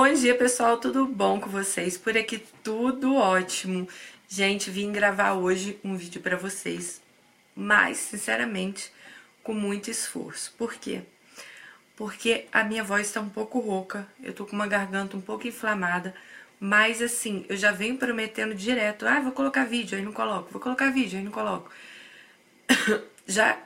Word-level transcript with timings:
Bom 0.00 0.14
dia, 0.14 0.32
pessoal, 0.32 0.76
tudo 0.76 1.04
bom 1.06 1.40
com 1.40 1.50
vocês? 1.50 1.98
Por 1.98 2.16
aqui 2.16 2.38
tudo 2.62 3.16
ótimo. 3.16 3.88
Gente, 4.28 4.70
vim 4.70 4.92
gravar 4.92 5.32
hoje 5.32 5.76
um 5.82 5.96
vídeo 5.96 6.20
para 6.20 6.36
vocês, 6.36 7.02
mas, 7.52 7.96
sinceramente, 7.96 8.92
com 9.42 9.52
muito 9.52 9.90
esforço. 9.90 10.54
Por 10.56 10.74
quê? 10.74 11.02
Porque 11.96 12.46
a 12.52 12.62
minha 12.62 12.84
voz 12.84 13.08
está 13.08 13.20
um 13.20 13.28
pouco 13.28 13.58
rouca, 13.58 14.06
eu 14.22 14.32
tô 14.32 14.46
com 14.46 14.54
uma 14.54 14.68
garganta 14.68 15.16
um 15.16 15.20
pouco 15.20 15.48
inflamada, 15.48 16.14
mas 16.60 17.02
assim, 17.02 17.44
eu 17.48 17.56
já 17.56 17.72
venho 17.72 17.98
prometendo 17.98 18.54
direto, 18.54 19.04
ah, 19.04 19.18
vou 19.18 19.32
colocar 19.32 19.64
vídeo, 19.64 19.98
aí 19.98 20.04
não 20.04 20.12
coloco, 20.12 20.48
vou 20.52 20.62
colocar 20.62 20.92
vídeo, 20.92 21.18
aí 21.18 21.24
não 21.24 21.32
coloco. 21.32 21.72
já 23.26 23.58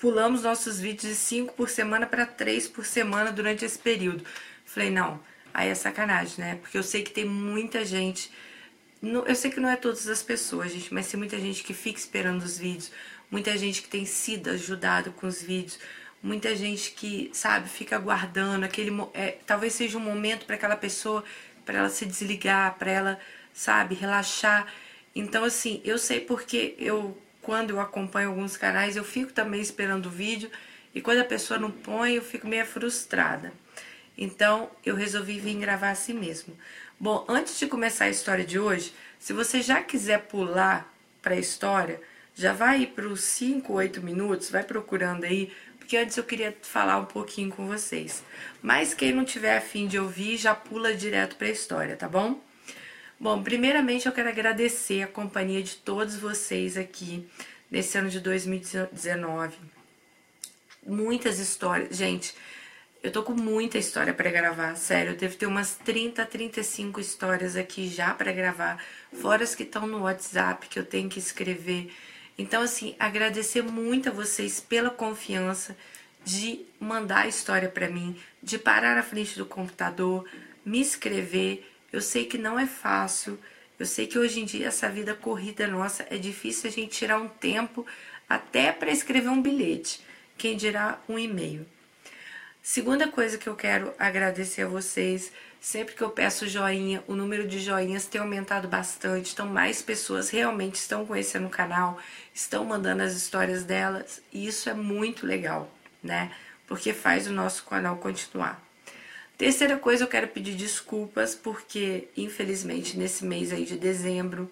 pulamos 0.00 0.42
nossos 0.42 0.80
vídeos 0.80 1.04
de 1.04 1.14
5 1.14 1.54
por 1.54 1.68
semana 1.70 2.04
para 2.04 2.26
3 2.26 2.66
por 2.66 2.84
semana 2.84 3.30
durante 3.30 3.64
esse 3.64 3.78
período. 3.78 4.24
Falei, 4.64 4.90
não, 4.90 5.20
aí 5.52 5.68
é 5.68 5.74
sacanagem, 5.74 6.36
né? 6.38 6.54
Porque 6.56 6.76
eu 6.76 6.82
sei 6.82 7.02
que 7.02 7.10
tem 7.10 7.24
muita 7.24 7.84
gente. 7.84 8.30
Eu 9.02 9.34
sei 9.34 9.50
que 9.50 9.60
não 9.60 9.68
é 9.68 9.76
todas 9.76 10.06
as 10.08 10.22
pessoas, 10.22 10.72
gente, 10.72 10.94
mas 10.94 11.08
tem 11.08 11.18
muita 11.18 11.38
gente 11.38 11.64
que 11.64 11.74
fica 11.74 11.98
esperando 11.98 12.42
os 12.42 12.56
vídeos, 12.56 12.92
muita 13.30 13.56
gente 13.58 13.82
que 13.82 13.88
tem 13.88 14.06
sido 14.06 14.50
ajudado 14.50 15.10
com 15.12 15.26
os 15.26 15.42
vídeos, 15.42 15.78
muita 16.22 16.54
gente 16.54 16.92
que, 16.92 17.28
sabe, 17.32 17.68
fica 17.68 17.96
aguardando 17.96 18.64
aquele. 18.64 18.92
É, 19.12 19.38
talvez 19.44 19.74
seja 19.74 19.98
um 19.98 20.00
momento 20.00 20.46
para 20.46 20.54
aquela 20.54 20.76
pessoa, 20.76 21.24
para 21.64 21.78
ela 21.78 21.88
se 21.88 22.06
desligar, 22.06 22.76
para 22.78 22.90
ela, 22.90 23.20
sabe, 23.52 23.94
relaxar. 23.94 24.72
Então, 25.14 25.44
assim, 25.44 25.80
eu 25.84 25.98
sei 25.98 26.20
porque 26.20 26.74
eu, 26.78 27.18
quando 27.42 27.70
eu 27.70 27.80
acompanho 27.80 28.28
alguns 28.30 28.56
canais, 28.56 28.96
eu 28.96 29.04
fico 29.04 29.32
também 29.32 29.60
esperando 29.60 30.06
o 30.06 30.10
vídeo 30.10 30.50
e 30.94 31.00
quando 31.00 31.20
a 31.20 31.24
pessoa 31.24 31.58
não 31.58 31.70
põe, 31.70 32.14
eu 32.14 32.22
fico 32.22 32.46
meio 32.46 32.64
frustrada. 32.66 33.52
Então 34.16 34.70
eu 34.84 34.94
resolvi 34.94 35.38
vir 35.38 35.56
gravar 35.56 35.90
assim 35.90 36.12
mesmo. 36.12 36.56
Bom, 36.98 37.24
antes 37.28 37.58
de 37.58 37.66
começar 37.66 38.04
a 38.04 38.10
história 38.10 38.44
de 38.44 38.58
hoje, 38.58 38.94
se 39.18 39.32
você 39.32 39.62
já 39.62 39.82
quiser 39.82 40.26
pular 40.26 40.92
para 41.20 41.34
a 41.34 41.38
história, 41.38 42.00
já 42.34 42.52
vai 42.52 42.86
para 42.86 43.06
os 43.06 43.22
5, 43.22 43.72
8 43.72 44.02
minutos, 44.02 44.50
vai 44.50 44.62
procurando 44.62 45.24
aí, 45.24 45.52
porque 45.78 45.96
antes 45.96 46.16
eu 46.16 46.24
queria 46.24 46.56
falar 46.62 46.98
um 46.98 47.04
pouquinho 47.04 47.50
com 47.50 47.66
vocês. 47.66 48.22
Mas 48.62 48.94
quem 48.94 49.12
não 49.12 49.24
tiver 49.24 49.56
afim 49.56 49.86
de 49.86 49.98
ouvir, 49.98 50.36
já 50.36 50.54
pula 50.54 50.94
direto 50.94 51.36
para 51.36 51.48
a 51.48 51.50
história, 51.50 51.96
tá 51.96 52.08
bom? 52.08 52.40
Bom, 53.18 53.42
primeiramente 53.42 54.06
eu 54.06 54.12
quero 54.12 54.28
agradecer 54.28 55.02
a 55.02 55.06
companhia 55.06 55.62
de 55.62 55.76
todos 55.76 56.16
vocês 56.16 56.76
aqui 56.76 57.28
nesse 57.70 57.96
ano 57.96 58.10
de 58.10 58.18
2019. 58.18 59.56
Muitas 60.84 61.38
histórias. 61.38 61.96
Gente, 61.96 62.34
eu 63.02 63.10
tô 63.10 63.24
com 63.24 63.32
muita 63.32 63.78
história 63.78 64.14
para 64.14 64.30
gravar, 64.30 64.76
sério. 64.76 65.12
Eu 65.12 65.16
devo 65.16 65.36
ter 65.36 65.46
umas 65.46 65.74
30, 65.74 66.24
35 66.24 67.00
histórias 67.00 67.56
aqui 67.56 67.88
já 67.88 68.14
para 68.14 68.30
gravar, 68.30 68.82
fora 69.12 69.42
as 69.42 69.56
que 69.56 69.64
estão 69.64 69.86
no 69.86 70.02
WhatsApp 70.02 70.68
que 70.68 70.78
eu 70.78 70.84
tenho 70.84 71.08
que 71.08 71.18
escrever. 71.18 71.92
Então, 72.38 72.62
assim, 72.62 72.94
agradecer 72.98 73.62
muito 73.62 74.08
a 74.08 74.12
vocês 74.12 74.60
pela 74.60 74.88
confiança 74.88 75.76
de 76.24 76.64
mandar 76.78 77.22
a 77.24 77.28
história 77.28 77.68
para 77.68 77.88
mim, 77.88 78.16
de 78.40 78.56
parar 78.56 78.94
na 78.94 79.02
frente 79.02 79.36
do 79.36 79.46
computador, 79.46 80.24
me 80.64 80.80
escrever. 80.80 81.68
Eu 81.92 82.00
sei 82.00 82.26
que 82.26 82.38
não 82.38 82.58
é 82.58 82.66
fácil. 82.66 83.36
Eu 83.78 83.84
sei 83.84 84.06
que 84.06 84.18
hoje 84.18 84.40
em 84.40 84.44
dia 84.44 84.68
essa 84.68 84.88
vida 84.88 85.12
corrida 85.12 85.66
nossa 85.66 86.06
é 86.08 86.16
difícil 86.16 86.70
a 86.70 86.72
gente 86.72 86.96
tirar 86.96 87.18
um 87.18 87.28
tempo 87.28 87.84
até 88.28 88.70
para 88.70 88.92
escrever 88.92 89.28
um 89.28 89.42
bilhete, 89.42 90.00
quem 90.38 90.56
dirá 90.56 91.00
um 91.08 91.18
e-mail. 91.18 91.66
Segunda 92.62 93.08
coisa 93.08 93.36
que 93.36 93.48
eu 93.48 93.56
quero 93.56 93.92
agradecer 93.98 94.62
a 94.62 94.68
vocês, 94.68 95.32
sempre 95.60 95.96
que 95.96 96.00
eu 96.00 96.10
peço 96.10 96.46
joinha, 96.46 97.02
o 97.08 97.16
número 97.16 97.46
de 97.48 97.58
joinhas 97.58 98.06
tem 98.06 98.20
aumentado 98.20 98.68
bastante, 98.68 99.32
então 99.32 99.48
mais 99.48 99.82
pessoas 99.82 100.30
realmente 100.30 100.76
estão 100.76 101.04
conhecendo 101.04 101.48
o 101.48 101.50
canal, 101.50 101.98
estão 102.32 102.64
mandando 102.64 103.02
as 103.02 103.14
histórias 103.14 103.64
delas, 103.64 104.22
e 104.32 104.46
isso 104.46 104.70
é 104.70 104.74
muito 104.74 105.26
legal, 105.26 105.68
né? 106.00 106.30
Porque 106.68 106.92
faz 106.92 107.26
o 107.26 107.32
nosso 107.32 107.64
canal 107.64 107.96
continuar. 107.96 108.62
Terceira 109.36 109.76
coisa, 109.76 110.04
eu 110.04 110.08
quero 110.08 110.28
pedir 110.28 110.54
desculpas, 110.54 111.34
porque 111.34 112.06
infelizmente 112.16 112.96
nesse 112.96 113.24
mês 113.24 113.52
aí 113.52 113.64
de 113.64 113.76
dezembro, 113.76 114.48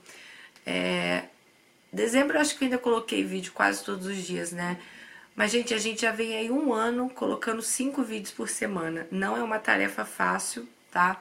é... 0.66 1.26
dezembro 1.92 2.36
eu 2.36 2.40
acho 2.40 2.58
que 2.58 2.64
ainda 2.64 2.76
coloquei 2.76 3.22
vídeo 3.22 3.52
quase 3.52 3.84
todos 3.84 4.04
os 4.04 4.16
dias, 4.16 4.50
né? 4.50 4.80
Mas, 5.40 5.52
gente, 5.52 5.72
a 5.72 5.78
gente 5.78 6.02
já 6.02 6.12
vem 6.12 6.36
aí 6.36 6.50
um 6.50 6.70
ano 6.70 7.08
colocando 7.08 7.62
cinco 7.62 8.02
vídeos 8.02 8.30
por 8.30 8.46
semana. 8.46 9.06
Não 9.10 9.34
é 9.34 9.42
uma 9.42 9.58
tarefa 9.58 10.04
fácil, 10.04 10.68
tá? 10.90 11.18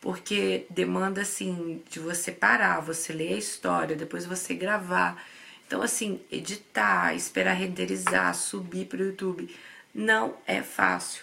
Porque 0.00 0.64
demanda, 0.70 1.20
assim, 1.20 1.82
de 1.90 2.00
você 2.00 2.32
parar, 2.32 2.80
você 2.80 3.12
ler 3.12 3.34
a 3.34 3.36
história, 3.36 3.94
depois 3.94 4.24
você 4.24 4.54
gravar. 4.54 5.22
Então, 5.66 5.82
assim, 5.82 6.18
editar, 6.30 7.14
esperar 7.14 7.52
renderizar, 7.52 8.34
subir 8.34 8.86
para 8.86 9.00
o 9.00 9.04
YouTube, 9.08 9.54
não 9.94 10.34
é 10.46 10.62
fácil. 10.62 11.22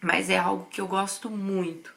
Mas 0.00 0.30
é 0.30 0.38
algo 0.38 0.66
que 0.66 0.80
eu 0.80 0.86
gosto 0.86 1.28
muito. 1.28 1.92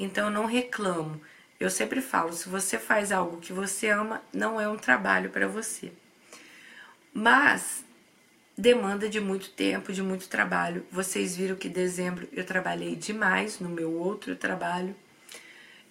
Então, 0.00 0.24
eu 0.24 0.32
não 0.32 0.46
reclamo. 0.46 1.20
Eu 1.60 1.70
sempre 1.70 2.00
falo, 2.00 2.32
se 2.32 2.48
você 2.48 2.76
faz 2.76 3.12
algo 3.12 3.36
que 3.36 3.52
você 3.52 3.90
ama, 3.90 4.20
não 4.32 4.60
é 4.60 4.68
um 4.68 4.76
trabalho 4.76 5.30
para 5.30 5.46
você. 5.46 5.92
Mas 7.12 7.83
demanda 8.56 9.08
de 9.08 9.20
muito 9.20 9.50
tempo, 9.50 9.92
de 9.92 10.02
muito 10.02 10.28
trabalho. 10.28 10.84
Vocês 10.90 11.36
viram 11.36 11.56
que 11.56 11.68
em 11.68 11.72
dezembro 11.72 12.28
eu 12.32 12.44
trabalhei 12.44 12.94
demais 12.94 13.58
no 13.58 13.68
meu 13.68 13.92
outro 13.92 14.36
trabalho 14.36 14.94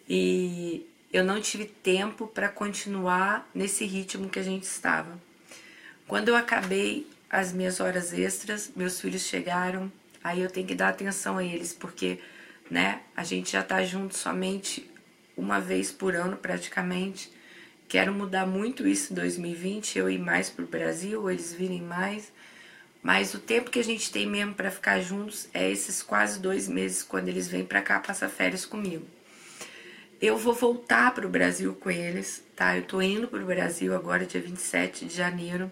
e 0.08 0.88
eu 1.12 1.24
não 1.24 1.40
tive 1.40 1.66
tempo 1.66 2.28
para 2.28 2.50
continuar 2.50 3.50
nesse 3.54 3.86
ritmo 3.86 4.30
que 4.30 4.40
a 4.40 4.44
gente 4.44 4.64
estava. 4.64 5.20
Quando 6.08 6.30
eu 6.30 6.36
acabei 6.36 7.08
as 7.30 7.52
minhas 7.52 7.80
horas 7.80 8.14
extras, 8.14 8.72
meus 8.76 9.00
filhos 9.00 9.24
chegaram, 9.24 9.92
aí 10.24 10.42
eu 10.42 10.50
tenho 10.50 10.68
que 10.68 10.76
dar 10.76 10.90
atenção 10.90 11.38
a 11.38 11.44
eles, 11.44 11.74
porque 11.74 12.20
né, 12.70 13.02
a 13.16 13.24
gente 13.24 13.52
já 13.52 13.62
está 13.62 13.84
junto 13.84 14.16
somente 14.16 14.90
uma 15.36 15.60
vez 15.60 15.92
por 15.92 16.16
ano 16.16 16.38
praticamente. 16.38 17.32
Quero 17.88 18.14
mudar 18.14 18.46
muito 18.46 18.88
isso 18.88 19.14
em 19.14 19.16
2020, 19.16 20.00
eu 20.00 20.10
ir 20.10 20.20
mais 20.20 20.50
para 20.50 20.66
o 20.66 20.68
Brasil, 20.68 21.30
eles 21.30 21.54
virem 21.54 21.82
mais. 21.82 22.32
Mas 23.04 23.34
o 23.34 23.40
tempo 23.40 23.70
que 23.70 23.80
a 23.80 23.84
gente 23.84 24.10
tem 24.10 24.26
mesmo 24.26 24.54
para 24.56 24.72
ficar 24.72 25.02
juntos 25.02 25.50
é 25.54 25.70
esses 25.70 26.02
quase 26.02 26.40
dois 26.40 26.70
meses 26.70 27.04
quando 27.04 27.28
eles 27.28 27.50
vêm 27.50 27.66
para 27.66 27.82
cá 27.82 28.00
passar 28.00 28.30
férias 28.30 28.66
comigo. 28.66 29.06
Eu 30.22 30.38
vou 30.38 30.54
voltar 30.54 31.14
para 31.14 31.28
o 31.28 31.30
Brasil 31.30 31.76
com 31.76 31.92
eles, 31.92 32.42
tá? 32.56 32.78
Eu 32.78 32.84
tô 32.84 33.02
indo 33.02 33.28
para 33.28 33.44
o 33.44 33.46
Brasil 33.46 33.94
agora, 33.94 34.26
dia 34.26 34.40
27 34.40 35.04
de 35.06 35.14
janeiro. 35.14 35.70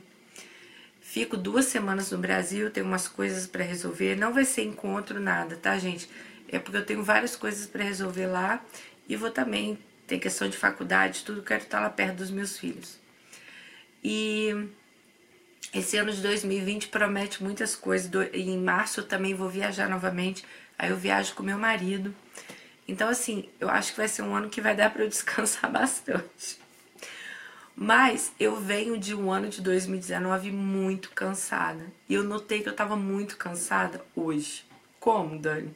Fico 1.00 1.38
duas 1.38 1.66
semanas 1.66 2.12
no 2.12 2.18
Brasil, 2.18 2.70
tenho 2.70 2.86
umas 2.86 3.08
coisas 3.08 3.47
para 3.47 3.64
resolver. 3.64 4.18
Não 4.18 4.34
vai 4.34 4.44
ser 4.44 4.64
encontro, 4.64 5.18
nada, 5.18 5.56
tá, 5.56 5.78
gente? 5.78 6.09
É 6.50 6.59
porque 6.59 6.78
eu 6.78 6.86
tenho 6.86 7.02
várias 7.02 7.34
coisas 7.38 7.66
para 7.66 7.81
resolver 7.81 8.28
lá 8.28 8.62
e 9.08 9.16
vou 9.16 9.31
também, 9.31 9.78
tem 10.06 10.20
questão 10.20 10.50
de 10.50 10.58
faculdade, 10.58 11.24
tudo, 11.24 11.41
quero 11.41 11.64
estar 11.64 11.80
lá 11.80 11.90
perto 11.90 12.18
dos 12.18 12.30
meus 12.30 12.58
filhos. 12.58 13.00
E 14.03 14.68
esse 15.74 15.98
ano 15.98 16.12
de 16.12 16.22
2020 16.22 16.90
promete 16.90 17.44
muitas 17.44 17.76
coisas. 17.76 18.12
Em 18.34 18.58
março 18.58 19.04
também 19.04 19.34
vou 19.34 19.50
viajar 19.50 19.88
novamente. 19.88 20.44
Aí 20.78 20.90
eu 20.90 20.98
viajo 20.98 21.34
com 21.34 21.44
meu 21.44 21.58
marido. 21.58 22.14
Então, 22.88 23.08
assim, 23.08 23.48
eu 23.60 23.70
acho 23.70 23.92
que 23.92 23.98
vai 23.98 24.08
ser 24.08 24.22
um 24.22 24.36
ano 24.36 24.50
que 24.50 24.60
vai 24.60 24.76
dar 24.76 24.92
para 24.92 25.04
eu 25.04 25.08
descansar 25.08 25.70
bastante. 25.72 26.60
Mas 27.76 28.34
eu 28.40 28.60
venho 28.60 28.98
de 28.98 29.16
um 29.16 29.32
ano 29.32 29.48
de 29.48 29.62
2019 29.62 30.52
muito 30.52 31.12
cansada. 31.12 31.86
E 32.10 32.14
eu 32.14 32.24
notei 32.24 32.62
que 32.62 32.70
eu 32.70 32.76
tava 32.76 32.96
muito 32.98 33.38
cansada 33.38 34.04
hoje. 34.16 34.66
Como, 35.00 35.40
Dani? 35.40 35.74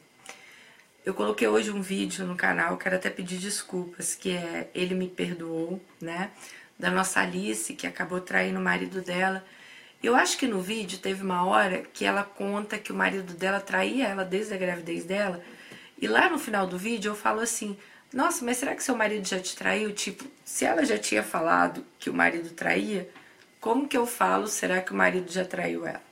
Eu 1.04 1.14
coloquei 1.14 1.48
hoje 1.48 1.70
um 1.70 1.80
vídeo 1.80 2.26
no 2.26 2.36
canal, 2.36 2.76
quero 2.76 2.96
até 2.96 3.08
pedir 3.08 3.38
desculpas, 3.38 4.14
que 4.14 4.30
é 4.30 4.68
Ele 4.74 4.94
Me 4.94 5.08
Perdoou, 5.08 5.80
né? 6.00 6.32
Da 6.78 6.90
nossa 6.90 7.20
Alice, 7.20 7.72
que 7.74 7.86
acabou 7.86 8.20
traindo 8.20 8.58
o 8.58 8.62
marido 8.62 9.00
dela. 9.00 9.44
Eu 10.02 10.14
acho 10.14 10.36
que 10.36 10.46
no 10.46 10.60
vídeo 10.60 10.98
teve 10.98 11.22
uma 11.22 11.44
hora 11.46 11.82
que 11.92 12.04
ela 12.04 12.22
conta 12.22 12.78
que 12.78 12.92
o 12.92 12.94
marido 12.94 13.32
dela 13.34 13.60
traía 13.60 14.06
ela 14.06 14.24
desde 14.24 14.54
a 14.54 14.58
gravidez 14.58 15.04
dela. 15.04 15.42
E 16.00 16.06
lá 16.06 16.28
no 16.28 16.38
final 16.38 16.66
do 16.66 16.78
vídeo 16.78 17.10
eu 17.10 17.16
falo 17.16 17.40
assim: 17.40 17.76
Nossa, 18.12 18.44
mas 18.44 18.58
será 18.58 18.74
que 18.74 18.84
seu 18.84 18.96
marido 18.96 19.26
já 19.26 19.40
te 19.40 19.56
traiu? 19.56 19.92
Tipo, 19.92 20.24
se 20.44 20.64
ela 20.64 20.84
já 20.84 20.98
tinha 20.98 21.22
falado 21.22 21.84
que 21.98 22.10
o 22.10 22.14
marido 22.14 22.50
traía, 22.50 23.08
como 23.60 23.88
que 23.88 23.96
eu 23.96 24.06
falo 24.06 24.46
será 24.46 24.80
que 24.80 24.92
o 24.92 24.96
marido 24.96 25.32
já 25.32 25.44
traiu 25.44 25.86
ela? 25.86 26.02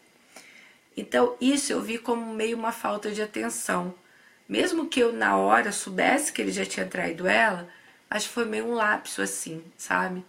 Então, 0.97 1.37
isso 1.41 1.73
eu 1.73 1.83
vi 1.83 1.99
como 1.99 2.33
meio 2.35 2.57
uma 2.57 2.73
falta 2.73 3.11
de 3.11 3.21
atenção. 3.21 3.95
Mesmo 4.49 4.87
que 4.89 5.01
eu 5.01 5.13
na 5.13 5.37
hora 5.37 5.73
soubesse 5.73 6.33
que 6.33 6.41
ele 6.43 6.53
já 6.53 6.65
tinha 6.65 6.87
traído 6.87 7.27
ela, 7.27 7.69
acho 8.11 8.29
que 8.29 8.35
foi 8.35 8.45
meio 8.45 8.67
um 8.67 8.75
lapso 8.75 9.23
assim, 9.23 9.63
sabe? 9.77 10.25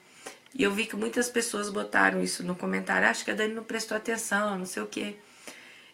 E 0.56 0.64
eu 0.64 0.72
vi 0.72 0.86
que 0.86 0.96
muitas 0.96 1.30
pessoas 1.30 1.70
botaram 1.70 2.24
isso 2.24 2.42
no 2.42 2.56
comentário. 2.56 3.10
Acho 3.10 3.26
que 3.26 3.32
a 3.32 3.34
Dani 3.34 3.54
não 3.54 3.64
prestou 3.64 3.98
atenção, 3.98 4.58
não 4.58 4.66
sei 4.66 4.82
o 4.82 4.88
quê. 4.88 5.18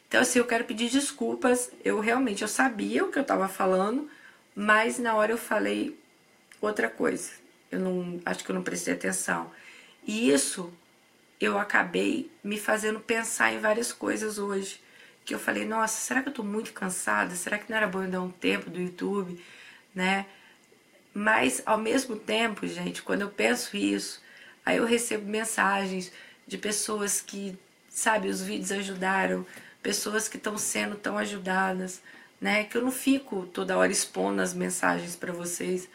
Então, 0.07 0.21
assim, 0.21 0.37
eu 0.37 0.45
quero 0.45 0.65
pedir 0.65 0.87
desculpas. 0.89 1.71
Eu 1.83 1.99
realmente 1.99 2.43
eu 2.43 2.47
sabia 2.47 3.03
o 3.03 3.11
que 3.11 3.17
eu 3.17 3.23
estava 3.23 3.47
falando, 3.47 4.07
mas 4.55 4.99
na 4.99 5.15
hora 5.15 5.31
eu 5.31 5.37
falei 5.37 5.99
outra 6.61 6.87
coisa. 6.87 7.31
Eu 7.71 7.79
não 7.79 8.21
acho 8.23 8.43
que 8.43 8.51
eu 8.51 8.55
não 8.55 8.61
prestei 8.61 8.93
atenção. 8.93 9.51
E 10.05 10.29
isso 10.29 10.71
eu 11.39 11.57
acabei 11.57 12.29
me 12.43 12.59
fazendo 12.59 12.99
pensar 12.99 13.51
em 13.51 13.59
várias 13.59 13.91
coisas 13.91 14.37
hoje. 14.37 14.79
Que 15.25 15.33
eu 15.33 15.39
falei, 15.39 15.65
nossa, 15.65 15.99
será 15.99 16.21
que 16.21 16.29
eu 16.29 16.33
tô 16.33 16.43
muito 16.43 16.71
cansada? 16.71 17.33
Será 17.33 17.57
que 17.57 17.67
não 17.69 17.77
era 17.77 17.87
bom 17.87 18.03
eu 18.03 18.11
dar 18.11 18.21
um 18.21 18.29
tempo 18.29 18.69
do 18.69 18.79
YouTube, 18.79 19.43
né? 19.95 20.27
Mas 21.13 21.63
ao 21.65 21.79
mesmo 21.79 22.15
tempo, 22.15 22.67
gente, 22.67 23.01
quando 23.01 23.21
eu 23.21 23.29
penso 23.29 23.75
isso, 23.75 24.20
aí 24.65 24.77
eu 24.77 24.85
recebo 24.85 25.25
mensagens 25.25 26.11
de 26.47 26.57
pessoas 26.57 27.21
que, 27.21 27.57
sabe, 27.89 28.29
os 28.29 28.41
vídeos 28.41 28.71
ajudaram, 28.71 29.45
pessoas 29.81 30.27
que 30.27 30.37
estão 30.37 30.57
sendo 30.57 30.95
tão 30.95 31.17
ajudadas, 31.17 32.01
né? 32.39 32.63
Que 32.63 32.77
eu 32.77 32.81
não 32.81 32.91
fico 32.91 33.45
toda 33.47 33.77
hora 33.77 33.91
expondo 33.91 34.41
as 34.41 34.53
mensagens 34.53 35.15
para 35.15 35.31
vocês, 35.31 35.87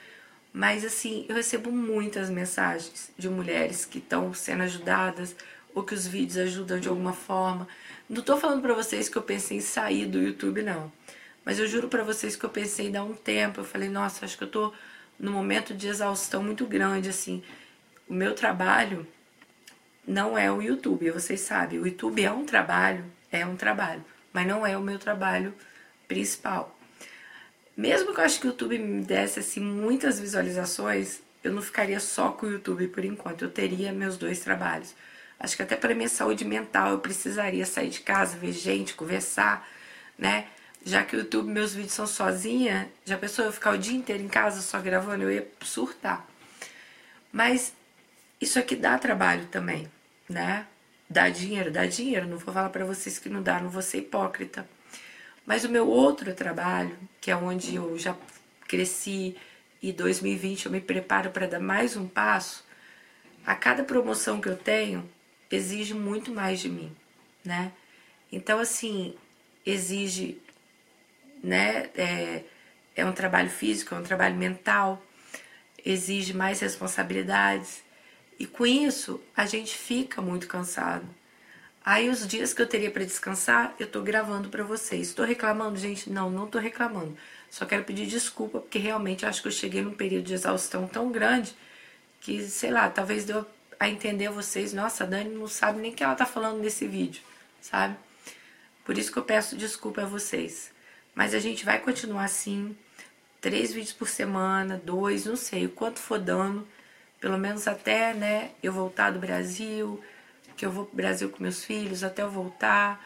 mas 0.53 0.85
assim, 0.85 1.27
eu 1.29 1.35
recebo 1.35 1.71
muitas 1.71 2.31
mensagens 2.31 3.11
de 3.19 3.29
mulheres 3.29 3.85
que 3.85 3.99
estão 3.99 4.33
sendo 4.33 4.63
ajudadas 4.63 5.37
ou 5.75 5.83
que 5.83 5.95
os 5.95 6.07
vídeos 6.07 6.39
ajudam 6.39 6.81
de 6.81 6.89
alguma 6.89 7.13
forma. 7.13 7.69
Não 8.09 8.23
tô 8.23 8.37
falando 8.39 8.63
para 8.63 8.73
vocês 8.73 9.09
que 9.09 9.17
eu 9.19 9.23
pensei 9.23 9.59
em 9.59 9.61
sair 9.61 10.07
do 10.07 10.19
YouTube 10.19 10.63
não, 10.63 10.91
mas 11.45 11.59
eu 11.59 11.67
juro 11.67 11.89
para 11.89 12.03
vocês 12.03 12.35
que 12.35 12.45
eu 12.45 12.49
pensei 12.49 12.87
em 12.87 12.91
dar 12.93 13.05
um 13.05 13.13
tempo. 13.13 13.61
Eu 13.61 13.65
falei, 13.65 13.89
nossa, 13.89 14.25
acho 14.25 14.39
que 14.39 14.45
eu 14.45 14.51
tô 14.51 14.73
num 15.19 15.33
momento 15.33 15.75
de 15.75 15.89
exaustão 15.89 16.43
muito 16.43 16.67
grande 16.67 17.09
assim. 17.09 17.43
O 18.09 18.15
meu 18.15 18.35
trabalho 18.35 19.07
não 20.07 20.39
é 20.39 20.51
o 20.51 20.63
YouTube, 20.63 21.11
vocês 21.11 21.41
sabem. 21.41 21.81
O 21.81 21.87
YouTube 21.87 22.23
é 22.23 22.31
um 22.31 22.47
trabalho, 22.47 23.05
é 23.33 23.45
um 23.45 23.57
trabalho, 23.57 24.05
mas 24.33 24.47
não 24.47 24.65
é 24.65 24.77
o 24.77 24.81
meu 24.81 24.99
trabalho 24.99 25.53
principal. 26.07 26.79
Mesmo 27.77 28.15
que 28.15 28.21
eu 28.21 28.25
acho 28.25 28.41
que 28.41 28.47
o 28.47 28.51
YouTube 28.51 28.79
me 28.79 29.05
desse 29.05 29.41
assim, 29.41 29.61
muitas 29.61 30.21
visualizações, 30.21 31.21
eu 31.43 31.53
não 31.53 31.61
ficaria 31.61 32.01
só 32.01 32.31
com 32.31 32.47
o 32.47 32.53
YouTube 32.53 32.89
por 32.89 33.05
enquanto. 33.05 33.43
Eu 33.43 33.51
teria 33.51 33.93
meus 33.93 34.17
dois 34.17 34.41
trabalhos. 34.41 34.95
Acho 35.39 35.57
que 35.57 35.63
até 35.63 35.77
para 35.77 35.95
minha 35.95 36.09
saúde 36.09 36.45
mental 36.45 36.93
eu 36.93 36.99
precisaria 36.99 37.67
sair 37.67 37.91
de 37.91 38.01
casa, 38.01 38.39
ver 38.39 38.53
gente, 38.53 38.95
conversar, 38.95 39.69
né? 40.17 40.47
Já 40.85 41.03
que 41.03 41.17
o 41.17 41.19
YouTube, 41.19 41.51
meus 41.51 41.75
vídeos 41.75 41.93
são 41.93 42.07
sozinha, 42.07 42.89
já 43.05 43.19
pensou 43.19 43.45
eu 43.45 43.53
ficar 43.53 43.73
o 43.73 43.79
dia 43.79 43.97
inteiro 43.97 44.23
em 44.23 44.29
casa 44.29 44.63
só 44.63 44.81
gravando, 44.81 45.25
eu 45.25 45.33
ia 45.33 45.49
surtar. 45.61 46.27
Mas 47.33 47.73
isso 48.41 48.59
aqui 48.59 48.77
dá 48.77 48.99
trabalho 48.99 49.47
também, 49.47 49.91
né? 50.29 50.67
Dá 51.09 51.29
dinheiro, 51.29 51.71
dá 51.71 51.87
dinheiro. 51.87 52.27
Não 52.27 52.39
vou 52.39 52.53
falar 52.53 52.71
para 52.71 52.85
vocês 52.85 53.19
que 53.19 53.29
não 53.29 53.43
dá, 53.43 53.61
não 53.61 53.71
vou 53.71 53.83
ser 53.83 53.99
hipócrita. 53.99 54.69
Mas 55.45 55.65
o 55.65 55.69
meu 55.69 55.89
outro 55.89 56.35
trabalho, 56.35 56.97
que 57.21 57.31
é 57.31 57.37
onde 57.37 57.77
eu 57.77 57.97
já 57.97 58.17
cresci 58.67 59.37
e 59.81 59.93
2020 59.93 60.67
eu 60.67 60.73
me 60.73 60.81
preparo 60.81 61.31
para 61.31 61.47
dar 61.47 61.61
mais 61.61 61.97
um 61.97 62.09
passo, 62.09 62.65
a 63.45 63.55
cada 63.55 63.85
promoção 63.85 64.41
que 64.41 64.49
eu 64.49 64.57
tenho 64.57 65.09
exige 65.51 65.95
muito 65.95 66.33
mais 66.33 66.59
de 66.59 66.69
mim, 66.69 66.95
né? 67.45 67.71
Então, 68.33 68.59
assim, 68.59 69.15
exige, 69.65 70.43
né? 71.43 71.91
É, 71.95 72.43
é 72.97 73.07
um 73.07 73.13
trabalho 73.13 73.49
físico, 73.49 73.95
é 73.95 73.99
um 73.99 74.03
trabalho 74.03 74.35
mental, 74.35 75.01
exige 75.85 76.35
mais 76.35 76.59
responsabilidades. 76.59 77.86
E 78.39 78.47
com 78.47 78.67
isso, 78.67 79.21
a 79.37 79.47
gente 79.47 79.77
fica 79.77 80.21
muito 80.21 80.47
cansado. 80.47 81.07
Aí 81.85 82.09
os 82.09 82.27
dias 82.27 82.53
que 82.53 82.61
eu 82.61 82.67
teria 82.67 82.91
para 82.91 83.05
descansar, 83.05 83.75
eu 83.79 83.87
tô 83.87 84.03
gravando 84.03 84.49
para 84.49 84.65
vocês. 84.65 85.09
Estou 85.09 85.25
reclamando, 85.25 85.79
gente? 85.79 86.11
Não, 86.11 86.29
não 86.29 86.47
tô 86.47 86.59
reclamando. 86.59 87.17
Só 87.51 87.65
quero 87.65 87.85
pedir 87.85 88.07
desculpa 88.07 88.59
porque 88.59 88.79
realmente 88.79 89.25
acho 89.25 89.41
que 89.41 89.49
eu 89.49 89.53
cheguei 89.53 89.83
num 89.83 89.95
período 89.95 90.25
de 90.25 90.35
exaustão 90.35 90.89
tão 90.89 91.13
grande 91.13 91.55
que, 92.21 92.43
sei 92.43 92.71
lá, 92.71 92.91
talvez 92.91 93.25
deu 93.25 93.47
a 93.79 93.89
entender 93.89 94.29
vocês, 94.31 94.73
nossa, 94.73 95.05
a 95.05 95.07
Dani 95.07 95.31
não 95.31 95.47
sabe 95.47 95.81
nem 95.81 95.93
o 95.93 95.95
que 95.95 96.03
ela 96.03 96.15
tá 96.15 96.27
falando 96.27 96.61
nesse 96.61 96.87
vídeo, 96.87 97.23
sabe? 97.61 97.97
Por 98.85 98.97
isso 98.97 99.13
que 99.13 99.19
eu 99.19 99.23
peço 99.23 99.57
desculpa 99.57 100.03
a 100.03 100.07
vocês. 100.07 100.73
Mas 101.15 101.35
a 101.35 101.39
gente 101.39 101.65
vai 101.65 101.79
continuar 101.79 102.25
assim, 102.25 102.77
três 103.41 103.73
vídeos 103.73 103.93
por 103.93 104.09
semana, 104.09 104.81
dois, 104.83 105.25
não 105.25 105.37
sei, 105.37 105.67
o 105.67 105.71
quanto 105.71 105.99
for 105.99 106.19
dando, 106.19 106.67
pelo 107.21 107.39
menos 107.39 107.67
até, 107.67 108.15
né, 108.15 108.51
eu 108.63 108.73
voltar 108.73 109.11
do 109.11 109.19
Brasil, 109.19 110.03
que 110.57 110.65
eu 110.65 110.71
vou 110.71 110.87
pro 110.87 110.97
Brasil 110.97 111.29
com 111.29 111.43
meus 111.43 111.65
filhos 111.65 112.03
até 112.03 112.23
eu 112.23 112.31
voltar. 112.31 113.05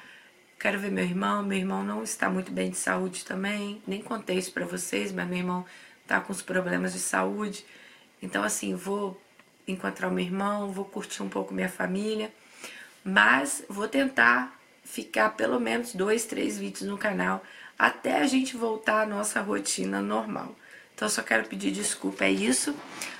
Quero 0.58 0.78
ver 0.78 0.90
meu 0.90 1.04
irmão. 1.04 1.42
Meu 1.42 1.58
irmão 1.58 1.82
não 1.82 2.02
está 2.02 2.30
muito 2.30 2.52
bem 2.52 2.70
de 2.70 2.76
saúde 2.76 3.24
também. 3.24 3.82
Nem 3.86 4.00
contei 4.02 4.38
isso 4.38 4.52
para 4.52 4.64
vocês, 4.64 5.10
mas 5.10 5.26
meu 5.26 5.38
irmão 5.38 5.64
tá 6.06 6.20
com 6.20 6.32
os 6.32 6.42
problemas 6.42 6.92
de 6.92 7.00
saúde. 7.00 7.64
Então, 8.22 8.44
assim, 8.44 8.74
vou 8.74 9.20
encontrar 9.66 10.10
meu 10.10 10.24
irmão, 10.24 10.70
vou 10.70 10.84
curtir 10.84 11.22
um 11.22 11.28
pouco 11.28 11.54
minha 11.54 11.68
família. 11.68 12.30
Mas 13.02 13.64
vou 13.68 13.88
tentar 13.88 14.58
ficar 14.84 15.30
pelo 15.30 15.58
menos 15.58 15.94
dois, 15.94 16.24
três 16.24 16.58
vídeos 16.58 16.88
no 16.88 16.98
canal 16.98 17.42
até 17.78 18.20
a 18.20 18.26
gente 18.26 18.56
voltar 18.56 19.02
à 19.02 19.06
nossa 19.06 19.40
rotina 19.40 20.02
normal. 20.02 20.54
Então, 21.00 21.08
só 21.08 21.22
quero 21.22 21.48
pedir 21.48 21.70
desculpa, 21.70 22.24
é 22.26 22.30
isso. 22.30 22.76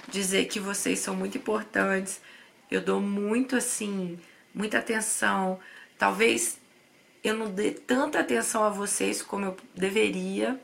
Dizer 0.06 0.44
que 0.48 0.60
vocês 0.60 0.98
são 0.98 1.16
muito 1.16 1.38
importantes 1.38 2.20
eu 2.70 2.80
dou 2.80 3.00
muito 3.00 3.56
assim, 3.56 4.18
muita 4.54 4.78
atenção. 4.78 5.58
Talvez 5.98 6.58
eu 7.24 7.34
não 7.34 7.50
dê 7.50 7.70
tanta 7.72 8.20
atenção 8.20 8.62
a 8.64 8.68
vocês 8.68 9.22
como 9.22 9.46
eu 9.46 9.56
deveria, 9.74 10.60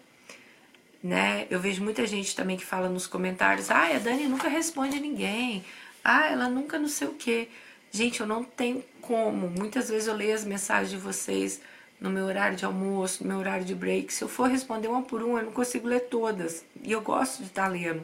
né? 1.03 1.47
Eu 1.51 1.59
vejo 1.59 1.83
muita 1.83 2.07
gente 2.07 2.37
também 2.37 2.57
que 2.57 2.65
fala 2.65 2.89
nos 2.89 3.07
comentários: 3.07 3.71
"Ah, 3.71 3.97
a 3.97 3.99
Dani 3.99 4.29
nunca 4.29 4.49
responde 4.49 4.99
a 4.99 5.01
ninguém. 5.01 5.65
Ah, 6.05 6.27
ela 6.31 6.49
nunca 6.49 6.79
não 6.79 6.89
sei 6.89 7.09
o 7.09 7.15
quê". 7.15 7.49
Gente, 7.91 8.21
eu 8.21 8.27
não 8.27 8.45
tenho 8.45 8.85
como. 9.01 9.49
Muitas 9.49 9.89
vezes 9.89 10.07
eu 10.07 10.15
leio 10.15 10.35
as 10.35 10.45
mensagens 10.45 10.91
de 10.91 10.97
vocês 10.97 11.61
no 12.01 12.11
meu 12.11 12.25
horário 12.25 12.57
de 12.57 12.65
almoço, 12.65 13.23
no 13.23 13.29
meu 13.31 13.39
horário 13.39 13.65
de 13.65 13.75
break. 13.75 14.13
Se 14.13 14.23
eu 14.23 14.29
for 14.29 14.49
responder 14.49 14.89
uma 14.89 15.03
por 15.03 15.23
uma, 15.23 15.41
eu 15.41 15.47
não 15.47 15.53
consigo 15.53 15.89
ler 15.89 16.01
todas. 16.01 16.65
E 16.83 16.93
eu 16.93 17.01
gosto 17.01 17.39
de 17.39 17.49
estar 17.49 17.65
tá 17.65 17.69
lendo. 17.69 18.03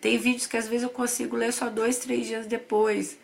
Tem 0.00 0.18
vídeos 0.18 0.46
que 0.46 0.56
às 0.56 0.68
vezes 0.68 0.82
eu 0.82 0.90
consigo 0.90 1.36
ler 1.36 1.52
só 1.52 1.70
dois, 1.70 1.98
três 1.98 2.26
dias 2.26 2.46
depois. 2.46 3.18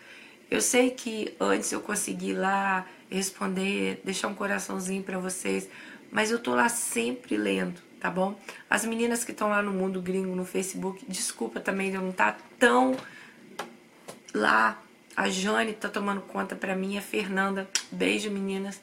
Eu 0.50 0.60
sei 0.60 0.90
que 0.90 1.34
antes 1.38 1.70
eu 1.70 1.80
consegui 1.80 2.32
lá 2.32 2.86
responder, 3.10 4.00
deixar 4.04 4.28
um 4.28 4.34
coraçãozinho 4.34 5.02
para 5.02 5.18
vocês, 5.18 5.68
mas 6.10 6.30
eu 6.30 6.38
tô 6.38 6.54
lá 6.54 6.68
sempre 6.68 7.36
lendo, 7.36 7.80
tá 8.00 8.10
bom? 8.10 8.38
As 8.68 8.84
meninas 8.84 9.24
que 9.24 9.32
estão 9.32 9.48
lá 9.48 9.60
no 9.60 9.72
mundo 9.72 10.00
gringo 10.00 10.34
no 10.34 10.44
Facebook, 10.44 11.04
desculpa 11.08 11.60
também 11.60 11.90
de 11.90 11.96
eu 11.96 12.02
não 12.02 12.10
estar 12.10 12.32
tá 12.32 12.38
tão 12.58 12.96
lá. 14.32 14.80
A 15.16 15.28
Jane 15.28 15.72
tá 15.72 15.88
tomando 15.88 16.20
conta 16.22 16.56
para 16.56 16.74
mim, 16.74 16.96
a 16.96 17.02
Fernanda, 17.02 17.68
beijo 17.90 18.30
meninas, 18.30 18.80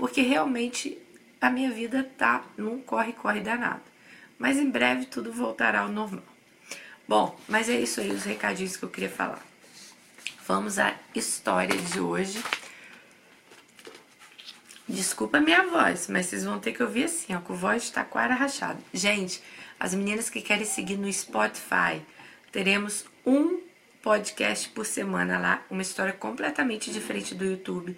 porque 0.00 0.22
realmente 0.22 0.96
a 1.38 1.50
minha 1.50 1.70
vida 1.70 2.02
tá 2.16 2.42
num 2.56 2.80
corre 2.80 3.12
corre 3.12 3.40
danado. 3.40 3.82
Mas 4.38 4.56
em 4.56 4.70
breve 4.70 5.04
tudo 5.04 5.30
voltará 5.30 5.80
ao 5.80 5.88
normal. 5.90 6.24
Bom, 7.06 7.38
mas 7.46 7.68
é 7.68 7.78
isso 7.78 8.00
aí, 8.00 8.10
os 8.10 8.24
recadinhos 8.24 8.78
que 8.78 8.82
eu 8.82 8.88
queria 8.88 9.10
falar. 9.10 9.44
Vamos 10.46 10.78
à 10.78 10.94
história 11.14 11.76
de 11.76 12.00
hoje. 12.00 12.42
Desculpa 14.88 15.36
a 15.36 15.40
minha 15.42 15.68
voz, 15.68 16.08
mas 16.08 16.26
vocês 16.26 16.44
vão 16.44 16.58
ter 16.58 16.72
que 16.72 16.82
ouvir 16.82 17.04
assim, 17.04 17.34
ó, 17.34 17.40
com 17.40 17.54
voz 17.54 17.84
de 17.84 17.92
taquara 17.92 18.32
rachada. 18.32 18.80
Gente, 18.94 19.42
as 19.78 19.94
meninas 19.94 20.30
que 20.30 20.40
querem 20.40 20.64
seguir 20.64 20.96
no 20.96 21.12
Spotify, 21.12 22.00
teremos 22.50 23.04
um 23.26 23.60
podcast 24.00 24.66
por 24.70 24.86
semana 24.86 25.38
lá, 25.38 25.62
uma 25.70 25.82
história 25.82 26.14
completamente 26.14 26.90
diferente 26.90 27.34
do 27.34 27.44
YouTube. 27.44 27.94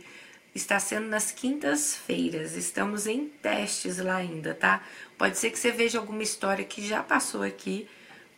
Está 0.55 0.79
sendo 0.79 1.09
nas 1.09 1.31
quintas-feiras. 1.31 2.55
Estamos 2.55 3.07
em 3.07 3.29
testes 3.29 3.99
lá 3.99 4.17
ainda, 4.17 4.55
tá? 4.55 4.83
Pode 5.17 5.39
ser 5.39 5.51
que 5.51 5.59
você 5.59 5.71
veja 5.71 5.99
alguma 5.99 6.23
história 6.23 6.65
que 6.65 6.87
já 6.87 7.03
passou 7.03 7.43
aqui 7.43 7.89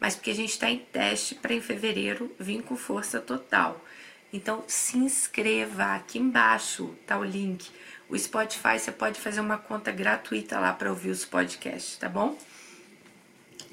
mas 0.04 0.14
porque 0.14 0.32
a 0.32 0.34
gente 0.34 0.50
está 0.50 0.70
em 0.70 0.80
teste 0.80 1.34
para 1.34 1.54
em 1.54 1.62
fevereiro 1.62 2.30
vir 2.38 2.62
com 2.62 2.76
força 2.76 3.20
total. 3.20 3.82
Então 4.30 4.62
se 4.66 4.98
inscreva 4.98 5.94
aqui 5.94 6.18
embaixo, 6.18 6.94
tá 7.06 7.18
o 7.18 7.24
link. 7.24 7.70
O 8.06 8.18
Spotify 8.18 8.78
você 8.78 8.92
pode 8.92 9.18
fazer 9.18 9.40
uma 9.40 9.56
conta 9.56 9.90
gratuita 9.90 10.60
lá 10.60 10.74
para 10.74 10.90
ouvir 10.90 11.08
os 11.08 11.24
podcasts, 11.24 11.96
tá 11.96 12.06
bom? 12.06 12.36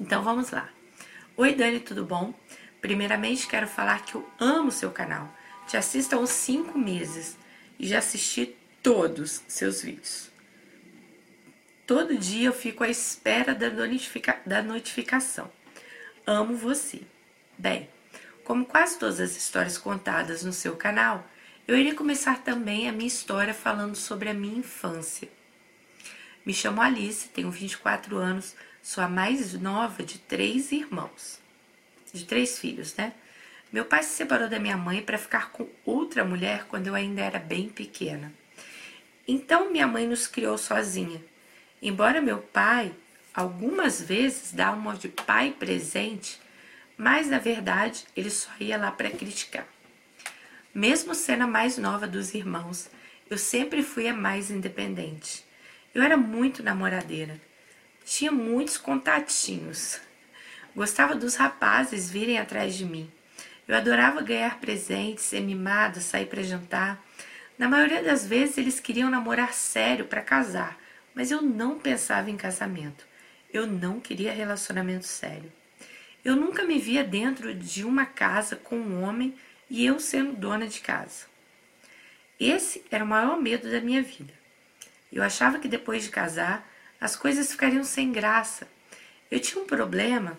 Então 0.00 0.22
vamos 0.22 0.50
lá. 0.50 0.70
Oi 1.36 1.54
Dani, 1.54 1.80
tudo 1.80 2.04
bom? 2.04 2.32
Primeiramente 2.80 3.46
quero 3.46 3.68
falar 3.68 4.02
que 4.02 4.14
eu 4.14 4.26
amo 4.40 4.70
seu 4.70 4.90
canal. 4.90 5.30
Te 5.66 5.76
assisto 5.76 6.16
há 6.16 6.18
uns 6.18 6.30
5 6.30 6.78
meses 6.78 7.36
e 7.82 7.88
já 7.88 7.98
assisti 7.98 8.56
todos 8.82 9.42
seus 9.46 9.82
vídeos. 9.82 10.30
Todo 11.86 12.16
dia 12.16 12.46
eu 12.46 12.52
fico 12.54 12.84
à 12.84 12.88
espera 12.88 13.54
da, 13.54 13.68
notifica 13.68 14.40
da 14.46 14.62
notificação. 14.62 15.52
Amo 16.26 16.56
você. 16.56 17.02
Bem, 17.58 17.90
como 18.44 18.64
quase 18.64 18.98
todas 18.98 19.20
as 19.20 19.36
histórias 19.36 19.76
contadas 19.76 20.42
no 20.42 20.52
seu 20.52 20.76
canal, 20.76 21.28
eu 21.68 21.76
irei 21.76 21.92
começar 21.92 22.42
também 22.42 22.88
a 22.88 22.92
minha 22.92 23.08
história 23.08 23.52
falando 23.52 23.96
sobre 23.96 24.30
a 24.30 24.34
minha 24.34 24.60
infância. 24.60 25.28
Me 26.46 26.54
chamo 26.54 26.80
Alice, 26.80 27.28
tenho 27.28 27.50
24 27.50 28.16
anos, 28.16 28.54
Sou 28.82 29.02
a 29.02 29.08
mais 29.08 29.54
nova 29.54 30.02
de 30.02 30.18
três 30.18 30.72
irmãos, 30.72 31.38
de 32.12 32.24
três 32.24 32.58
filhos, 32.58 32.96
né? 32.96 33.12
Meu 33.72 33.86
pai 33.86 34.02
se 34.02 34.10
separou 34.10 34.50
da 34.50 34.58
minha 34.58 34.76
mãe 34.76 35.00
para 35.00 35.16
ficar 35.16 35.50
com 35.50 35.66
outra 35.82 36.24
mulher 36.26 36.66
quando 36.68 36.88
eu 36.88 36.94
ainda 36.94 37.22
era 37.22 37.38
bem 37.38 37.70
pequena. 37.70 38.30
Então 39.26 39.70
minha 39.72 39.86
mãe 39.86 40.06
nos 40.06 40.26
criou 40.26 40.58
sozinha. 40.58 41.24
Embora 41.80 42.20
meu 42.20 42.38
pai 42.38 42.94
algumas 43.32 44.02
vezes 44.02 44.52
dá 44.52 44.72
uma 44.72 44.94
de 44.94 45.08
pai 45.08 45.56
presente, 45.58 46.38
mas 46.98 47.28
na 47.28 47.38
verdade 47.38 48.04
ele 48.14 48.28
só 48.28 48.50
ia 48.60 48.76
lá 48.76 48.90
para 48.90 49.10
criticar. 49.10 49.66
Mesmo 50.74 51.14
sendo 51.14 51.44
a 51.44 51.46
mais 51.46 51.78
nova 51.78 52.06
dos 52.06 52.34
irmãos, 52.34 52.90
eu 53.30 53.38
sempre 53.38 53.82
fui 53.82 54.06
a 54.06 54.12
mais 54.12 54.50
independente. 54.50 55.46
Eu 55.94 56.02
era 56.02 56.16
muito 56.18 56.62
namoradeira. 56.62 57.40
Tinha 58.04 58.30
muitos 58.30 58.76
contatinhos. 58.76 59.98
Gostava 60.76 61.14
dos 61.14 61.36
rapazes 61.36 62.10
virem 62.10 62.38
atrás 62.38 62.74
de 62.74 62.84
mim. 62.84 63.10
Eu 63.66 63.76
adorava 63.76 64.20
ganhar 64.22 64.58
presentes, 64.58 65.24
ser 65.24 65.40
mimada, 65.40 66.00
sair 66.00 66.26
para 66.26 66.42
jantar. 66.42 67.02
Na 67.56 67.68
maioria 67.68 68.02
das 68.02 68.26
vezes 68.26 68.58
eles 68.58 68.80
queriam 68.80 69.08
namorar 69.08 69.54
sério 69.54 70.06
para 70.06 70.20
casar, 70.20 70.78
mas 71.14 71.30
eu 71.30 71.40
não 71.40 71.78
pensava 71.78 72.30
em 72.30 72.36
casamento. 72.36 73.06
Eu 73.52 73.66
não 73.66 74.00
queria 74.00 74.32
relacionamento 74.32 75.06
sério. 75.06 75.52
Eu 76.24 76.36
nunca 76.36 76.64
me 76.64 76.78
via 76.78 77.04
dentro 77.04 77.54
de 77.54 77.84
uma 77.84 78.06
casa 78.06 78.56
com 78.56 78.76
um 78.76 79.02
homem 79.02 79.34
e 79.68 79.84
eu 79.84 79.98
sendo 80.00 80.32
dona 80.34 80.66
de 80.66 80.80
casa. 80.80 81.26
Esse 82.38 82.84
era 82.90 83.04
o 83.04 83.08
maior 83.08 83.40
medo 83.40 83.70
da 83.70 83.80
minha 83.80 84.02
vida. 84.02 84.32
Eu 85.12 85.22
achava 85.22 85.58
que 85.58 85.68
depois 85.68 86.04
de 86.04 86.10
casar 86.10 86.68
as 87.00 87.14
coisas 87.16 87.50
ficariam 87.50 87.84
sem 87.84 88.10
graça. 88.12 88.66
Eu 89.30 89.40
tinha 89.40 89.62
um 89.62 89.66
problema 89.66 90.38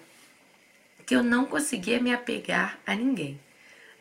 que 1.05 1.15
eu 1.15 1.23
não 1.23 1.45
conseguia 1.45 1.99
me 1.99 2.13
apegar 2.13 2.79
a 2.85 2.95
ninguém. 2.95 3.39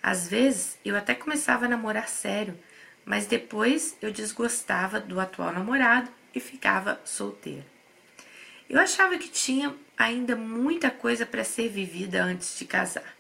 Às 0.03 0.29
vezes 0.29 0.79
eu 0.85 0.97
até 0.97 1.15
começava 1.15 1.67
a 1.67 1.69
namorar 1.69 2.09
sério, 2.09 2.59
mas 3.05 3.27
depois 3.27 3.97
eu 4.01 4.13
desgostava 4.13 5.01
do 5.01 5.21
atual 5.21 5.53
namorado 5.53 6.11
e 6.35 6.41
ficava 6.41 7.01
solteira. 7.05 7.67
Eu 8.69 8.81
achava 8.81 9.19
que 9.19 9.29
tinha 9.29 9.75
ainda 9.97 10.35
muita 10.35 10.91
coisa 10.91 11.27
para 11.27 11.45
ser 11.45 11.69
vivida 11.69 12.23
antes 12.23 12.59
de 12.59 12.65
casar. 12.65 13.17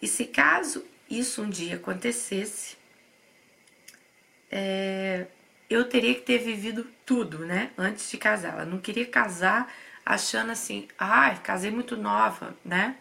E 0.00 0.06
se 0.06 0.26
caso 0.26 0.84
isso 1.08 1.42
um 1.42 1.50
dia 1.50 1.76
acontecesse, 1.76 2.76
é, 4.50 5.26
eu 5.68 5.88
teria 5.88 6.14
que 6.14 6.22
ter 6.22 6.38
vivido 6.38 6.86
tudo, 7.04 7.44
né? 7.44 7.70
Antes 7.76 8.10
de 8.10 8.16
casar. 8.16 8.54
Ela 8.54 8.64
não 8.64 8.78
queria 8.78 9.06
casar 9.06 9.72
achando 10.04 10.52
assim, 10.52 10.86
ai, 10.98 11.32
ah, 11.32 11.38
casei 11.38 11.70
muito 11.70 11.96
nova, 11.96 12.56
né? 12.64 12.96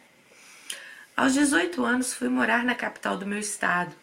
Aos 1.17 1.33
18 1.33 1.85
anos 1.85 2.13
fui 2.13 2.27
morar 2.27 2.65
na 2.65 2.75
capital 2.75 3.17
do 3.17 3.25
meu 3.25 3.39
estado. 3.39 3.95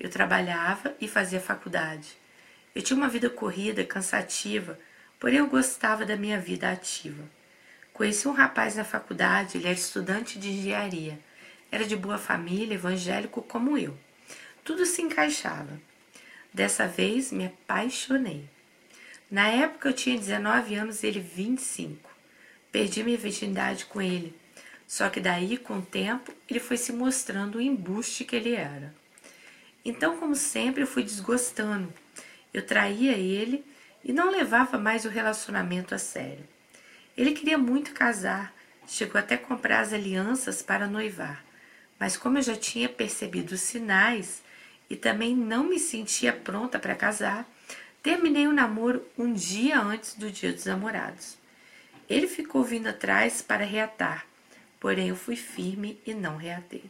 Eu 0.00 0.10
trabalhava 0.10 0.96
e 1.00 1.06
fazia 1.06 1.40
faculdade. 1.40 2.18
Eu 2.74 2.82
tinha 2.82 2.96
uma 2.96 3.08
vida 3.08 3.30
corrida, 3.30 3.84
cansativa, 3.84 4.76
porém 5.20 5.38
eu 5.38 5.46
gostava 5.46 6.04
da 6.04 6.16
minha 6.16 6.40
vida 6.40 6.68
ativa. 6.68 7.22
Conheci 7.92 8.26
um 8.26 8.32
rapaz 8.32 8.74
na 8.74 8.82
faculdade, 8.82 9.56
ele 9.56 9.68
era 9.68 9.78
estudante 9.78 10.40
de 10.40 10.50
engenharia. 10.50 11.20
Era 11.70 11.86
de 11.86 11.94
boa 11.94 12.18
família, 12.18 12.74
evangélico 12.74 13.42
como 13.42 13.78
eu. 13.78 13.96
Tudo 14.64 14.84
se 14.84 15.00
encaixava. 15.00 15.80
Dessa 16.52 16.88
vez 16.88 17.30
me 17.30 17.46
apaixonei. 17.46 18.44
Na 19.30 19.46
época 19.46 19.90
eu 19.90 19.92
tinha 19.92 20.18
19 20.18 20.74
anos 20.74 21.04
e 21.04 21.06
ele 21.06 21.20
25. 21.20 22.10
Perdi 22.72 23.04
minha 23.04 23.16
virgindade 23.16 23.84
com 23.84 24.02
ele. 24.02 24.34
Só 24.86 25.08
que 25.08 25.20
daí, 25.20 25.56
com 25.58 25.78
o 25.78 25.82
tempo, 25.82 26.32
ele 26.48 26.60
foi 26.60 26.76
se 26.76 26.92
mostrando 26.92 27.56
o 27.56 27.60
embuste 27.60 28.24
que 28.24 28.36
ele 28.36 28.54
era. 28.54 28.94
Então, 29.84 30.16
como 30.16 30.34
sempre, 30.34 30.82
eu 30.82 30.86
fui 30.86 31.02
desgostando. 31.02 31.92
Eu 32.52 32.64
traía 32.64 33.12
ele 33.12 33.64
e 34.04 34.12
não 34.12 34.30
levava 34.30 34.78
mais 34.78 35.04
o 35.04 35.08
relacionamento 35.08 35.94
a 35.94 35.98
sério. 35.98 36.46
Ele 37.16 37.32
queria 37.32 37.58
muito 37.58 37.92
casar, 37.92 38.54
chegou 38.86 39.18
até 39.18 39.36
comprar 39.36 39.80
as 39.80 39.92
alianças 39.92 40.62
para 40.62 40.86
noivar, 40.86 41.44
mas 41.98 42.16
como 42.16 42.38
eu 42.38 42.42
já 42.42 42.54
tinha 42.54 42.88
percebido 42.88 43.52
os 43.52 43.60
sinais, 43.60 44.42
e 44.88 44.94
também 44.94 45.34
não 45.34 45.64
me 45.64 45.78
sentia 45.78 46.32
pronta 46.32 46.78
para 46.78 46.94
casar, 46.94 47.48
terminei 48.02 48.46
o 48.46 48.52
namoro 48.52 49.04
um 49.18 49.32
dia 49.32 49.80
antes 49.80 50.14
do 50.14 50.30
dia 50.30 50.52
dos 50.52 50.66
namorados. 50.66 51.36
Ele 52.08 52.28
ficou 52.28 52.62
vindo 52.62 52.86
atrás 52.86 53.42
para 53.42 53.64
reatar, 53.64 54.24
porém 54.86 55.08
eu 55.08 55.16
fui 55.16 55.34
firme 55.34 56.00
e 56.06 56.14
não 56.14 56.36
reatei. 56.36 56.84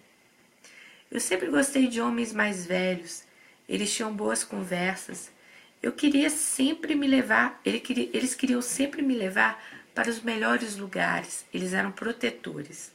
Eu 1.11 1.19
sempre 1.19 1.47
gostei 1.47 1.89
de 1.89 1.99
homens 1.99 2.31
mais 2.31 2.67
velhos, 2.67 3.25
eles 3.67 3.91
tinham 3.91 4.15
boas 4.15 4.45
conversas. 4.45 5.31
Eu 5.83 5.93
queria 5.93 6.29
sempre 6.29 6.95
me 6.95 7.07
levar, 7.07 7.59
ele 7.65 7.81
queria, 7.81 8.11
eles 8.13 8.35
queriam 8.35 8.61
sempre 8.61 9.01
me 9.01 9.15
levar 9.17 9.65
para 9.95 10.11
os 10.11 10.21
melhores 10.21 10.77
lugares, 10.77 11.47
eles 11.55 11.73
eram 11.73 11.91
protetores. 11.91 12.93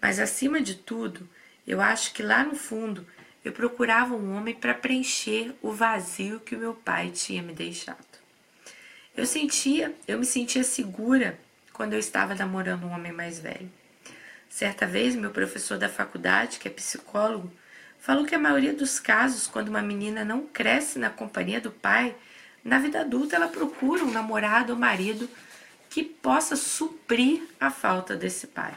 Mas 0.00 0.18
acima 0.18 0.62
de 0.62 0.76
tudo, 0.76 1.28
eu 1.66 1.82
acho 1.82 2.14
que 2.14 2.22
lá 2.22 2.42
no 2.42 2.54
fundo 2.54 3.06
eu 3.44 3.52
procurava 3.52 4.14
um 4.14 4.34
homem 4.34 4.54
para 4.54 4.72
preencher 4.72 5.54
o 5.60 5.72
vazio 5.72 6.40
que 6.40 6.56
o 6.56 6.58
meu 6.58 6.72
pai 6.72 7.10
tinha 7.10 7.42
me 7.42 7.52
deixado. 7.52 8.18
Eu 9.14 9.26
sentia, 9.26 9.94
eu 10.08 10.18
me 10.18 10.24
sentia 10.24 10.64
segura 10.64 11.38
quando 11.70 11.92
eu 11.92 11.98
estava 11.98 12.34
namorando 12.34 12.84
um 12.84 12.92
homem 12.92 13.12
mais 13.12 13.38
velho. 13.38 13.81
Certa 14.52 14.86
vez, 14.86 15.16
meu 15.16 15.30
professor 15.30 15.78
da 15.78 15.88
faculdade, 15.88 16.58
que 16.58 16.68
é 16.68 16.70
psicólogo, 16.70 17.50
falou 17.98 18.26
que 18.26 18.34
a 18.34 18.38
maioria 18.38 18.74
dos 18.74 19.00
casos, 19.00 19.46
quando 19.46 19.68
uma 19.68 19.80
menina 19.80 20.26
não 20.26 20.46
cresce 20.46 20.98
na 20.98 21.08
companhia 21.08 21.58
do 21.58 21.70
pai, 21.70 22.14
na 22.62 22.78
vida 22.78 23.00
adulta 23.00 23.34
ela 23.34 23.48
procura 23.48 24.04
um 24.04 24.10
namorado 24.10 24.74
ou 24.74 24.78
marido 24.78 25.26
que 25.88 26.04
possa 26.04 26.54
suprir 26.54 27.42
a 27.58 27.70
falta 27.70 28.14
desse 28.14 28.46
pai. 28.46 28.76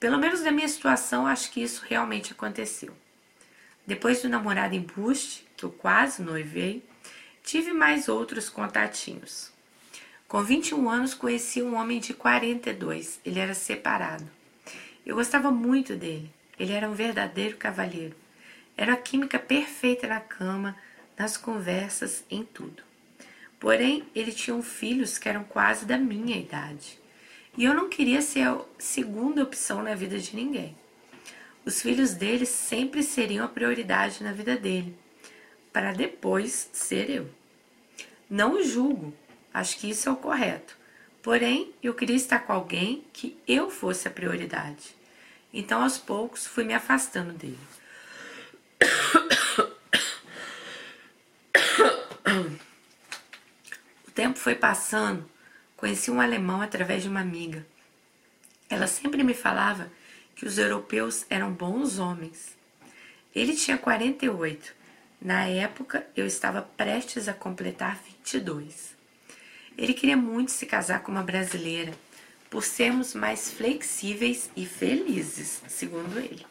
Pelo 0.00 0.16
menos 0.16 0.40
na 0.40 0.50
minha 0.50 0.66
situação, 0.66 1.26
acho 1.26 1.50
que 1.50 1.62
isso 1.62 1.84
realmente 1.86 2.32
aconteceu. 2.32 2.96
Depois 3.86 4.22
do 4.22 4.30
namorado 4.30 4.74
embuste, 4.74 5.46
que 5.58 5.64
eu 5.64 5.70
quase 5.70 6.22
noivei, 6.22 6.82
tive 7.44 7.70
mais 7.70 8.08
outros 8.08 8.48
contatinhos. 8.48 9.52
Com 10.26 10.42
21 10.42 10.88
anos, 10.88 11.12
conheci 11.12 11.60
um 11.60 11.74
homem 11.74 12.00
de 12.00 12.14
42. 12.14 13.20
Ele 13.26 13.38
era 13.38 13.52
separado. 13.52 14.39
Eu 15.04 15.16
gostava 15.16 15.50
muito 15.50 15.96
dele. 15.96 16.30
Ele 16.58 16.72
era 16.72 16.88
um 16.88 16.94
verdadeiro 16.94 17.56
cavalheiro. 17.56 18.14
Era 18.76 18.94
a 18.94 18.96
química 18.96 19.38
perfeita 19.38 20.06
na 20.06 20.20
cama, 20.20 20.76
nas 21.16 21.36
conversas, 21.36 22.24
em 22.30 22.44
tudo. 22.44 22.82
Porém, 23.58 24.04
ele 24.14 24.32
tinha 24.32 24.60
filhos 24.62 25.18
que 25.18 25.28
eram 25.28 25.44
quase 25.44 25.84
da 25.84 25.98
minha 25.98 26.36
idade. 26.36 26.98
E 27.56 27.64
eu 27.64 27.74
não 27.74 27.88
queria 27.88 28.22
ser 28.22 28.46
a 28.46 28.60
segunda 28.78 29.42
opção 29.42 29.82
na 29.82 29.94
vida 29.94 30.18
de 30.18 30.34
ninguém. 30.34 30.76
Os 31.64 31.82
filhos 31.82 32.14
dele 32.14 32.46
sempre 32.46 33.02
seriam 33.02 33.44
a 33.44 33.48
prioridade 33.48 34.24
na 34.24 34.32
vida 34.32 34.56
dele, 34.56 34.96
para 35.72 35.92
depois 35.92 36.70
ser 36.72 37.10
eu. 37.10 37.28
Não 38.30 38.62
julgo, 38.62 39.12
acho 39.52 39.76
que 39.78 39.90
isso 39.90 40.08
é 40.08 40.12
o 40.12 40.16
correto. 40.16 40.79
Porém, 41.22 41.74
eu 41.82 41.92
queria 41.92 42.16
estar 42.16 42.40
com 42.40 42.52
alguém 42.52 43.04
que 43.12 43.38
eu 43.46 43.70
fosse 43.70 44.08
a 44.08 44.10
prioridade. 44.10 44.94
Então, 45.52 45.82
aos 45.82 45.98
poucos, 45.98 46.46
fui 46.46 46.64
me 46.64 46.74
afastando 46.74 47.32
dele. 47.32 47.58
O 54.06 54.12
tempo 54.12 54.38
foi 54.38 54.54
passando, 54.54 55.28
conheci 55.76 56.10
um 56.10 56.20
alemão 56.20 56.60
através 56.60 57.02
de 57.02 57.08
uma 57.08 57.20
amiga. 57.20 57.66
Ela 58.68 58.86
sempre 58.86 59.22
me 59.22 59.32
falava 59.32 59.90
que 60.36 60.44
os 60.44 60.58
europeus 60.58 61.24
eram 61.30 61.52
bons 61.52 61.98
homens. 61.98 62.56
Ele 63.34 63.56
tinha 63.56 63.78
48. 63.78 64.74
Na 65.20 65.46
época, 65.46 66.06
eu 66.16 66.26
estava 66.26 66.60
prestes 66.62 67.28
a 67.28 67.32
completar 67.32 67.96
22. 68.02 68.99
Ele 69.80 69.94
queria 69.94 70.16
muito 70.16 70.52
se 70.52 70.66
casar 70.66 71.02
com 71.02 71.10
uma 71.10 71.22
brasileira, 71.22 71.94
por 72.50 72.62
sermos 72.62 73.14
mais 73.14 73.50
flexíveis 73.50 74.50
e 74.54 74.66
felizes, 74.66 75.62
segundo 75.68 76.18
ele. 76.18 76.44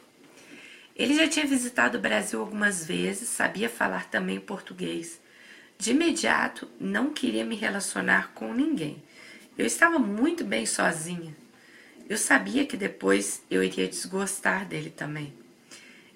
Ele 0.96 1.14
já 1.14 1.28
tinha 1.28 1.46
visitado 1.46 2.00
o 2.00 2.02
Brasil 2.02 2.40
algumas 2.40 2.84
vezes, 2.84 3.30
sabia 3.30 3.70
falar 3.70 4.10
também 4.10 4.40
português. 4.40 5.22
De 5.78 5.92
imediato, 5.92 6.68
não 6.80 7.14
queria 7.14 7.46
me 7.46 7.56
relacionar 7.56 8.32
com 8.34 8.52
ninguém. 8.52 9.04
Eu 9.56 9.66
estava 9.68 10.00
muito 10.00 10.44
bem 10.44 10.66
sozinha. 10.66 11.38
Eu 12.10 12.18
sabia 12.18 12.66
que 12.66 12.76
depois 12.76 13.44
eu 13.48 13.64
iria 13.64 13.88
desgostar 13.88 14.66
dele 14.66 14.90
também. 14.90 15.32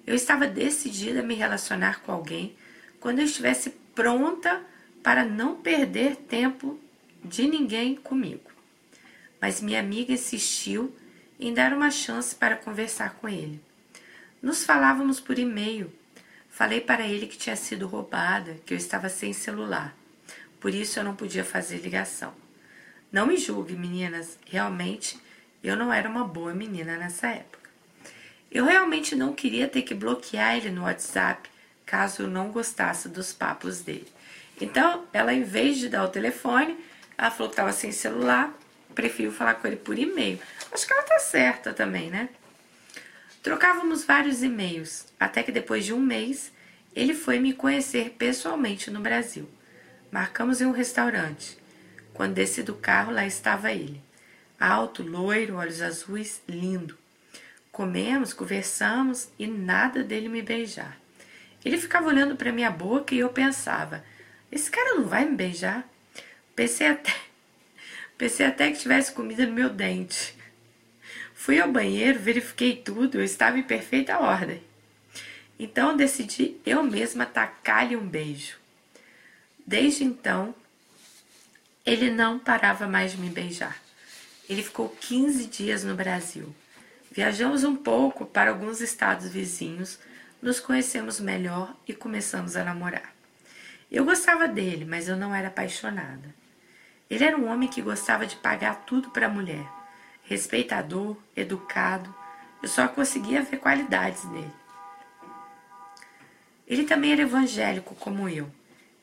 Eu 0.04 0.16
estava 0.16 0.48
decidida 0.48 1.20
a 1.20 1.22
me 1.22 1.36
relacionar 1.36 2.02
com 2.02 2.10
alguém 2.10 2.56
quando 2.98 3.20
eu 3.20 3.24
estivesse 3.24 3.70
pronta 3.94 4.60
para 5.00 5.24
não 5.24 5.54
perder 5.54 6.16
tempo 6.16 6.80
de 7.24 7.46
ninguém 7.48 7.96
comigo. 7.96 8.52
mas 9.40 9.60
minha 9.60 9.80
amiga 9.80 10.12
insistiu 10.12 10.94
em 11.38 11.52
dar 11.52 11.72
uma 11.72 11.90
chance 11.90 12.34
para 12.34 12.56
conversar 12.56 13.14
com 13.16 13.28
ele. 13.28 13.60
Nos 14.40 14.64
falávamos 14.64 15.20
por 15.20 15.38
e-mail. 15.38 15.92
Falei 16.48 16.80
para 16.80 17.06
ele 17.06 17.26
que 17.26 17.36
tinha 17.36 17.56
sido 17.56 17.86
roubada, 17.86 18.56
que 18.64 18.72
eu 18.72 18.78
estava 18.78 19.08
sem 19.10 19.32
celular. 19.34 19.94
Por 20.60 20.72
isso 20.72 20.98
eu 20.98 21.04
não 21.04 21.14
podia 21.14 21.44
fazer 21.44 21.78
ligação. 21.78 22.32
Não 23.12 23.26
me 23.26 23.36
julgue, 23.36 23.74
meninas, 23.74 24.38
realmente 24.46 25.18
eu 25.62 25.76
não 25.76 25.92
era 25.92 26.08
uma 26.08 26.24
boa 26.24 26.54
menina 26.54 26.96
nessa 26.96 27.26
época. 27.28 27.68
Eu 28.50 28.64
realmente 28.64 29.14
não 29.14 29.34
queria 29.34 29.68
ter 29.68 29.82
que 29.82 29.94
bloquear 29.94 30.56
ele 30.56 30.70
no 30.70 30.82
WhatsApp 30.84 31.50
caso 31.84 32.22
eu 32.22 32.28
não 32.28 32.50
gostasse 32.50 33.08
dos 33.08 33.32
papos 33.32 33.80
dele. 33.80 34.08
Então, 34.60 35.04
ela, 35.12 35.34
em 35.34 35.42
vez 35.42 35.78
de 35.78 35.88
dar 35.88 36.04
o 36.04 36.08
telefone, 36.08 36.76
ela 37.16 37.30
falou 37.30 37.48
que 37.48 37.54
estava 37.54 37.72
sem 37.72 37.92
celular, 37.92 38.52
prefiro 38.94 39.32
falar 39.32 39.54
com 39.54 39.66
ele 39.66 39.76
por 39.76 39.98
e-mail. 39.98 40.38
Acho 40.72 40.86
que 40.86 40.92
ela 40.92 41.02
tá 41.02 41.18
certa 41.18 41.72
também, 41.72 42.10
né? 42.10 42.28
Trocávamos 43.42 44.04
vários 44.04 44.42
e-mails, 44.42 45.06
até 45.20 45.42
que 45.42 45.52
depois 45.52 45.84
de 45.84 45.92
um 45.92 46.00
mês, 46.00 46.52
ele 46.94 47.14
foi 47.14 47.38
me 47.38 47.52
conhecer 47.52 48.10
pessoalmente 48.18 48.90
no 48.90 49.00
Brasil. 49.00 49.48
Marcamos 50.10 50.60
em 50.60 50.66
um 50.66 50.72
restaurante. 50.72 51.58
Quando 52.14 52.34
desci 52.34 52.62
do 52.62 52.74
carro, 52.74 53.12
lá 53.12 53.26
estava 53.26 53.72
ele. 53.72 54.00
Alto, 54.58 55.02
loiro, 55.02 55.56
olhos 55.56 55.82
azuis, 55.82 56.40
lindo. 56.48 56.96
Comemos, 57.70 58.32
conversamos 58.32 59.28
e 59.38 59.46
nada 59.46 60.02
dele 60.02 60.28
me 60.28 60.40
beijar. 60.40 60.96
Ele 61.64 61.76
ficava 61.76 62.06
olhando 62.06 62.36
para 62.36 62.52
minha 62.52 62.70
boca 62.70 63.14
e 63.14 63.18
eu 63.18 63.30
pensava: 63.30 64.04
esse 64.50 64.70
cara 64.70 64.94
não 64.94 65.04
vai 65.04 65.24
me 65.24 65.34
beijar? 65.34 65.84
Pensei 66.54 66.86
até, 66.86 67.14
pensei 68.16 68.46
até 68.46 68.70
que 68.70 68.78
tivesse 68.78 69.12
comida 69.12 69.46
no 69.46 69.52
meu 69.52 69.68
dente. 69.68 70.36
Fui 71.34 71.60
ao 71.60 71.70
banheiro, 71.70 72.18
verifiquei 72.18 72.76
tudo, 72.76 73.18
eu 73.18 73.24
estava 73.24 73.58
em 73.58 73.62
perfeita 73.62 74.18
ordem. 74.18 74.62
Então 75.58 75.96
decidi 75.96 76.56
eu 76.64 76.82
mesma 76.82 77.26
tacar-lhe 77.26 77.96
um 77.96 78.06
beijo. 78.06 78.56
Desde 79.66 80.04
então, 80.04 80.54
ele 81.84 82.10
não 82.10 82.38
parava 82.38 82.86
mais 82.86 83.12
de 83.12 83.18
me 83.18 83.28
beijar. 83.28 83.80
Ele 84.48 84.62
ficou 84.62 84.88
15 84.88 85.46
dias 85.46 85.84
no 85.84 85.94
Brasil. 85.94 86.54
Viajamos 87.10 87.64
um 87.64 87.76
pouco 87.76 88.26
para 88.26 88.50
alguns 88.50 88.80
estados 88.80 89.28
vizinhos, 89.28 89.98
nos 90.42 90.60
conhecemos 90.60 91.20
melhor 91.20 91.74
e 91.86 91.94
começamos 91.94 92.56
a 92.56 92.64
namorar. 92.64 93.14
Eu 93.90 94.04
gostava 94.04 94.48
dele, 94.48 94.84
mas 94.84 95.08
eu 95.08 95.16
não 95.16 95.34
era 95.34 95.48
apaixonada. 95.48 96.34
Ele 97.08 97.24
era 97.24 97.36
um 97.36 97.48
homem 97.48 97.68
que 97.68 97.82
gostava 97.82 98.26
de 98.26 98.36
pagar 98.36 98.84
tudo 98.86 99.10
para 99.10 99.26
a 99.26 99.30
mulher. 99.30 99.66
Respeitador, 100.24 101.16
educado, 101.36 102.14
eu 102.62 102.68
só 102.68 102.88
conseguia 102.88 103.42
ver 103.42 103.58
qualidades 103.58 104.24
nele. 104.24 104.50
Ele 106.66 106.84
também 106.84 107.12
era 107.12 107.22
evangélico 107.22 107.94
como 107.94 108.28
eu. 108.28 108.50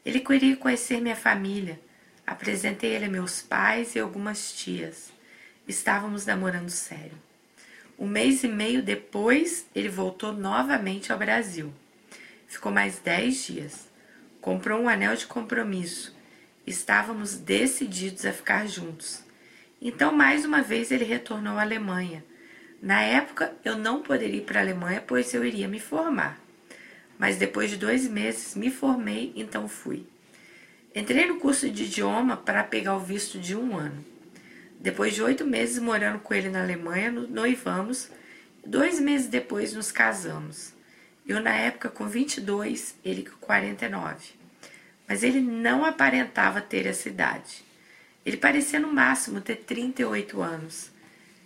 Ele 0.03 0.20
queria 0.20 0.58
conhecer 0.58 1.00
minha 1.00 1.15
família. 1.15 1.79
Apresentei 2.25 2.91
ele 2.96 3.05
a 3.05 3.10
meus 3.10 3.41
pais 3.41 3.96
e 3.96 4.00
algumas 4.00 4.51
tias. 4.51 5.12
Estávamos 5.67 6.25
namorando 6.25 6.70
sério. 6.70 7.17
Um 8.00 8.08
mês 8.08 8.43
e 8.43 8.48
meio 8.48 8.81
depois, 8.81 9.67
ele 9.75 9.89
voltou 9.89 10.34
novamente 10.34 11.12
ao 11.12 11.20
Brasil. 11.20 11.72
Ficou 12.48 12.72
mais 12.72 12.98
dez 12.98 13.46
dias. 13.46 13.88
Comprou 14.41 14.81
um 14.81 14.89
anel 14.89 15.15
de 15.15 15.27
compromisso. 15.27 16.15
Estávamos 16.65 17.35
decididos 17.37 18.25
a 18.25 18.31
ficar 18.31 18.67
juntos. 18.67 19.23
Então, 19.81 20.11
mais 20.11 20.45
uma 20.45 20.61
vez, 20.61 20.91
ele 20.91 21.03
retornou 21.03 21.57
à 21.57 21.61
Alemanha. 21.61 22.23
Na 22.81 23.01
época, 23.01 23.55
eu 23.65 23.77
não 23.77 24.01
poderia 24.01 24.37
ir 24.37 24.45
para 24.45 24.59
a 24.59 24.63
Alemanha, 24.63 25.03
pois 25.05 25.33
eu 25.33 25.43
iria 25.43 25.67
me 25.67 25.79
formar. 25.79 26.39
Mas 27.17 27.37
depois 27.37 27.69
de 27.69 27.77
dois 27.77 28.07
meses, 28.07 28.55
me 28.55 28.69
formei, 28.69 29.33
então 29.35 29.67
fui. 29.67 30.05
Entrei 30.93 31.25
no 31.25 31.39
curso 31.39 31.69
de 31.69 31.83
idioma 31.83 32.37
para 32.37 32.63
pegar 32.63 32.95
o 32.95 33.00
visto 33.00 33.39
de 33.39 33.55
um 33.55 33.77
ano. 33.77 34.03
Depois 34.79 35.15
de 35.15 35.24
oito 35.24 35.45
meses 35.45 35.79
morando 35.79 36.19
com 36.19 36.33
ele 36.33 36.50
na 36.50 36.61
Alemanha, 36.61 37.11
noivamos. 37.11 38.11
Dois 38.65 39.00
meses 39.00 39.27
depois 39.27 39.74
nos 39.74 39.91
casamos. 39.91 40.74
Eu, 41.25 41.39
na 41.39 41.55
época, 41.55 41.89
com 41.89 42.07
22, 42.07 42.95
ele 43.05 43.24
com 43.24 43.37
49. 43.37 44.40
Mas 45.11 45.24
ele 45.24 45.41
não 45.41 45.83
aparentava 45.83 46.61
ter 46.61 46.85
essa 46.85 47.09
idade. 47.09 47.65
Ele 48.25 48.37
parecia 48.37 48.79
no 48.79 48.93
máximo 48.93 49.41
ter 49.41 49.57
38 49.57 50.41
anos. 50.41 50.89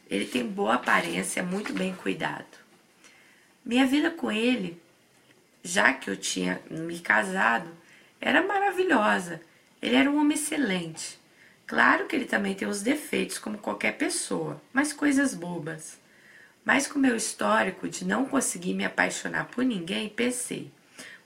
Ele 0.08 0.24
tem 0.24 0.46
boa 0.46 0.76
aparência, 0.76 1.42
muito 1.42 1.74
bem 1.74 1.96
cuidado. 1.96 2.46
Minha 3.66 3.88
vida 3.88 4.12
com 4.12 4.32
ele, 4.32 4.80
já 5.64 5.92
que 5.94 6.12
eu 6.12 6.16
tinha 6.16 6.62
me 6.70 7.00
casado, 7.00 7.68
era 8.22 8.46
maravilhosa. 8.46 9.42
Ele 9.82 9.96
era 9.96 10.12
um 10.12 10.20
homem 10.20 10.38
excelente. 10.38 11.20
Claro 11.66 12.06
que 12.06 12.16
ele 12.16 12.26
também 12.26 12.54
tem 12.54 12.68
os 12.68 12.84
defeitos, 12.84 13.40
como 13.40 13.58
qualquer 13.58 13.98
pessoa, 13.98 14.62
mas 14.72 14.94
coisas 14.94 15.34
bobas. 15.34 15.98
Mas 16.64 16.86
com 16.86 17.00
meu 17.00 17.16
histórico 17.16 17.90
de 17.90 18.06
não 18.06 18.28
conseguir 18.28 18.76
me 18.76 18.86
apaixonar 18.86 19.46
por 19.46 19.66
ninguém, 19.66 20.08
pensei: 20.08 20.72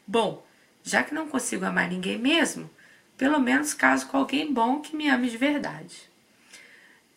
bom, 0.08 0.48
já 0.90 1.04
que 1.04 1.14
não 1.14 1.28
consigo 1.28 1.66
amar 1.66 1.90
ninguém 1.90 2.18
mesmo, 2.18 2.70
pelo 3.18 3.40
menos 3.40 3.74
caso 3.74 4.08
com 4.08 4.18
alguém 4.18 4.54
bom 4.54 4.82
que 4.82 4.96
me 4.96 5.10
ame 5.10 5.30
de 5.30 5.38
verdade. 5.38 6.10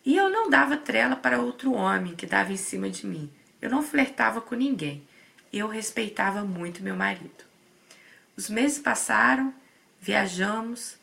E 0.05 0.15
eu 0.15 0.29
não 0.29 0.49
dava 0.49 0.77
trela 0.77 1.15
para 1.15 1.41
outro 1.41 1.73
homem 1.73 2.15
que 2.15 2.25
dava 2.25 2.51
em 2.51 2.57
cima 2.57 2.89
de 2.89 3.05
mim. 3.05 3.31
Eu 3.61 3.69
não 3.69 3.81
flertava 3.81 4.41
com 4.41 4.55
ninguém. 4.55 5.07
Eu 5.51 5.67
respeitava 5.67 6.43
muito 6.43 6.83
meu 6.83 6.95
marido. 6.95 7.45
Os 8.35 8.49
meses 8.49 8.79
passaram, 8.79 9.53
viajamos, 10.01 10.97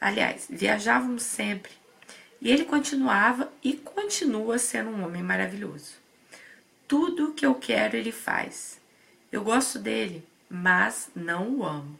Aliás, 0.00 0.46
viajávamos 0.48 1.22
sempre. 1.22 1.72
E 2.40 2.50
ele 2.50 2.64
continuava 2.64 3.50
e 3.62 3.72
continua 3.72 4.58
sendo 4.58 4.90
um 4.90 5.04
homem 5.04 5.22
maravilhoso. 5.22 5.94
Tudo 6.86 7.30
o 7.30 7.34
que 7.34 7.46
eu 7.46 7.54
quero 7.54 7.96
ele 7.96 8.12
faz. 8.12 8.78
Eu 9.32 9.42
gosto 9.42 9.78
dele, 9.78 10.24
mas 10.48 11.10
não 11.14 11.50
o 11.56 11.64
amo. 11.64 11.98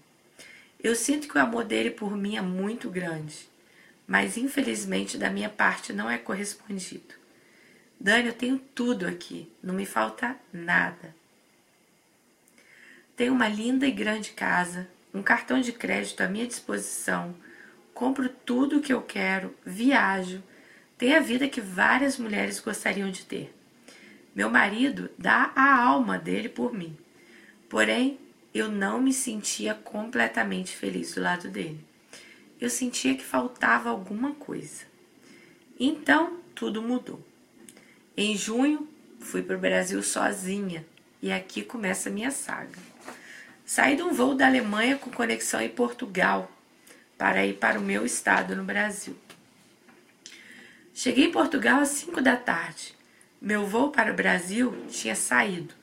Eu 0.86 0.94
sinto 0.94 1.26
que 1.26 1.36
o 1.36 1.40
amor 1.40 1.64
dele 1.64 1.90
por 1.90 2.16
mim 2.16 2.36
é 2.36 2.40
muito 2.40 2.88
grande, 2.88 3.48
mas 4.06 4.36
infelizmente 4.36 5.18
da 5.18 5.28
minha 5.28 5.48
parte 5.48 5.92
não 5.92 6.08
é 6.08 6.16
correspondido. 6.16 7.12
Dani, 7.98 8.28
eu 8.28 8.32
tenho 8.32 8.56
tudo 8.56 9.04
aqui, 9.04 9.50
não 9.60 9.74
me 9.74 9.84
falta 9.84 10.36
nada. 10.52 11.12
Tenho 13.16 13.32
uma 13.32 13.48
linda 13.48 13.84
e 13.84 13.90
grande 13.90 14.30
casa, 14.30 14.86
um 15.12 15.24
cartão 15.24 15.60
de 15.60 15.72
crédito 15.72 16.20
à 16.20 16.28
minha 16.28 16.46
disposição, 16.46 17.34
compro 17.92 18.28
tudo 18.28 18.78
o 18.78 18.80
que 18.80 18.92
eu 18.92 19.02
quero, 19.02 19.52
viajo, 19.64 20.40
tenho 20.96 21.16
a 21.16 21.20
vida 21.20 21.48
que 21.48 21.60
várias 21.60 22.16
mulheres 22.16 22.60
gostariam 22.60 23.10
de 23.10 23.24
ter. 23.24 23.52
Meu 24.32 24.48
marido 24.48 25.10
dá 25.18 25.50
a 25.56 25.82
alma 25.82 26.16
dele 26.16 26.48
por 26.48 26.72
mim. 26.72 26.96
Porém, 27.68 28.20
eu 28.56 28.70
não 28.70 29.00
me 29.00 29.12
sentia 29.12 29.74
completamente 29.74 30.74
feliz 30.74 31.14
do 31.14 31.20
lado 31.20 31.48
dele. 31.48 31.84
Eu 32.60 32.70
sentia 32.70 33.14
que 33.14 33.24
faltava 33.24 33.90
alguma 33.90 34.34
coisa. 34.34 34.84
Então, 35.78 36.38
tudo 36.54 36.80
mudou. 36.80 37.22
Em 38.16 38.36
junho, 38.36 38.88
fui 39.20 39.42
para 39.42 39.56
o 39.56 39.60
Brasil 39.60 40.02
sozinha 40.02 40.86
e 41.20 41.30
aqui 41.30 41.62
começa 41.62 42.08
a 42.08 42.12
minha 42.12 42.30
saga. 42.30 42.78
Saí 43.64 43.96
de 43.96 44.02
um 44.02 44.14
voo 44.14 44.34
da 44.34 44.46
Alemanha 44.46 44.96
com 44.96 45.10
conexão 45.10 45.60
em 45.60 45.68
Portugal 45.68 46.50
para 47.18 47.44
ir 47.44 47.54
para 47.54 47.78
o 47.78 47.82
meu 47.82 48.06
estado 48.06 48.56
no 48.56 48.64
Brasil. 48.64 49.16
Cheguei 50.94 51.26
em 51.26 51.32
Portugal 51.32 51.80
às 51.80 51.88
5 51.88 52.22
da 52.22 52.36
tarde. 52.36 52.94
Meu 53.38 53.66
voo 53.66 53.90
para 53.90 54.12
o 54.12 54.16
Brasil 54.16 54.86
tinha 54.88 55.14
saído. 55.14 55.74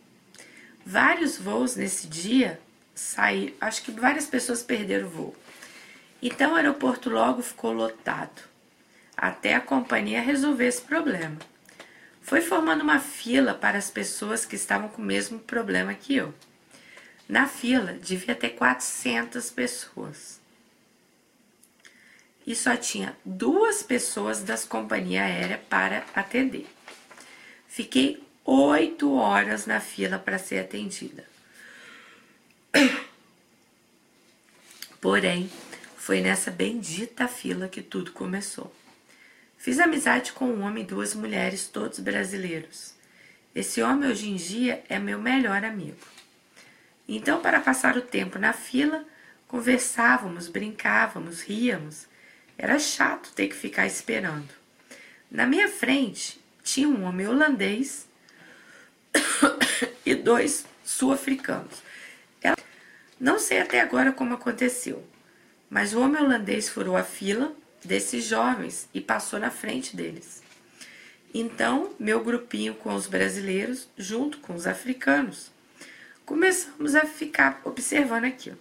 Vários 0.84 1.38
voos 1.38 1.76
nesse 1.76 2.08
dia 2.08 2.60
saíram, 2.94 3.54
acho 3.60 3.84
que 3.84 3.92
várias 3.92 4.26
pessoas 4.26 4.64
perderam 4.64 5.08
o 5.08 5.10
voo. 5.10 5.36
Então 6.22 6.54
o 6.54 6.56
aeroporto 6.56 7.10
logo 7.10 7.42
ficou 7.42 7.74
lotado, 7.74 8.42
até 9.16 9.56
a 9.56 9.62
companhia 9.62 10.22
resolver 10.22 10.68
esse 10.68 10.82
problema. 10.82 11.38
Foi 12.22 12.42
formando 12.42 12.82
uma 12.82 13.00
fila 13.00 13.54
para 13.54 13.78
as 13.78 13.90
pessoas 13.90 14.46
que 14.46 14.56
estavam 14.56 14.88
com 14.88 15.02
o 15.02 15.06
mesmo 15.06 15.40
problema 15.40 15.94
que 15.94 16.16
eu. 16.16 16.34
Na 17.28 17.48
fila 17.48 17.94
devia 17.94 18.36
ter 18.36 18.52
400 18.52 19.50
pessoas 19.52 20.42
e 22.46 22.56
só 22.56 22.76
tinha 22.76 23.16
duas 23.24 23.82
pessoas 23.82 24.44
das 24.44 24.66
companhias 24.66 25.26
aéreas 25.26 25.62
para 25.70 26.06
atender. 26.14 26.68
Fiquei 27.68 28.22
oito 28.46 29.14
horas 29.16 29.66
na 29.66 29.80
fila 29.80 30.20
para 30.20 30.38
ser 30.38 30.60
atendida. 30.60 31.26
Porém, 35.04 35.52
foi 35.98 36.22
nessa 36.22 36.50
bendita 36.50 37.28
fila 37.28 37.68
que 37.68 37.82
tudo 37.82 38.14
começou. 38.14 38.74
Fiz 39.58 39.78
amizade 39.78 40.32
com 40.32 40.46
um 40.46 40.62
homem 40.62 40.86
e 40.86 40.88
duas 40.88 41.14
mulheres, 41.14 41.68
todos 41.68 42.00
brasileiros. 42.00 42.94
Esse 43.54 43.82
homem 43.82 44.10
hoje 44.10 44.30
em 44.30 44.38
dia 44.38 44.82
é 44.88 44.98
meu 44.98 45.20
melhor 45.20 45.66
amigo. 45.66 45.98
Então, 47.06 47.42
para 47.42 47.60
passar 47.60 47.98
o 47.98 48.02
tempo 48.02 48.40
na 48.40 48.54
fila, 48.54 49.04
conversávamos, 49.46 50.48
brincávamos, 50.48 51.42
ríamos. 51.42 52.08
Era 52.58 52.80
chato 52.80 53.34
ter 53.34 53.50
que 53.50 53.56
ficar 53.56 53.86
esperando. 53.86 54.54
Na 55.30 55.46
minha 55.46 55.68
frente 55.68 56.40
tinha 56.64 56.88
um 56.88 57.04
homem 57.04 57.28
holandês 57.28 58.08
e 60.06 60.16
dois 60.16 60.66
sul-africanos. 60.82 61.84
Não 63.24 63.40
sei 63.40 63.62
até 63.62 63.80
agora 63.80 64.12
como 64.12 64.34
aconteceu, 64.34 65.02
mas 65.70 65.94
o 65.94 66.02
homem 66.02 66.22
holandês 66.22 66.68
furou 66.68 66.98
a 66.98 67.06
fila 67.06 67.56
desses 67.82 68.26
jovens 68.26 68.90
e 68.94 69.00
passou 69.00 69.40
na 69.40 69.50
frente 69.50 69.96
deles. 69.96 70.44
Então, 71.34 71.94
meu 71.98 72.22
grupinho 72.22 72.76
com 72.76 72.94
os 72.94 73.08
brasileiros, 73.08 73.88
junto 73.98 74.40
com 74.40 74.54
os 74.54 74.68
africanos, 74.68 75.54
começamos 76.26 76.96
a 76.96 77.06
ficar 77.06 77.62
observando 77.64 78.26
aquilo. 78.26 78.60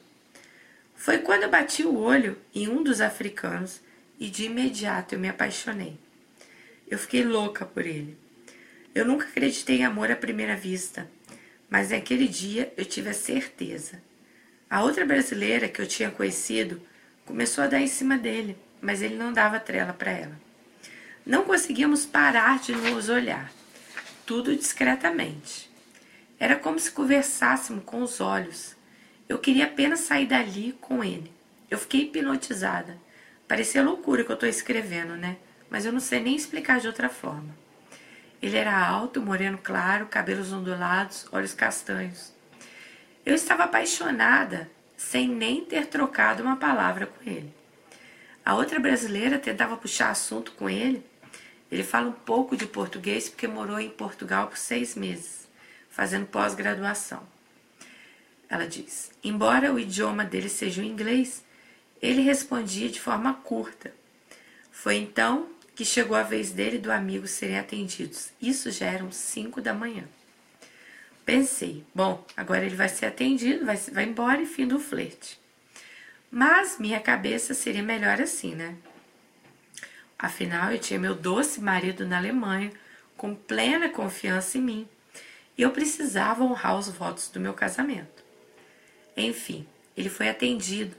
Foi 0.94 1.18
quando 1.18 1.42
eu 1.42 1.50
bati 1.50 1.82
o 1.82 1.98
olho 1.98 2.38
em 2.54 2.68
um 2.68 2.84
dos 2.84 3.00
africanos 3.00 3.80
e 4.16 4.30
de 4.30 4.44
imediato 4.44 5.16
eu 5.16 5.18
me 5.18 5.28
apaixonei. 5.28 5.98
Eu 6.88 7.00
fiquei 7.00 7.24
louca 7.24 7.66
por 7.66 7.84
ele. 7.84 8.16
Eu 8.94 9.04
nunca 9.04 9.26
acreditei 9.26 9.78
em 9.78 9.84
amor 9.84 10.12
à 10.12 10.14
primeira 10.14 10.54
vista, 10.54 11.10
mas 11.68 11.90
naquele 11.90 12.28
dia 12.28 12.72
eu 12.76 12.84
tive 12.84 13.08
a 13.10 13.14
certeza. 13.14 14.00
A 14.72 14.82
outra 14.82 15.04
brasileira 15.04 15.68
que 15.68 15.80
eu 15.80 15.86
tinha 15.86 16.10
conhecido 16.10 16.80
começou 17.26 17.62
a 17.62 17.66
dar 17.68 17.80
em 17.80 17.86
cima 17.86 18.16
dele 18.16 18.56
mas 18.82 19.00
ele 19.00 19.14
não 19.14 19.32
dava 19.32 19.60
trela 19.60 19.92
para 19.92 20.10
ela. 20.10 20.36
Não 21.24 21.44
conseguíamos 21.44 22.04
parar 22.04 22.58
de 22.58 22.72
nos 22.72 23.08
olhar, 23.08 23.52
tudo 24.26 24.56
discretamente. 24.56 25.70
Era 26.38 26.56
como 26.56 26.80
se 26.80 26.90
conversássemos 26.90 27.84
com 27.84 28.02
os 28.02 28.20
olhos. 28.20 28.74
Eu 29.28 29.38
queria 29.38 29.66
apenas 29.66 30.00
sair 30.00 30.26
dali 30.26 30.76
com 30.80 31.04
ele. 31.04 31.32
Eu 31.70 31.78
fiquei 31.78 32.02
hipnotizada. 32.02 32.98
Parecia 33.46 33.84
loucura 33.84 34.24
que 34.24 34.32
eu 34.32 34.34
estou 34.34 34.48
escrevendo, 34.48 35.14
né? 35.14 35.36
Mas 35.70 35.86
eu 35.86 35.92
não 35.92 36.00
sei 36.00 36.18
nem 36.18 36.34
explicar 36.34 36.80
de 36.80 36.88
outra 36.88 37.08
forma. 37.08 37.54
Ele 38.42 38.56
era 38.56 38.76
alto, 38.76 39.22
moreno 39.22 39.58
claro, 39.62 40.06
cabelos 40.06 40.52
ondulados, 40.52 41.28
olhos 41.30 41.54
castanhos. 41.54 42.32
Eu 43.24 43.36
estava 43.36 43.64
apaixonada 43.64 44.68
sem 44.96 45.28
nem 45.28 45.64
ter 45.64 45.86
trocado 45.86 46.42
uma 46.42 46.56
palavra 46.56 47.06
com 47.06 47.28
ele. 47.28 47.54
A 48.44 48.56
outra 48.56 48.80
brasileira 48.80 49.38
tentava 49.38 49.76
puxar 49.76 50.10
assunto 50.10 50.52
com 50.52 50.68
ele. 50.68 51.04
Ele 51.70 51.84
fala 51.84 52.08
um 52.08 52.12
pouco 52.12 52.56
de 52.56 52.66
português 52.66 53.28
porque 53.28 53.46
morou 53.46 53.78
em 53.78 53.88
Portugal 53.88 54.48
por 54.48 54.58
seis 54.58 54.96
meses, 54.96 55.48
fazendo 55.88 56.26
pós-graduação. 56.26 57.22
Ela 58.48 58.66
diz: 58.66 59.12
embora 59.22 59.72
o 59.72 59.78
idioma 59.78 60.24
dele 60.24 60.48
seja 60.48 60.82
o 60.82 60.84
inglês, 60.84 61.44
ele 62.02 62.22
respondia 62.22 62.88
de 62.88 63.00
forma 63.00 63.34
curta. 63.34 63.94
Foi 64.72 64.96
então 64.96 65.48
que 65.76 65.84
chegou 65.84 66.16
a 66.16 66.24
vez 66.24 66.50
dele 66.50 66.76
e 66.76 66.80
do 66.80 66.90
amigo 66.90 67.28
serem 67.28 67.58
atendidos. 67.58 68.32
Isso 68.40 68.70
já 68.72 68.86
eram 68.86 69.12
cinco 69.12 69.60
da 69.60 69.72
manhã. 69.72 70.04
Pensei, 71.24 71.84
bom, 71.94 72.24
agora 72.36 72.64
ele 72.64 72.74
vai 72.74 72.88
ser 72.88 73.06
atendido, 73.06 73.64
vai, 73.64 73.76
vai 73.76 74.04
embora 74.04 74.42
e 74.42 74.46
fim 74.46 74.66
do 74.66 74.78
flerte. 74.78 75.38
Mas 76.30 76.78
minha 76.78 77.00
cabeça 77.00 77.54
seria 77.54 77.82
melhor 77.82 78.20
assim, 78.20 78.54
né? 78.54 78.76
Afinal, 80.18 80.72
eu 80.72 80.78
tinha 80.78 80.98
meu 80.98 81.14
doce 81.14 81.60
marido 81.60 82.06
na 82.06 82.16
Alemanha, 82.16 82.72
com 83.16 83.34
plena 83.34 83.88
confiança 83.88 84.58
em 84.58 84.62
mim, 84.62 84.88
e 85.56 85.62
eu 85.62 85.70
precisava 85.70 86.42
honrar 86.42 86.78
os 86.78 86.88
votos 86.88 87.28
do 87.28 87.38
meu 87.38 87.54
casamento. 87.54 88.24
Enfim, 89.16 89.66
ele 89.96 90.08
foi 90.08 90.28
atendido. 90.28 90.96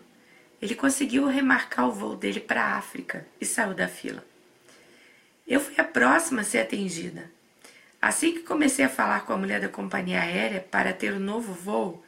Ele 0.62 0.76
conseguiu 0.76 1.26
remarcar 1.26 1.88
o 1.88 1.92
voo 1.92 2.16
dele 2.16 2.40
para 2.40 2.64
a 2.64 2.78
África 2.78 3.26
e 3.42 3.46
saiu 3.46 3.74
da 3.74 3.88
fila. 3.88 4.24
Eu 5.46 5.60
fui 5.60 5.76
a 5.78 5.84
próxima 5.84 6.42
a 6.42 6.46
ser 6.46 6.60
atendida. 6.60 7.30
Assim 8.04 8.34
que 8.34 8.42
comecei 8.42 8.84
a 8.84 8.89
falar 8.89 9.22
com 9.22 9.32
a 9.32 9.38
mulher 9.38 9.62
da 9.62 9.70
companhia 9.70 10.20
aérea 10.20 10.60
para 10.60 10.92
ter 10.92 11.13
o 11.13 11.16
um 11.16 11.20
novo 11.22 11.54
voo, 11.54 12.04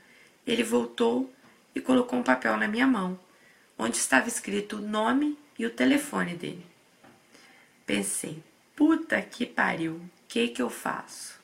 ele 0.45 0.61
voltou 0.61 1.33
e 1.73 1.79
colocou 1.79 2.19
um 2.19 2.23
papel 2.23 2.57
na 2.57 2.67
minha 2.67 2.85
mão, 2.85 3.17
onde 3.79 3.95
estava 3.95 4.27
escrito 4.27 4.75
o 4.75 4.81
nome 4.81 5.39
e 5.57 5.65
o 5.65 5.69
telefone 5.69 6.35
dele. 6.35 6.65
Pensei, 7.85 8.43
puta 8.75 9.21
que 9.21 9.45
pariu, 9.45 9.93
o 9.93 10.09
que 10.27 10.49
que 10.49 10.61
eu 10.61 10.69
faço? 10.69 11.39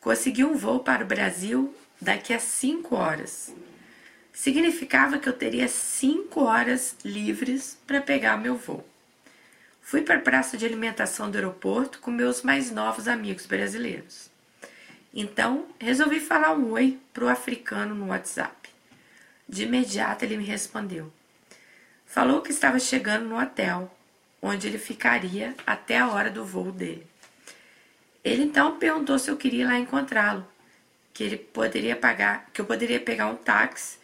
Consegui 0.00 0.42
um 0.42 0.56
voo 0.56 0.80
para 0.80 1.04
o 1.04 1.06
Brasil 1.06 1.72
daqui 2.00 2.34
a 2.34 2.40
cinco 2.40 2.96
horas. 2.96 3.54
Significava 4.32 5.20
que 5.20 5.28
eu 5.28 5.32
teria 5.32 5.68
cinco 5.68 6.42
horas 6.42 6.96
livres 7.04 7.78
para 7.86 8.00
pegar 8.00 8.36
meu 8.38 8.56
voo. 8.56 8.84
Fui 9.82 10.00
para 10.00 10.16
a 10.16 10.20
praça 10.20 10.56
de 10.56 10.64
alimentação 10.64 11.30
do 11.30 11.36
aeroporto 11.36 11.98
com 11.98 12.10
meus 12.10 12.40
mais 12.40 12.70
novos 12.70 13.08
amigos 13.08 13.44
brasileiros. 13.44 14.30
Então, 15.12 15.66
resolvi 15.78 16.20
falar 16.20 16.54
um 16.54 16.70
oi 16.70 16.98
para 17.12 17.24
o 17.24 17.28
africano 17.28 17.94
no 17.94 18.06
WhatsApp. 18.06 18.70
De 19.46 19.64
imediato 19.64 20.24
ele 20.24 20.38
me 20.38 20.44
respondeu. 20.44 21.12
Falou 22.06 22.40
que 22.40 22.52
estava 22.52 22.78
chegando 22.78 23.26
no 23.26 23.38
hotel, 23.38 23.94
onde 24.40 24.66
ele 24.66 24.78
ficaria 24.78 25.54
até 25.66 25.98
a 25.98 26.08
hora 26.08 26.30
do 26.30 26.44
voo 26.44 26.72
dele. 26.72 27.06
Ele 28.24 28.44
então 28.44 28.78
perguntou 28.78 29.18
se 29.18 29.30
eu 29.30 29.36
queria 29.36 29.62
ir 29.62 29.66
lá 29.66 29.78
encontrá-lo, 29.78 30.46
que 31.12 31.24
ele 31.24 31.36
poderia 31.36 31.96
pagar, 31.96 32.46
que 32.52 32.60
eu 32.60 32.64
poderia 32.64 33.00
pegar 33.00 33.26
um 33.26 33.36
táxi. 33.36 33.98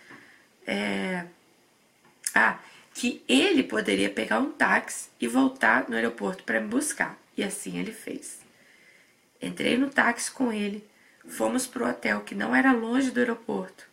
É... 0.67 1.25
Ah, 2.35 2.59
que 2.99 3.23
ele 3.29 3.63
poderia 3.63 4.11
pegar 4.11 4.41
um 4.41 4.51
táxi 4.51 5.09
e 5.21 5.29
voltar 5.29 5.89
no 5.89 5.95
aeroporto 5.95 6.43
para 6.43 6.61
me 6.61 6.67
buscar. 6.67 7.17
E 7.37 7.45
assim 7.45 7.79
ele 7.79 7.93
fez. 7.93 8.41
Entrei 9.41 9.79
no 9.79 9.89
táxi 9.89 10.33
com 10.33 10.53
ele, 10.53 10.85
fomos 11.25 11.65
para 11.65 11.85
o 11.85 11.89
hotel 11.89 12.23
que 12.23 12.35
não 12.35 12.53
era 12.53 12.73
longe 12.73 13.13
do 13.13 13.21
aeroporto. 13.21 13.87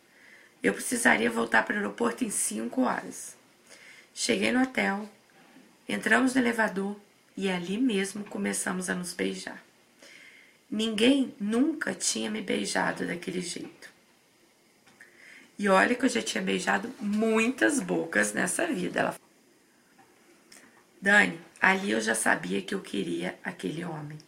Eu 0.60 0.74
precisaria 0.74 1.30
voltar 1.30 1.64
para 1.64 1.74
o 1.74 1.76
aeroporto 1.76 2.24
em 2.24 2.30
cinco 2.30 2.82
horas. 2.82 3.36
Cheguei 4.12 4.50
no 4.50 4.60
hotel, 4.60 5.08
entramos 5.88 6.34
no 6.34 6.40
elevador 6.40 6.96
e 7.36 7.48
ali 7.48 7.78
mesmo 7.78 8.24
começamos 8.24 8.90
a 8.90 8.94
nos 8.96 9.12
beijar. 9.12 9.62
Ninguém 10.68 11.32
nunca 11.38 11.94
tinha 11.94 12.28
me 12.28 12.42
beijado 12.42 13.06
daquele 13.06 13.40
jeito. 13.40 13.88
E 15.58 15.68
olha 15.68 15.94
que 15.94 16.04
eu 16.04 16.08
já 16.08 16.22
tinha 16.22 16.42
beijado 16.42 16.92
muitas 17.00 17.80
bocas 17.80 18.32
nessa 18.32 18.66
vida. 18.66 19.00
Ela 19.00 19.14
Dani, 21.00 21.40
ali 21.60 21.90
eu 21.90 22.00
já 22.00 22.14
sabia 22.14 22.60
que 22.62 22.74
eu 22.74 22.80
queria 22.80 23.38
aquele 23.42 23.84
homem. 23.84 24.18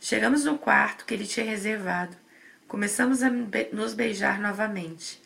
Chegamos 0.00 0.44
no 0.44 0.58
quarto 0.58 1.04
que 1.04 1.14
ele 1.14 1.26
tinha 1.26 1.46
reservado 1.46 2.16
Começamos 2.72 3.22
a 3.22 3.28
nos 3.70 3.92
beijar 3.92 4.40
novamente. 4.40 5.20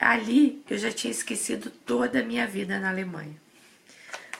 Ali 0.00 0.64
eu 0.66 0.78
já 0.78 0.90
tinha 0.90 1.10
esquecido 1.10 1.68
toda 1.68 2.20
a 2.20 2.22
minha 2.22 2.46
vida 2.46 2.78
na 2.78 2.88
Alemanha. 2.88 3.36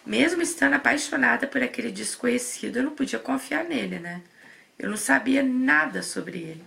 Mesmo 0.06 0.40
estando 0.40 0.72
apaixonada 0.72 1.46
por 1.46 1.62
aquele 1.62 1.90
desconhecido, 1.92 2.78
eu 2.78 2.84
não 2.84 2.92
podia 2.92 3.18
confiar 3.18 3.62
nele, 3.64 3.98
né? 3.98 4.22
Eu 4.78 4.88
não 4.88 4.96
sabia 4.96 5.42
nada 5.42 6.02
sobre 6.02 6.38
ele. 6.38 6.64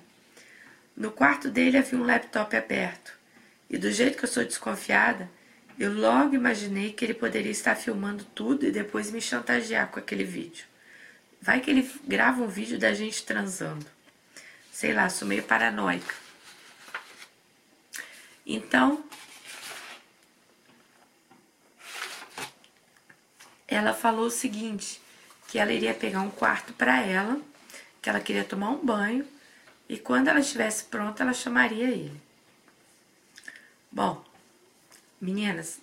No 0.95 1.09
quarto 1.09 1.49
dele 1.49 1.79
havia 1.79 1.97
um 1.97 2.05
laptop 2.05 2.55
aberto, 2.55 3.17
e 3.69 3.77
do 3.77 3.91
jeito 3.91 4.17
que 4.17 4.23
eu 4.25 4.29
sou 4.29 4.43
desconfiada, 4.43 5.29
eu 5.77 5.93
logo 5.93 6.35
imaginei 6.35 6.91
que 6.91 7.05
ele 7.05 7.13
poderia 7.13 7.51
estar 7.51 7.75
filmando 7.75 8.23
tudo 8.35 8.65
e 8.65 8.71
depois 8.71 9.11
me 9.11 9.21
chantagear 9.21 9.87
com 9.89 9.99
aquele 9.99 10.23
vídeo. 10.23 10.65
Vai 11.41 11.61
que 11.61 11.69
ele 11.69 11.89
grava 12.05 12.41
um 12.41 12.47
vídeo 12.47 12.77
da 12.77 12.93
gente 12.93 13.23
transando. 13.23 13.85
Sei 14.71 14.91
lá, 14.93 15.09
sou 15.09 15.27
meio 15.27 15.43
paranoica. 15.43 16.13
Então, 18.45 19.03
ela 23.67 23.93
falou 23.93 24.25
o 24.25 24.31
seguinte, 24.31 24.99
que 25.47 25.59
ela 25.59 25.71
iria 25.71 25.93
pegar 25.93 26.21
um 26.21 26.31
quarto 26.31 26.73
para 26.73 26.99
ela, 27.01 27.39
que 28.01 28.09
ela 28.09 28.19
queria 28.19 28.43
tomar 28.43 28.71
um 28.71 28.83
banho 28.83 29.25
e 29.87 29.97
quando 29.97 30.27
ela 30.27 30.39
estivesse 30.39 30.85
pronta, 30.85 31.23
ela 31.23 31.33
chamaria 31.33 31.87
ele. 31.87 32.28
Bom, 33.91 34.23
meninas, 35.19 35.79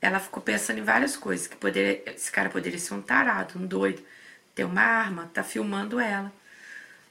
ela 0.00 0.20
ficou 0.20 0.42
pensando 0.42 0.78
em 0.78 0.84
várias 0.84 1.16
coisas, 1.16 1.46
que 1.46 1.56
poderia, 1.56 2.02
esse 2.10 2.30
cara 2.30 2.50
poderia 2.50 2.78
ser 2.78 2.94
um 2.94 3.02
tarado, 3.02 3.58
um 3.58 3.66
doido, 3.66 4.02
ter 4.54 4.64
uma 4.64 4.82
arma, 4.82 5.30
tá 5.32 5.42
filmando 5.42 5.98
ela. 6.00 6.32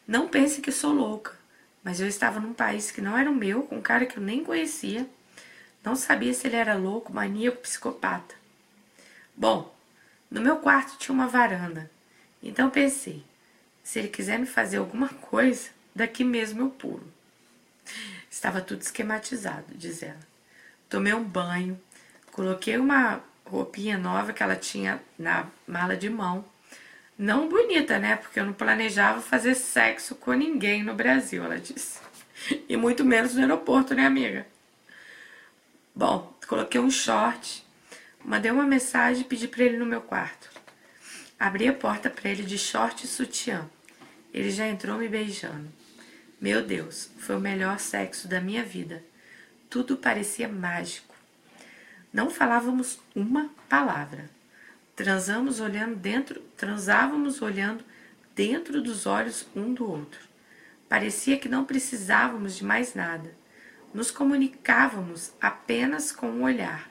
Não 0.07 0.27
pense 0.29 0.61
que 0.61 0.71
sou 0.71 0.93
louca, 0.93 1.33
mas 1.83 1.99
eu 1.99 2.07
estava 2.07 2.39
num 2.39 2.53
país 2.53 2.91
que 2.91 3.01
não 3.01 3.17
era 3.17 3.29
o 3.29 3.35
meu, 3.35 3.63
com 3.63 3.77
um 3.77 3.81
cara 3.81 4.05
que 4.05 4.17
eu 4.17 4.23
nem 4.23 4.43
conhecia. 4.43 5.07
Não 5.83 5.95
sabia 5.95 6.33
se 6.33 6.47
ele 6.47 6.55
era 6.57 6.75
louco, 6.75 7.13
maníaco, 7.13 7.59
psicopata. 7.61 8.35
Bom, 9.35 9.73
No 10.29 10.41
meu 10.41 10.57
quarto 10.57 10.97
tinha 10.97 11.13
uma 11.13 11.27
varanda, 11.27 11.89
então 12.43 12.69
pensei: 12.69 13.23
se 13.83 13.99
ele 13.99 14.09
quiser 14.09 14.39
me 14.39 14.45
fazer 14.45 14.77
alguma 14.77 15.09
coisa, 15.09 15.69
daqui 15.95 16.23
mesmo 16.23 16.61
eu 16.61 16.69
pulo. 16.69 17.07
Estava 18.29 18.61
tudo 18.61 18.81
esquematizado, 18.81 19.65
diz 19.75 20.03
ela. 20.03 20.34
Tomei 20.89 21.13
um 21.13 21.23
banho, 21.23 21.79
coloquei 22.31 22.77
uma 22.77 23.21
roupinha 23.45 23.97
nova 23.97 24.33
que 24.33 24.43
ela 24.43 24.55
tinha 24.55 25.01
na 25.17 25.47
mala 25.67 25.95
de 25.95 26.09
mão. 26.09 26.45
Não 27.17 27.47
bonita, 27.47 27.97
né? 27.97 28.15
Porque 28.15 28.39
eu 28.39 28.45
não 28.45 28.53
planejava 28.53 29.21
fazer 29.21 29.55
sexo 29.55 30.15
com 30.15 30.33
ninguém 30.33 30.83
no 30.83 30.93
Brasil, 30.93 31.43
ela 31.43 31.59
disse. 31.59 31.99
E 32.67 32.75
muito 32.75 33.05
menos 33.05 33.33
no 33.33 33.41
aeroporto, 33.41 33.95
né, 33.95 34.05
amiga? 34.05 34.45
Bom, 35.95 36.37
coloquei 36.47 36.79
um 36.81 36.91
short, 36.91 37.65
mandei 38.23 38.51
uma 38.51 38.65
mensagem 38.65 39.21
e 39.21 39.25
pedi 39.25 39.47
para 39.47 39.63
ele 39.63 39.77
no 39.77 39.85
meu 39.85 40.01
quarto. 40.01 40.49
Abri 41.39 41.67
a 41.67 41.73
porta 41.73 42.09
para 42.09 42.29
ele 42.29 42.43
de 42.43 42.57
short 42.57 43.05
e 43.05 43.07
sutiã. 43.07 43.69
Ele 44.33 44.51
já 44.51 44.67
entrou 44.67 44.97
me 44.97 45.07
beijando. 45.07 45.71
Meu 46.41 46.61
Deus, 46.61 47.09
foi 47.17 47.37
o 47.37 47.39
melhor 47.39 47.79
sexo 47.79 48.27
da 48.27 48.41
minha 48.41 48.63
vida. 48.63 49.01
Tudo 49.69 49.97
parecia 49.97 50.47
mágico. 50.47 51.15
Não 52.13 52.29
falávamos 52.29 52.99
uma 53.15 53.49
palavra. 53.67 54.29
Transamos 54.95 55.59
olhando 55.59 55.95
dentro, 55.95 56.41
transávamos 56.55 57.41
olhando 57.41 57.83
dentro 58.33 58.81
dos 58.81 59.05
olhos 59.05 59.45
um 59.55 59.73
do 59.73 59.89
outro. 59.89 60.21
Parecia 60.87 61.37
que 61.37 61.49
não 61.49 61.65
precisávamos 61.65 62.55
de 62.55 62.63
mais 62.63 62.93
nada. 62.93 63.35
Nos 63.93 64.11
comunicávamos 64.11 65.33
apenas 65.41 66.11
com 66.11 66.27
o 66.27 66.39
um 66.39 66.43
olhar. 66.43 66.89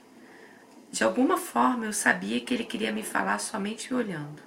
De 0.91 1.03
alguma 1.03 1.37
forma 1.37 1.87
eu 1.87 1.93
sabia 1.93 2.41
que 2.41 2.53
ele 2.53 2.65
queria 2.65 2.93
me 2.93 3.03
falar 3.03 3.39
somente 3.39 3.93
olhando. 3.93 4.43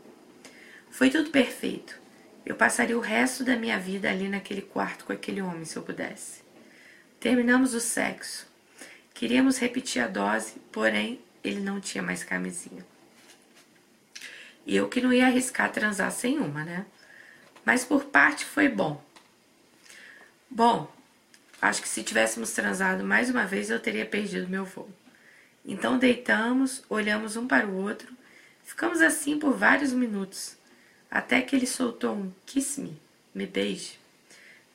Foi 0.89 1.09
tudo 1.09 1.29
perfeito. 1.29 1.99
Eu 2.45 2.55
passaria 2.55 2.97
o 2.97 3.01
resto 3.01 3.43
da 3.43 3.55
minha 3.55 3.77
vida 3.77 4.09
ali 4.09 4.29
naquele 4.29 4.61
quarto 4.61 5.05
com 5.05 5.13
aquele 5.13 5.41
homem, 5.41 5.65
se 5.65 5.75
eu 5.75 5.83
pudesse. 5.83 6.46
Terminamos 7.19 7.73
o 7.73 7.79
sexo. 7.79 8.47
Queríamos 9.13 9.57
repetir 9.57 10.03
a 10.03 10.07
dose, 10.07 10.59
porém 10.71 11.19
ele 11.43 11.59
não 11.59 11.79
tinha 11.79 12.03
mais 12.03 12.23
camisinha. 12.23 12.85
E 14.65 14.75
eu 14.75 14.87
que 14.87 15.01
não 15.01 15.11
ia 15.11 15.25
arriscar 15.25 15.71
transar 15.71 16.11
sem 16.11 16.37
uma, 16.37 16.63
né? 16.63 16.85
Mas 17.65 17.83
por 17.83 18.05
parte 18.05 18.45
foi 18.45 18.69
bom. 18.69 19.03
Bom, 20.49 20.91
acho 21.61 21.81
que 21.81 21.89
se 21.89 22.03
tivéssemos 22.03 22.51
transado 22.51 23.03
mais 23.03 23.29
uma 23.29 23.45
vez 23.45 23.69
eu 23.69 23.79
teria 23.79 24.05
perdido 24.05 24.47
meu 24.47 24.65
voo. 24.65 24.89
Então 25.65 25.97
deitamos, 25.97 26.83
olhamos 26.89 27.35
um 27.35 27.47
para 27.47 27.67
o 27.67 27.75
outro, 27.75 28.07
ficamos 28.63 29.01
assim 29.01 29.39
por 29.39 29.53
vários 29.53 29.91
minutos, 29.91 30.55
até 31.09 31.41
que 31.41 31.55
ele 31.55 31.67
soltou 31.67 32.13
um 32.13 32.31
kiss 32.45 32.79
me, 32.79 33.01
me 33.33 33.45
beije. 33.45 33.99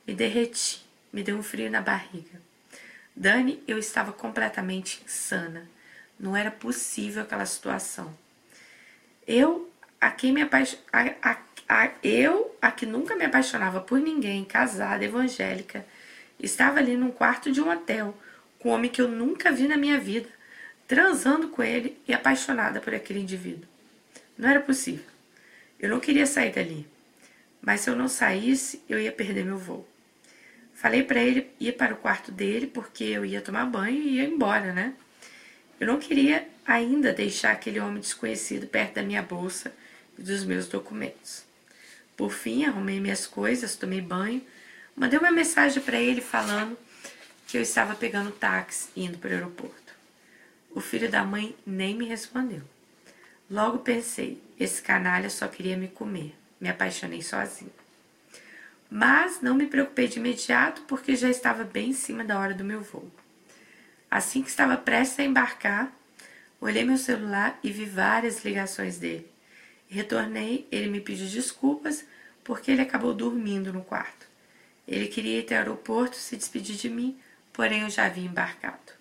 Me 0.07 0.15
derreti, 0.15 0.82
me 1.13 1.23
deu 1.23 1.37
um 1.37 1.43
frio 1.43 1.71
na 1.71 1.81
barriga. 1.81 2.41
Dani, 3.15 3.63
eu 3.69 3.79
estava 3.79 4.13
completamente 4.13 5.03
insana. 5.05 5.69
Não 6.19 6.37
era 6.37 6.51
possível 6.51 7.23
aquela 7.23 7.45
situação. 7.45 8.17
Eu, 9.27 9.71
a 10.01 10.11
quem 10.11 10.33
me 10.33 10.43
apaix... 10.43 10.79
a, 10.93 11.31
a, 11.31 11.39
a, 11.69 11.91
eu, 12.03 12.57
a 12.61 12.71
que 12.71 12.87
nunca 12.87 13.15
me 13.15 13.25
apaixonava 13.25 13.81
por 13.81 14.01
ninguém, 14.01 14.45
casada, 14.45 15.05
evangélica, 15.05 15.85
estava 16.41 16.79
ali 16.79 16.97
num 16.97 17.11
quarto 17.11 17.53
de 17.53 17.61
um 17.61 17.71
hotel 17.71 18.17
com 18.59 18.71
um 18.71 18.73
homem 18.73 18.91
que 18.91 19.03
eu 19.03 19.09
nunca 19.09 19.53
vi 19.53 19.67
na 19.67 19.77
minha 19.77 19.99
vida, 19.99 20.29
transando 20.87 21.49
com 21.49 21.63
ele 21.63 22.01
e 22.07 22.15
apaixonada 22.15 22.81
por 22.81 22.95
aquele 22.95 23.21
indivíduo. 23.21 23.69
Não 24.39 24.49
era 24.49 24.61
possível. 24.61 25.05
Eu 25.79 25.91
não 25.91 26.01
queria 26.01 26.27
sair 26.27 26.53
dali, 26.53 26.87
mas 27.61 27.81
se 27.81 27.91
eu 27.91 27.97
não 27.97 28.09
saísse, 28.09 28.83
eu 28.89 29.01
ia 29.01 29.11
perder 29.11 29.45
meu 29.45 29.59
voo. 29.59 29.92
Falei 30.83 31.05
para 31.05 31.23
ele 31.23 31.49
ir 31.61 31.75
para 31.75 31.95
o 31.95 31.97
quarto 31.97 32.33
dele 32.33 32.67
porque 32.67 33.05
eu 33.05 33.25
ia 33.25 33.41
tomar 33.41 33.67
banho 33.67 34.03
e 34.03 34.17
ia 34.17 34.25
embora, 34.25 34.73
né? 34.73 34.95
Eu 35.79 35.87
não 35.87 36.01
queria 36.01 36.45
ainda 36.67 37.13
deixar 37.13 37.53
aquele 37.53 37.79
homem 37.79 38.01
desconhecido 38.01 38.67
perto 38.67 38.95
da 38.95 39.03
minha 39.05 39.23
bolsa 39.23 39.73
e 40.19 40.23
dos 40.23 40.43
meus 40.43 40.67
documentos. 40.67 41.45
Por 42.17 42.33
fim, 42.33 42.65
arrumei 42.65 42.99
minhas 42.99 43.29
coisas, 43.29 43.77
tomei 43.77 44.01
banho, 44.01 44.43
mandei 44.97 45.21
uma 45.21 45.31
mensagem 45.31 45.81
para 45.81 46.01
ele 46.01 46.21
falando 46.21 46.77
que 47.47 47.57
eu 47.57 47.63
estava 47.63 47.95
pegando 47.95 48.33
táxi 48.33 48.89
indo 48.97 49.19
para 49.19 49.31
o 49.31 49.35
aeroporto. 49.35 49.95
O 50.75 50.81
filho 50.81 51.09
da 51.09 51.23
mãe 51.23 51.55
nem 51.65 51.95
me 51.95 52.07
respondeu. 52.07 52.63
Logo 53.49 53.79
pensei, 53.79 54.43
esse 54.59 54.83
canalha 54.83 55.31
só 55.31 55.47
queria 55.47 55.77
me 55.77 55.87
comer. 55.87 56.35
Me 56.61 56.69
apaixonei 56.69 57.23
sozinho. 57.23 57.82
Mas 58.95 59.41
não 59.41 59.55
me 59.55 59.67
preocupei 59.67 60.07
de 60.07 60.19
imediato 60.19 60.83
porque 60.83 61.17
já 61.17 61.31
estava 61.31 61.65
bem 61.65 61.89
em 61.89 61.95
cima 61.95 62.23
da 62.23 62.39
hora 62.39 62.53
do 62.53 62.63
meu 62.63 62.83
voo. 62.83 63.11
Assim 64.11 64.43
que 64.43 64.51
estava 64.51 64.77
prestes 64.77 65.19
a 65.19 65.23
embarcar, 65.23 65.91
olhei 66.61 66.85
meu 66.85 66.99
celular 66.99 67.59
e 67.63 67.73
vi 67.73 67.87
várias 67.87 68.45
ligações 68.45 68.99
dele. 68.99 69.27
Retornei, 69.89 70.69
ele 70.71 70.91
me 70.91 71.01
pediu 71.01 71.27
desculpas 71.27 72.05
porque 72.45 72.71
ele 72.71 72.83
acabou 72.83 73.15
dormindo 73.15 73.73
no 73.73 73.83
quarto. 73.83 74.27
Ele 74.87 75.07
queria 75.07 75.39
ir 75.39 75.45
até 75.45 75.55
o 75.55 75.59
aeroporto 75.61 76.17
se 76.17 76.37
despedir 76.37 76.77
de 76.77 76.91
mim, 76.91 77.19
porém 77.51 77.81
eu 77.81 77.89
já 77.89 78.05
havia 78.05 78.27
embarcado. 78.27 78.93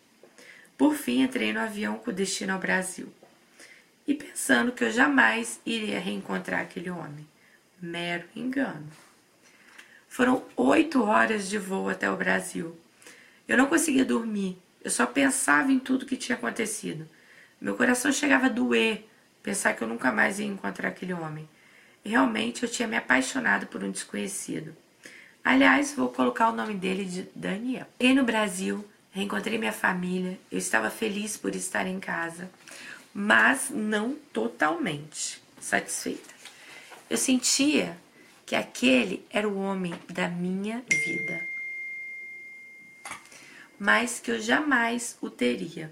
Por 0.77 0.95
fim, 0.95 1.21
entrei 1.21 1.51
no 1.51 1.60
avião 1.60 1.97
com 1.97 2.13
destino 2.13 2.54
ao 2.54 2.60
Brasil 2.60 3.12
e 4.08 4.13
pensando 4.13 4.71
que 4.71 4.86
eu 4.86 4.91
jamais 4.91 5.60
iria 5.65 5.99
reencontrar 5.99 6.62
aquele 6.62 6.89
homem. 6.89 7.27
Mero 7.82 8.23
engano. 8.34 8.88
Foram 10.12 10.43
oito 10.58 11.02
horas 11.02 11.47
de 11.47 11.58
voo 11.58 11.88
até 11.88 12.12
o 12.12 12.17
Brasil. 12.17 12.78
Eu 13.47 13.58
não 13.58 13.67
conseguia 13.67 14.04
dormir, 14.04 14.58
eu 14.84 14.91
só 14.91 15.06
pensava 15.06 15.71
em 15.71 15.80
tudo 15.80 16.06
que 16.06 16.17
tinha 16.17 16.38
acontecido. 16.38 17.08
Meu 17.62 17.76
coração 17.76 18.12
chegava 18.12 18.47
a 18.47 18.50
doer 18.50 19.08
pensar 19.41 19.74
que 19.74 19.82
eu 19.82 19.88
nunca 19.88 20.12
mais 20.12 20.38
ia 20.39 20.45
encontrar 20.45 20.89
aquele 20.89 21.13
homem. 21.13 21.47
Realmente 22.04 22.63
eu 22.63 22.69
tinha 22.69 22.88
me 22.88 22.97
apaixonado 22.97 23.67
por 23.67 23.84
um 23.84 23.89
desconhecido. 23.89 24.76
Aliás, 25.41 25.93
vou 25.93 26.10
colocar 26.10 26.50
o 26.50 26.56
nome 26.56 26.74
dele 26.74 27.06
de 27.06 27.30
Daniel. 27.34 27.88
Cheguei 27.97 28.13
no 28.13 28.26
Brasil, 28.26 28.86
reencontrei 29.12 29.58
minha 29.58 29.71
família, 29.71 30.38
eu 30.52 30.58
estava 30.58 30.89
feliz 30.89 31.38
por 31.38 31.56
estar 31.56 31.88
em 31.88 32.00
casa 32.00 32.50
mas 33.13 33.69
não 33.69 34.15
totalmente 34.32 35.41
satisfeita. 35.60 36.30
Eu 37.10 37.17
sentia 37.17 37.97
que 38.52 38.56
aquele 38.58 39.26
era 39.30 39.48
o 39.48 39.58
homem 39.58 39.94
da 40.10 40.28
minha 40.28 40.84
vida, 41.06 41.48
mas 43.80 44.20
que 44.20 44.30
eu 44.30 44.42
jamais 44.42 45.18
o 45.22 45.30
teria. 45.30 45.90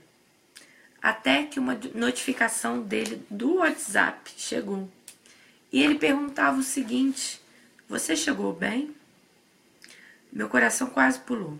Até 1.02 1.46
que 1.46 1.58
uma 1.58 1.80
notificação 1.96 2.82
dele 2.82 3.26
do 3.30 3.60
WhatsApp 3.60 4.34
chegou. 4.36 4.92
E 5.72 5.82
ele 5.82 5.96
perguntava 5.96 6.60
o 6.60 6.62
seguinte: 6.62 7.42
Você 7.88 8.14
chegou 8.14 8.52
bem? 8.52 8.94
Meu 10.30 10.50
coração 10.50 10.90
quase 10.90 11.18
pulou. 11.18 11.58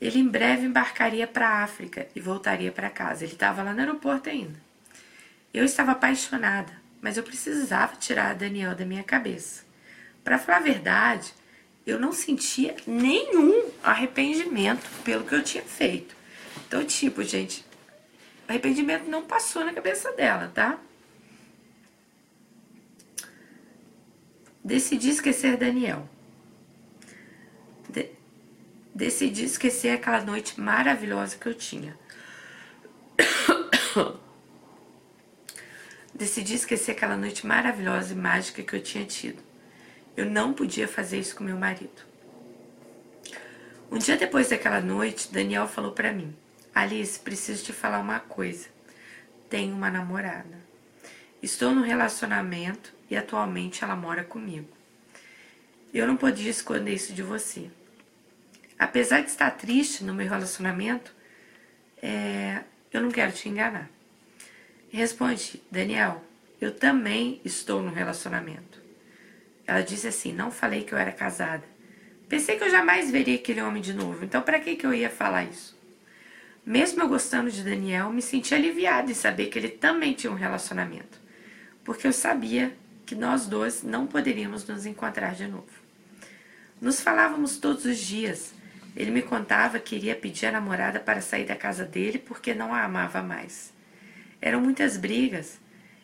Ele 0.00 0.18
em 0.18 0.26
breve 0.26 0.64
embarcaria 0.64 1.26
para 1.26 1.46
a 1.46 1.62
África 1.62 2.08
e 2.16 2.20
voltaria 2.22 2.72
para 2.72 2.88
casa. 2.88 3.24
Ele 3.24 3.34
estava 3.34 3.62
lá 3.62 3.74
no 3.74 3.80
aeroporto 3.80 4.30
ainda. 4.30 4.58
Eu 5.52 5.66
estava 5.66 5.92
apaixonada, 5.92 6.72
mas 7.02 7.18
eu 7.18 7.22
precisava 7.22 7.96
tirar 7.96 8.30
a 8.30 8.34
Daniel 8.34 8.74
da 8.74 8.86
minha 8.86 9.04
cabeça. 9.04 9.68
Para 10.22 10.38
falar 10.38 10.58
a 10.58 10.62
verdade, 10.62 11.32
eu 11.86 11.98
não 11.98 12.12
sentia 12.12 12.76
nenhum 12.86 13.70
arrependimento 13.82 14.88
pelo 15.04 15.24
que 15.24 15.34
eu 15.34 15.42
tinha 15.42 15.64
feito. 15.64 16.14
Então, 16.66 16.84
tipo, 16.84 17.22
gente, 17.22 17.64
arrependimento 18.46 19.08
não 19.08 19.24
passou 19.24 19.64
na 19.64 19.72
cabeça 19.72 20.12
dela, 20.12 20.50
tá? 20.54 20.78
Decidi 24.62 25.10
esquecer 25.10 25.56
Daniel. 25.56 26.08
De 27.88 28.10
decidi 28.94 29.44
esquecer 29.44 29.90
aquela 29.90 30.20
noite 30.20 30.60
maravilhosa 30.60 31.36
que 31.38 31.46
eu 31.46 31.54
tinha. 31.54 31.98
decidi 36.14 36.54
esquecer 36.54 36.92
aquela 36.92 37.16
noite 37.16 37.46
maravilhosa 37.46 38.12
e 38.12 38.16
mágica 38.16 38.62
que 38.62 38.76
eu 38.76 38.82
tinha 38.82 39.06
tido. 39.06 39.49
Eu 40.20 40.26
não 40.26 40.52
podia 40.52 40.86
fazer 40.86 41.18
isso 41.18 41.34
com 41.34 41.42
meu 41.42 41.56
marido. 41.56 42.02
Um 43.90 43.96
dia 43.96 44.18
depois 44.18 44.50
daquela 44.50 44.78
noite, 44.78 45.32
Daniel 45.32 45.66
falou 45.66 45.92
para 45.92 46.12
mim: 46.12 46.36
Alice, 46.74 47.18
preciso 47.18 47.64
te 47.64 47.72
falar 47.72 48.00
uma 48.00 48.20
coisa. 48.20 48.68
Tenho 49.48 49.74
uma 49.74 49.90
namorada. 49.90 50.58
Estou 51.42 51.74
no 51.74 51.80
relacionamento 51.80 52.92
e 53.08 53.16
atualmente 53.16 53.82
ela 53.82 53.96
mora 53.96 54.22
comigo. 54.22 54.68
Eu 55.90 56.06
não 56.06 56.18
podia 56.18 56.50
esconder 56.50 56.92
isso 56.92 57.14
de 57.14 57.22
você. 57.22 57.70
Apesar 58.78 59.22
de 59.22 59.30
estar 59.30 59.50
triste 59.52 60.04
no 60.04 60.12
meu 60.12 60.28
relacionamento, 60.28 61.14
é, 62.02 62.62
eu 62.92 63.00
não 63.00 63.10
quero 63.10 63.32
te 63.32 63.48
enganar. 63.48 63.88
Responde, 64.90 65.62
Daniel, 65.70 66.22
eu 66.60 66.74
também 66.74 67.40
estou 67.42 67.80
no 67.80 67.90
relacionamento. 67.90 68.69
Ela 69.70 69.84
disse 69.84 70.08
assim: 70.08 70.32
Não 70.32 70.50
falei 70.50 70.82
que 70.82 70.92
eu 70.92 70.98
era 70.98 71.12
casada. 71.12 71.62
Pensei 72.28 72.58
que 72.58 72.64
eu 72.64 72.70
jamais 72.70 73.08
veria 73.08 73.36
aquele 73.36 73.62
homem 73.62 73.80
de 73.80 73.92
novo, 73.92 74.24
então 74.24 74.42
para 74.42 74.58
que, 74.58 74.74
que 74.74 74.84
eu 74.84 74.92
ia 74.92 75.08
falar 75.08 75.44
isso? 75.44 75.78
Mesmo 76.66 77.00
eu 77.00 77.08
gostando 77.08 77.52
de 77.52 77.62
Daniel, 77.62 78.10
me 78.10 78.20
senti 78.20 78.52
aliviada 78.52 79.12
em 79.12 79.14
saber 79.14 79.46
que 79.46 79.56
ele 79.56 79.68
também 79.68 80.12
tinha 80.12 80.32
um 80.32 80.34
relacionamento, 80.34 81.20
porque 81.84 82.04
eu 82.04 82.12
sabia 82.12 82.76
que 83.06 83.14
nós 83.14 83.46
dois 83.46 83.84
não 83.84 84.08
poderíamos 84.08 84.66
nos 84.66 84.86
encontrar 84.86 85.36
de 85.36 85.46
novo. 85.46 85.70
Nos 86.80 87.00
falávamos 87.00 87.56
todos 87.56 87.84
os 87.84 87.98
dias. 87.98 88.52
Ele 88.96 89.12
me 89.12 89.22
contava 89.22 89.78
que 89.78 89.94
iria 89.94 90.16
pedir 90.16 90.46
a 90.46 90.52
namorada 90.52 90.98
para 90.98 91.20
sair 91.20 91.44
da 91.44 91.54
casa 91.54 91.84
dele 91.84 92.18
porque 92.18 92.54
não 92.54 92.74
a 92.74 92.82
amava 92.82 93.22
mais. 93.22 93.72
Eram 94.42 94.60
muitas 94.60 94.96
brigas. 94.96 95.60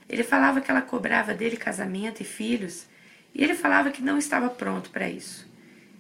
Ele 0.09 0.23
falava 0.23 0.61
que 0.61 0.71
ela 0.71 0.83
cobrava 0.83 1.35
dele 1.35 1.57
casamento 1.57 2.21
e 2.21 2.25
filhos, 2.25 2.87
e 3.37 3.45
ele 3.45 3.55
falava 3.55 3.91
que 3.91 4.01
não 4.01 4.17
estava 4.17 4.49
pronto 4.49 4.89
para 4.89 5.11
isso. 5.11 5.47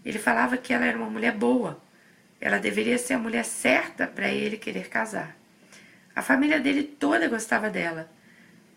Ele 0.03 0.18
falava 0.18 0.57
que 0.57 0.72
ela 0.72 0.87
era 0.87 0.96
uma 0.96 1.11
mulher 1.11 1.33
boa, 1.37 1.79
ela 2.40 2.59
deveria 2.59 2.96
ser 2.96 3.12
a 3.12 3.18
mulher 3.18 3.44
certa 3.44 4.07
para 4.07 4.31
ele 4.31 4.57
querer 4.57 4.88
casar. 4.88 5.37
A 6.14 6.22
família 6.22 6.59
dele 6.59 6.83
toda 6.83 7.29
gostava 7.29 7.68
dela, 7.68 8.11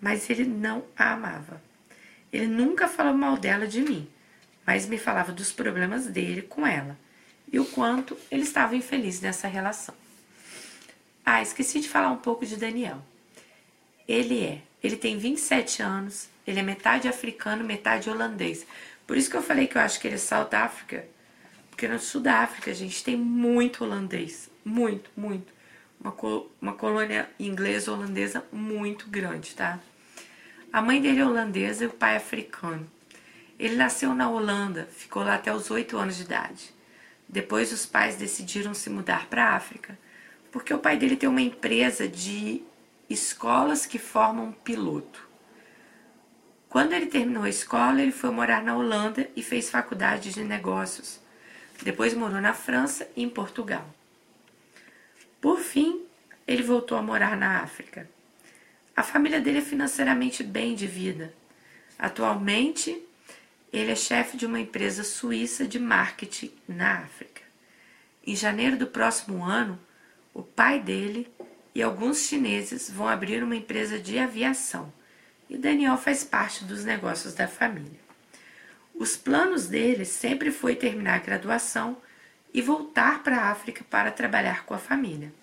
mas 0.02 0.30
ele 0.30 0.44
não 0.44 0.84
a 0.98 1.14
amava. 1.14 1.62
Ele 2.34 2.48
nunca 2.48 2.90
falou 2.90 3.14
mal 3.14 3.38
dela 3.38 3.66
de 3.66 3.82
mim, 3.82 4.10
mas 4.68 4.86
me 4.86 4.98
falava 4.98 5.32
dos 5.32 5.54
problemas 5.54 6.08
dele 6.08 6.42
com 6.42 6.68
ela 6.68 6.98
e 7.52 7.62
o 7.62 7.66
quanto 7.66 8.18
ele 8.30 8.44
estava 8.44 8.76
infeliz 8.76 9.22
nessa 9.22 9.48
relação. 9.48 9.96
Ah, 11.26 11.42
esqueci 11.42 11.80
de 11.80 11.88
falar 11.88 12.10
um 12.10 12.18
pouco 12.18 12.46
de 12.46 12.58
Daniel. 12.58 13.02
Ele 14.06 14.44
é, 14.44 14.62
ele 14.84 14.98
tem 14.98 15.18
27 15.18 15.82
anos, 15.82 16.28
ele 16.50 16.60
é 16.60 16.64
metade 16.64 17.08
africano, 17.08 17.64
metade 17.64 18.10
holandês. 18.10 18.66
Por 19.06 19.16
isso 19.16 19.30
que 19.30 19.38
eu 19.38 19.44
falei 19.44 19.68
que 19.68 19.78
eu 19.78 19.82
acho 19.82 20.00
que 20.00 20.08
ele 20.08 20.16
é 20.16 20.20
South 20.20 20.50
Africa, 20.52 21.06
porque 21.70 21.88
no 21.88 22.00
sul 22.00 22.22
da 22.22 22.40
África, 22.40 22.74
gente, 22.74 23.04
tem 23.04 23.16
muito 23.16 23.84
holandês. 23.84 24.50
Muito, 24.66 25.12
muito. 25.16 25.54
Uma, 26.00 26.12
co 26.12 26.50
uma 26.60 26.74
colônia 26.74 27.30
inglesa 27.40 27.92
holandesa 27.92 28.44
muito 28.52 29.08
grande, 29.08 29.56
tá? 29.56 29.80
A 30.74 30.82
mãe 30.82 31.02
dele 31.02 31.20
é 31.20 31.26
holandesa 31.26 31.84
e 31.84 31.88
o 31.88 31.94
pai 31.94 32.14
é 32.16 32.18
africano. 32.18 32.90
Ele 33.60 33.76
nasceu 33.76 34.16
na 34.16 34.30
Holanda, 34.30 34.88
ficou 34.92 35.24
lá 35.24 35.36
até 35.36 35.54
os 35.54 35.70
oito 35.70 35.98
anos 35.98 36.18
de 36.18 36.24
idade. 36.24 36.74
Depois 37.28 37.72
os 37.72 37.86
pais 37.86 38.16
decidiram 38.16 38.74
se 38.74 38.90
mudar 38.90 39.28
para 39.28 39.46
a 39.46 39.56
África, 39.56 39.98
porque 40.52 40.74
o 40.74 40.80
pai 40.80 40.98
dele 40.98 41.16
tem 41.16 41.30
uma 41.30 41.42
empresa 41.42 42.08
de 42.08 42.64
escolas 43.10 43.86
que 43.86 44.00
formam 44.00 44.52
piloto. 44.52 45.29
Quando 46.70 46.94
ele 46.94 47.08
terminou 47.08 47.44
a 47.44 47.50
escola, 47.50 48.02
ele 48.02 48.12
foi 48.12 48.30
morar 48.30 48.64
na 48.64 48.78
Holanda 48.78 49.28
e 49.36 49.42
fez 49.42 49.70
faculdade 49.70 50.32
de 50.32 50.44
negócios 50.44 51.20
depois 51.84 52.14
morou 52.14 52.42
na 52.42 52.54
França 52.54 53.10
e 53.16 53.24
em 53.24 53.30
Portugal. 53.30 53.88
Por 55.40 55.60
fim, 55.60 56.04
ele 56.46 56.64
voltou 56.64 56.98
a 56.98 57.02
morar 57.02 57.38
na 57.38 57.62
África. 57.62 58.10
A 58.96 59.04
família 59.04 59.40
dele 59.40 59.60
é 59.60 59.62
financeiramente 59.62 60.44
bem 60.44 60.76
de 60.76 60.86
vida. 60.86 61.34
Atualmente, 61.98 63.02
ele 63.72 63.92
é 63.92 63.96
chefe 63.96 64.36
de 64.36 64.46
uma 64.46 64.60
empresa 64.60 65.04
suíça 65.04 65.66
de 65.66 65.80
marketing 65.80 66.52
na 66.68 67.00
África. 67.00 67.42
Em 68.26 68.36
janeiro 68.36 68.76
do 68.76 68.88
próximo 68.88 69.44
ano, 69.44 69.80
o 70.34 70.44
pai 70.44 70.80
dele 70.80 71.32
e 71.74 71.82
alguns 71.82 72.26
chineses 72.26 72.90
vão 72.90 73.08
abrir 73.08 73.42
uma 73.42 73.56
empresa 73.56 73.98
de 73.98 74.20
aviação 74.20 74.92
e 75.50 75.58
Daniel 75.58 75.98
faz 75.98 76.24
parte 76.24 76.64
dos 76.64 76.86
negócios 76.86 77.34
da 77.34 77.48
família. 77.48 78.00
Os 78.94 79.18
planos 79.18 79.68
dele 79.68 80.06
sempre 80.06 80.52
foi 80.52 80.76
terminar 80.76 81.16
a 81.16 81.24
graduação 81.24 81.98
e 82.54 82.62
voltar 82.62 83.24
para 83.24 83.38
a 83.38 83.50
África 83.50 83.84
para 83.90 84.12
trabalhar 84.12 84.66
com 84.66 84.74
a 84.74 84.80
família. 84.80 85.34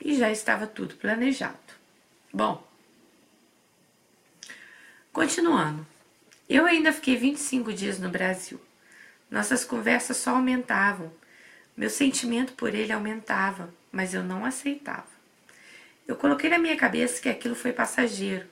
E 0.00 0.14
já 0.16 0.30
estava 0.30 0.66
tudo 0.66 0.96
planejado. 0.96 1.58
Bom, 2.32 2.66
continuando. 5.12 5.86
Eu 6.48 6.66
ainda 6.66 6.92
fiquei 6.92 7.16
25 7.16 7.72
dias 7.72 7.98
no 7.98 8.08
Brasil. 8.08 8.60
Nossas 9.30 9.64
conversas 9.64 10.16
só 10.16 10.30
aumentavam. 10.30 11.12
Meu 11.76 11.88
sentimento 11.88 12.54
por 12.54 12.74
ele 12.74 12.92
aumentava, 12.92 13.72
mas 13.92 14.14
eu 14.14 14.24
não 14.24 14.44
aceitava. 14.44 15.06
Eu 16.08 16.16
coloquei 16.16 16.50
na 16.50 16.58
minha 16.58 16.76
cabeça 16.76 17.22
que 17.22 17.28
aquilo 17.28 17.54
foi 17.54 17.72
passageiro, 17.72 18.48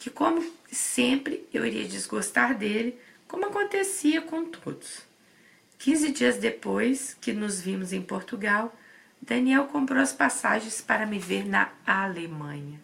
que 0.00 0.08
como 0.08 0.42
sempre 0.72 1.46
eu 1.52 1.64
iria 1.64 1.86
desgostar 1.86 2.56
dele 2.56 2.98
como 3.28 3.46
acontecia 3.46 4.22
com 4.22 4.46
todos. 4.46 5.02
Quinze 5.78 6.10
dias 6.10 6.38
depois 6.38 7.16
que 7.20 7.34
nos 7.34 7.60
vimos 7.60 7.92
em 7.92 8.00
Portugal, 8.00 8.74
Daniel 9.20 9.66
comprou 9.66 10.00
as 10.00 10.12
passagens 10.12 10.80
para 10.80 11.04
me 11.04 11.18
ver 11.18 11.46
na 11.46 11.70
Alemanha. 11.86 12.80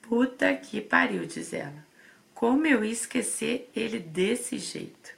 Puta 0.00 0.54
que 0.54 0.80
pariu, 0.80 1.26
diz 1.26 1.52
ela. 1.52 1.84
Como 2.32 2.66
eu 2.66 2.82
ia 2.82 2.92
esquecer 2.92 3.70
ele 3.76 3.98
desse 3.98 4.58
jeito? 4.58 5.12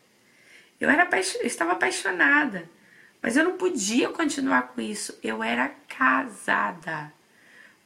Eu, 0.81 0.91
era 0.91 1.09
eu 1.41 1.47
estava 1.47 1.73
apaixonada, 1.73 2.69
mas 3.23 3.37
eu 3.37 3.45
não 3.45 3.57
podia 3.57 4.11
continuar 4.11 4.69
com 4.69 4.81
isso. 4.81 5.17
Eu 5.23 5.41
era 5.41 5.69
casada. 5.89 7.13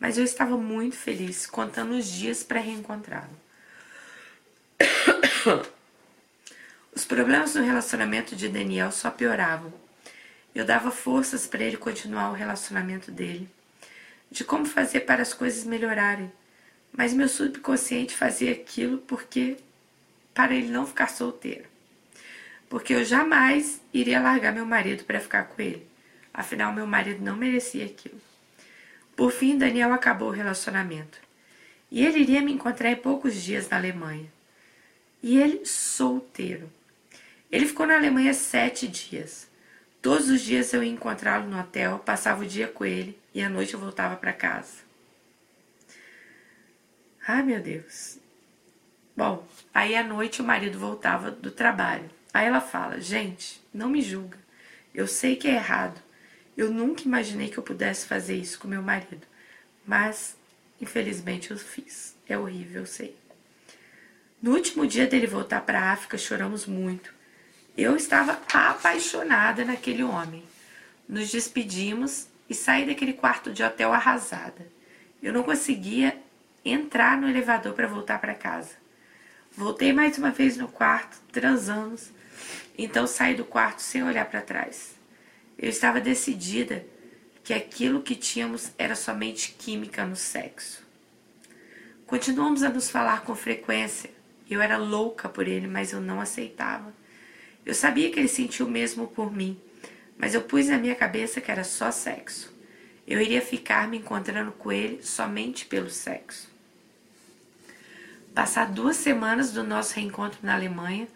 Mas 0.00 0.16
eu 0.16 0.24
estava 0.24 0.56
muito 0.56 0.96
feliz, 0.96 1.46
contando 1.46 1.92
os 1.92 2.06
dias 2.06 2.42
para 2.42 2.58
reencontrá-lo. 2.58 3.38
Os 6.92 7.04
problemas 7.04 7.54
no 7.54 7.62
relacionamento 7.62 8.34
de 8.34 8.48
Daniel 8.48 8.90
só 8.90 9.10
pioravam. 9.10 9.72
Eu 10.54 10.64
dava 10.64 10.90
forças 10.90 11.46
para 11.46 11.62
ele 11.62 11.76
continuar 11.76 12.30
o 12.30 12.34
relacionamento 12.34 13.12
dele, 13.12 13.48
de 14.30 14.42
como 14.42 14.64
fazer 14.66 15.00
para 15.00 15.22
as 15.22 15.32
coisas 15.32 15.64
melhorarem, 15.64 16.32
mas 16.92 17.12
meu 17.12 17.28
subconsciente 17.28 18.16
fazia 18.16 18.50
aquilo 18.50 18.98
porque 18.98 19.58
para 20.34 20.54
ele 20.54 20.68
não 20.68 20.86
ficar 20.86 21.08
solteiro. 21.08 21.68
Porque 22.68 22.94
eu 22.94 23.04
jamais 23.04 23.80
iria 23.92 24.20
largar 24.20 24.52
meu 24.52 24.66
marido 24.66 25.04
para 25.04 25.20
ficar 25.20 25.44
com 25.44 25.60
ele. 25.62 25.86
Afinal, 26.32 26.72
meu 26.72 26.86
marido 26.86 27.22
não 27.22 27.36
merecia 27.36 27.84
aquilo. 27.84 28.20
Por 29.20 29.32
fim, 29.32 29.58
Daniel 29.58 29.92
acabou 29.92 30.28
o 30.28 30.32
relacionamento. 30.32 31.20
E 31.90 32.02
ele 32.02 32.20
iria 32.20 32.40
me 32.40 32.54
encontrar 32.54 32.90
em 32.90 32.96
poucos 32.96 33.34
dias 33.34 33.68
na 33.68 33.76
Alemanha. 33.76 34.32
E 35.22 35.38
ele 35.38 35.66
solteiro. 35.66 36.72
Ele 37.52 37.66
ficou 37.66 37.86
na 37.86 37.96
Alemanha 37.96 38.32
sete 38.32 38.88
dias. 38.88 39.46
Todos 40.00 40.30
os 40.30 40.40
dias 40.40 40.72
eu 40.72 40.82
ia 40.82 40.90
encontrá-lo 40.90 41.50
no 41.50 41.60
hotel, 41.60 41.98
passava 41.98 42.42
o 42.42 42.46
dia 42.46 42.66
com 42.66 42.82
ele 42.82 43.20
e 43.34 43.42
à 43.42 43.48
noite 43.50 43.74
eu 43.74 43.80
voltava 43.80 44.16
para 44.16 44.32
casa. 44.32 44.78
Ai, 47.28 47.42
meu 47.42 47.60
Deus. 47.60 48.18
Bom, 49.14 49.46
aí 49.74 49.96
à 49.96 50.02
noite 50.02 50.40
o 50.40 50.46
marido 50.46 50.78
voltava 50.78 51.30
do 51.30 51.50
trabalho. 51.50 52.08
Aí 52.32 52.46
ela 52.46 52.62
fala: 52.62 52.98
Gente, 52.98 53.60
não 53.70 53.90
me 53.90 54.00
julga. 54.00 54.38
Eu 54.94 55.06
sei 55.06 55.36
que 55.36 55.46
é 55.46 55.56
errado. 55.56 56.00
Eu 56.60 56.70
nunca 56.70 57.04
imaginei 57.04 57.48
que 57.48 57.56
eu 57.56 57.62
pudesse 57.62 58.04
fazer 58.04 58.36
isso 58.36 58.58
com 58.58 58.68
meu 58.68 58.82
marido. 58.82 59.26
Mas, 59.86 60.36
infelizmente, 60.78 61.50
eu 61.50 61.56
fiz. 61.56 62.14
É 62.28 62.36
horrível, 62.36 62.82
eu 62.82 62.86
sei. 62.86 63.16
No 64.42 64.52
último 64.52 64.86
dia 64.86 65.06
dele 65.06 65.26
voltar 65.26 65.62
para 65.62 65.80
a 65.80 65.92
África, 65.92 66.18
choramos 66.18 66.66
muito. 66.66 67.14
Eu 67.78 67.96
estava 67.96 68.38
apaixonada 68.52 69.64
naquele 69.64 70.02
homem. 70.02 70.44
Nos 71.08 71.30
despedimos 71.30 72.26
e 72.46 72.54
saí 72.54 72.84
daquele 72.84 73.14
quarto 73.14 73.50
de 73.54 73.62
hotel 73.62 73.94
arrasada. 73.94 74.70
Eu 75.22 75.32
não 75.32 75.42
conseguia 75.42 76.14
entrar 76.62 77.16
no 77.16 77.26
elevador 77.26 77.72
para 77.72 77.86
voltar 77.86 78.20
para 78.20 78.34
casa. 78.34 78.76
Voltei 79.50 79.94
mais 79.94 80.18
uma 80.18 80.30
vez 80.30 80.58
no 80.58 80.68
quarto, 80.68 81.22
transamos, 81.32 82.10
então 82.76 83.06
saí 83.06 83.34
do 83.34 83.46
quarto 83.46 83.80
sem 83.80 84.02
olhar 84.02 84.26
para 84.26 84.42
trás. 84.42 84.99
Eu 85.60 85.68
estava 85.68 86.00
decidida 86.00 86.86
que 87.44 87.52
aquilo 87.52 88.00
que 88.00 88.14
tínhamos 88.14 88.72
era 88.78 88.96
somente 88.96 89.52
química 89.58 90.06
no 90.06 90.16
sexo. 90.16 90.82
Continuamos 92.06 92.62
a 92.62 92.70
nos 92.70 92.88
falar 92.88 93.24
com 93.24 93.34
frequência. 93.34 94.10
Eu 94.48 94.62
era 94.62 94.78
louca 94.78 95.28
por 95.28 95.46
ele, 95.46 95.66
mas 95.66 95.92
eu 95.92 96.00
não 96.00 96.18
aceitava. 96.18 96.94
Eu 97.66 97.74
sabia 97.74 98.10
que 98.10 98.18
ele 98.18 98.26
sentiu 98.26 98.66
o 98.66 98.70
mesmo 98.70 99.06
por 99.08 99.30
mim, 99.30 99.60
mas 100.16 100.32
eu 100.32 100.40
pus 100.40 100.66
na 100.66 100.78
minha 100.78 100.94
cabeça 100.94 101.42
que 101.42 101.50
era 101.50 101.62
só 101.62 101.90
sexo. 101.90 102.50
Eu 103.06 103.20
iria 103.20 103.42
ficar 103.42 103.86
me 103.86 103.98
encontrando 103.98 104.52
com 104.52 104.72
ele 104.72 105.02
somente 105.02 105.66
pelo 105.66 105.90
sexo. 105.90 106.48
Passar 108.34 108.72
duas 108.72 108.96
semanas 108.96 109.52
do 109.52 109.62
nosso 109.62 109.94
reencontro 109.94 110.38
na 110.42 110.54
Alemanha, 110.54 111.06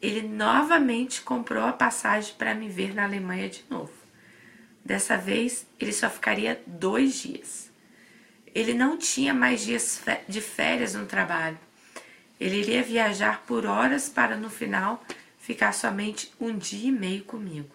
ele 0.00 0.22
novamente 0.22 1.22
comprou 1.22 1.64
a 1.64 1.72
passagem 1.72 2.34
para 2.36 2.54
me 2.54 2.68
ver 2.68 2.94
na 2.94 3.04
Alemanha 3.04 3.48
de 3.48 3.64
novo. 3.70 3.92
Dessa 4.84 5.16
vez, 5.16 5.66
ele 5.80 5.92
só 5.92 6.10
ficaria 6.10 6.62
dois 6.66 7.14
dias. 7.14 7.70
Ele 8.54 8.74
não 8.74 8.98
tinha 8.98 9.32
mais 9.32 9.62
dias 9.62 10.02
de 10.28 10.40
férias 10.40 10.94
no 10.94 11.06
trabalho. 11.06 11.58
Ele 12.38 12.58
iria 12.58 12.82
viajar 12.82 13.42
por 13.46 13.64
horas 13.64 14.08
para 14.08 14.36
no 14.36 14.50
final 14.50 15.02
ficar 15.38 15.72
somente 15.72 16.32
um 16.40 16.56
dia 16.56 16.88
e 16.88 16.92
meio 16.92 17.24
comigo. 17.24 17.74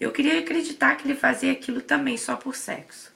Eu 0.00 0.10
queria 0.10 0.38
acreditar 0.40 0.96
que 0.96 1.06
ele 1.06 1.14
fazia 1.14 1.52
aquilo 1.52 1.80
também 1.80 2.16
só 2.16 2.34
por 2.34 2.56
sexo. 2.56 3.12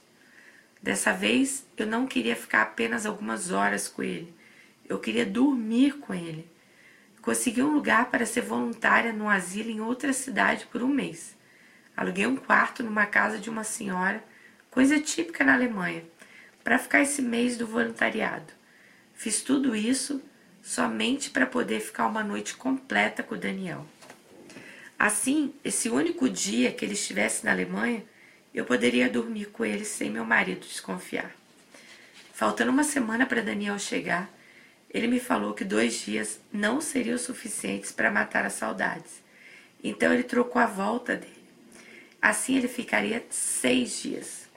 Dessa 0.81 1.11
vez, 1.11 1.65
eu 1.75 1.85
não 1.85 2.07
queria 2.07 2.35
ficar 2.35 2.61
apenas 2.61 3.05
algumas 3.05 3.51
horas 3.51 3.87
com 3.87 4.03
ele. 4.03 4.33
Eu 4.87 4.99
queria 4.99 5.25
dormir 5.25 5.97
com 5.97 6.13
ele. 6.13 6.47
Consegui 7.27 7.61
um 7.61 7.73
lugar 7.73 8.09
para 8.09 8.25
ser 8.25 8.39
voluntária 8.39 9.11
num 9.11 9.29
asilo 9.29 9.69
em 9.69 9.81
outra 9.81 10.13
cidade 10.13 10.65
por 10.67 10.81
um 10.81 10.87
mês. 10.87 11.35
Aluguei 11.93 12.25
um 12.25 12.37
quarto 12.37 12.81
numa 12.81 13.05
casa 13.05 13.37
de 13.37 13.49
uma 13.49 13.65
senhora, 13.65 14.23
coisa 14.71 14.97
típica 14.97 15.43
na 15.43 15.53
Alemanha, 15.53 16.05
para 16.63 16.79
ficar 16.79 17.01
esse 17.01 17.21
mês 17.21 17.57
do 17.57 17.67
voluntariado. 17.67 18.53
Fiz 19.13 19.41
tudo 19.41 19.75
isso 19.75 20.21
somente 20.63 21.29
para 21.29 21.45
poder 21.45 21.81
ficar 21.81 22.07
uma 22.07 22.23
noite 22.23 22.55
completa 22.55 23.21
com 23.21 23.35
o 23.35 23.37
Daniel. 23.37 23.85
Assim, 24.97 25.53
esse 25.65 25.89
único 25.89 26.29
dia 26.29 26.71
que 26.71 26.85
ele 26.85 26.93
estivesse 26.93 27.43
na 27.43 27.51
Alemanha, 27.51 28.05
eu 28.53 28.63
poderia 28.63 29.09
dormir 29.09 29.47
com 29.47 29.65
ele 29.65 29.83
sem 29.83 30.09
meu 30.09 30.23
marido 30.23 30.61
desconfiar. 30.61 31.35
Faltando 32.31 32.71
uma 32.71 32.85
semana 32.85 33.25
para 33.25 33.41
Daniel 33.41 33.77
chegar, 33.77 34.29
ele 34.97 35.07
me 35.07 35.19
falou 35.19 35.53
que 35.53 35.63
dois 35.63 36.01
dias 36.01 36.39
não 36.51 36.81
seriam 36.81 37.17
suficientes 37.17 37.91
para 37.91 38.11
matar 38.11 38.45
as 38.45 38.53
saudades. 38.53 39.23
Então 39.83 40.13
ele 40.13 40.23
trocou 40.23 40.61
a 40.61 40.65
volta 40.65 41.15
dele. 41.15 41.37
Assim 42.21 42.57
ele 42.57 42.67
ficaria 42.67 43.25
seis 43.29 44.01
dias. 44.01 44.47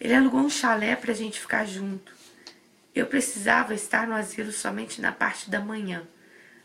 Ele 0.00 0.14
alugou 0.14 0.40
um 0.40 0.50
chalé 0.50 0.96
para 0.96 1.12
a 1.12 1.14
gente 1.14 1.38
ficar 1.38 1.66
junto. 1.66 2.12
Eu 2.94 3.06
precisava 3.06 3.74
estar 3.74 4.06
no 4.06 4.14
asilo 4.14 4.52
somente 4.52 5.00
na 5.00 5.12
parte 5.12 5.48
da 5.48 5.60
manhã 5.60 6.06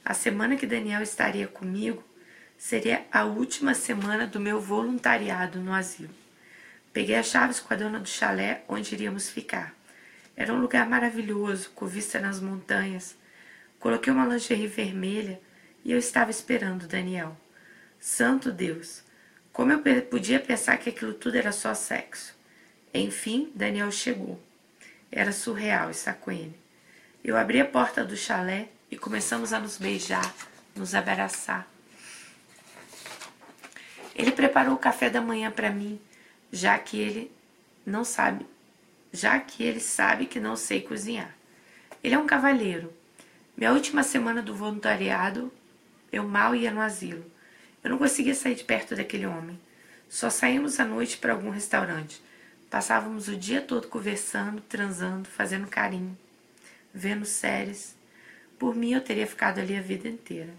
a 0.07 0.13
semana 0.13 0.55
que 0.55 0.65
Daniel 0.65 1.01
estaria 1.01 1.49
comigo 1.49 2.01
seria 2.57 3.05
a 3.11 3.25
última 3.25 3.73
semana 3.73 4.25
do 4.25 4.39
meu 4.39 4.57
voluntariado 4.57 5.59
no 5.59 5.73
asilo. 5.73 6.13
Peguei 6.93 7.15
as 7.15 7.27
chaves 7.27 7.59
com 7.59 7.73
a 7.73 7.77
dona 7.77 7.99
do 7.99 8.07
chalé 8.07 8.63
onde 8.69 8.95
iríamos 8.95 9.29
ficar. 9.29 9.76
Era 10.37 10.53
um 10.53 10.61
lugar 10.61 10.87
maravilhoso, 10.87 11.71
com 11.71 11.87
vista 11.87 12.19
nas 12.19 12.39
montanhas. 12.39 13.17
Coloquei 13.79 14.13
uma 14.13 14.27
lingerie 14.27 14.67
vermelha 14.67 15.41
e 15.83 15.91
eu 15.91 15.97
estava 15.97 16.29
esperando 16.29 16.87
Daniel. 16.87 17.35
Santo 17.99 18.51
Deus! 18.51 19.01
Como 19.51 19.71
eu 19.71 19.81
podia 20.03 20.39
pensar 20.39 20.77
que 20.77 20.91
aquilo 20.91 21.15
tudo 21.15 21.35
era 21.35 21.51
só 21.51 21.73
sexo? 21.73 22.35
Enfim, 22.93 23.51
Daniel 23.55 23.91
chegou. 23.91 24.39
Era 25.11 25.31
surreal 25.31 25.89
estar 25.89 26.13
com 26.13 26.31
ele. 26.31 26.55
Eu 27.23 27.35
abri 27.35 27.59
a 27.59 27.65
porta 27.65 28.05
do 28.05 28.15
chalé 28.15 28.69
e 28.91 28.95
começamos 28.95 29.53
a 29.53 29.59
nos 29.59 29.77
beijar, 29.77 30.35
nos 30.75 30.93
abraçar. 30.93 31.67
Ele 34.13 34.31
preparou 34.31 34.75
o 34.75 34.79
café 34.79 35.09
da 35.09 35.19
manhã 35.19 35.49
para 35.49 35.71
mim, 35.71 35.99
já 36.51 36.77
que 36.77 36.99
ele 36.99 37.31
não 37.83 38.03
sabe, 38.03 38.45
já 39.11 39.39
que 39.39 39.63
ele 39.63 39.79
sabe 39.79 40.25
que 40.25 40.39
não 40.39 40.55
sei 40.55 40.81
cozinhar. 40.81 41.35
Ele 42.03 42.15
é 42.15 42.19
um 42.19 42.27
cavalheiro. 42.27 42.93
Minha 43.55 43.73
última 43.73 44.03
semana 44.03 44.41
do 44.41 44.55
voluntariado, 44.55 45.51
eu 46.11 46.23
mal 46.23 46.55
ia 46.55 46.71
no 46.71 46.81
asilo. 46.81 47.25
Eu 47.83 47.89
não 47.89 47.97
conseguia 47.97 48.35
sair 48.35 48.55
de 48.55 48.63
perto 48.63 48.95
daquele 48.95 49.25
homem. 49.25 49.59
Só 50.09 50.29
saímos 50.29 50.79
à 50.79 50.85
noite 50.85 51.17
para 51.17 51.33
algum 51.33 51.49
restaurante. 51.49 52.21
Passávamos 52.69 53.27
o 53.27 53.35
dia 53.35 53.61
todo 53.61 53.87
conversando, 53.87 54.61
transando, 54.61 55.27
fazendo 55.27 55.67
carinho, 55.67 56.17
vendo 56.93 57.25
séries. 57.25 57.95
Por 58.59 58.75
mim, 58.75 58.93
eu 58.93 59.01
teria 59.01 59.25
ficado 59.25 59.59
ali 59.59 59.75
a 59.75 59.81
vida 59.81 60.07
inteira. 60.07 60.53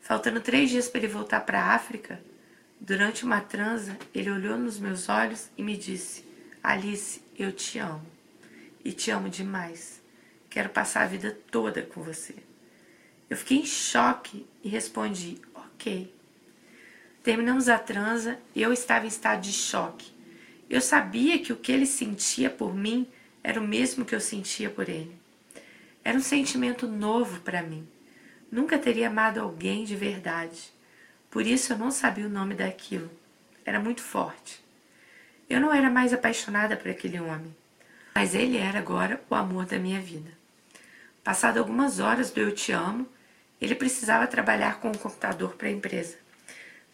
Faltando 0.00 0.40
três 0.40 0.70
dias 0.70 0.88
para 0.88 1.00
ele 1.00 1.08
voltar 1.08 1.40
para 1.40 1.60
a 1.60 1.74
África, 1.74 2.20
durante 2.80 3.24
uma 3.24 3.40
transa, 3.40 3.98
ele 4.14 4.30
olhou 4.30 4.56
nos 4.56 4.78
meus 4.78 5.08
olhos 5.08 5.48
e 5.56 5.62
me 5.62 5.76
disse: 5.76 6.24
Alice, 6.62 7.20
eu 7.38 7.52
te 7.52 7.78
amo. 7.78 8.06
E 8.84 8.92
te 8.92 9.10
amo 9.10 9.28
demais. 9.28 10.00
Quero 10.48 10.68
passar 10.68 11.02
a 11.02 11.06
vida 11.06 11.36
toda 11.50 11.82
com 11.82 12.02
você. 12.02 12.34
Eu 13.28 13.36
fiquei 13.36 13.58
em 13.58 13.66
choque 13.66 14.46
e 14.62 14.68
respondi: 14.68 15.38
Ok. 15.54 16.14
Terminamos 17.22 17.68
a 17.68 17.78
transa 17.78 18.38
e 18.54 18.62
eu 18.62 18.72
estava 18.72 19.04
em 19.04 19.08
estado 19.08 19.40
de 19.40 19.52
choque. 19.52 20.12
Eu 20.70 20.80
sabia 20.80 21.38
que 21.38 21.52
o 21.52 21.56
que 21.56 21.72
ele 21.72 21.86
sentia 21.86 22.48
por 22.48 22.74
mim 22.74 23.06
era 23.42 23.60
o 23.60 23.66
mesmo 23.66 24.04
que 24.04 24.14
eu 24.14 24.20
sentia 24.20 24.70
por 24.70 24.88
ele. 24.88 25.14
Era 26.04 26.16
um 26.16 26.22
sentimento 26.22 26.86
novo 26.86 27.40
para 27.40 27.62
mim. 27.62 27.86
Nunca 28.50 28.78
teria 28.78 29.08
amado 29.08 29.40
alguém 29.40 29.84
de 29.84 29.96
verdade. 29.96 30.72
Por 31.30 31.44
isso 31.44 31.72
eu 31.72 31.78
não 31.78 31.90
sabia 31.90 32.26
o 32.26 32.30
nome 32.30 32.54
daquilo. 32.54 33.10
Era 33.64 33.80
muito 33.80 34.02
forte. 34.02 34.64
Eu 35.48 35.60
não 35.60 35.72
era 35.72 35.88
mais 35.88 36.12
apaixonada 36.12 36.76
por 36.76 36.90
aquele 36.90 37.20
homem, 37.20 37.54
mas 38.14 38.34
ele 38.34 38.56
era 38.56 38.78
agora 38.78 39.22
o 39.30 39.34
amor 39.34 39.64
da 39.66 39.78
minha 39.78 40.00
vida. 40.00 40.30
Passado 41.22 41.58
algumas 41.58 42.00
horas 42.00 42.30
do 42.30 42.40
Eu 42.40 42.52
Te 42.52 42.72
Amo, 42.72 43.08
ele 43.60 43.74
precisava 43.74 44.26
trabalhar 44.26 44.80
com 44.80 44.88
o 44.88 44.90
um 44.90 44.94
computador 44.94 45.54
para 45.54 45.68
a 45.68 45.72
empresa. 45.72 46.16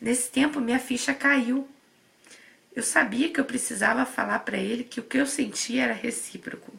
Nesse 0.00 0.30
tempo, 0.30 0.60
minha 0.60 0.78
ficha 0.78 1.14
caiu. 1.14 1.68
Eu 2.74 2.82
sabia 2.82 3.30
que 3.30 3.40
eu 3.40 3.44
precisava 3.44 4.04
falar 4.04 4.40
para 4.40 4.56
ele 4.56 4.84
que 4.84 5.00
o 5.00 5.02
que 5.02 5.18
eu 5.18 5.26
sentia 5.26 5.84
era 5.84 5.92
recíproco. 5.92 6.72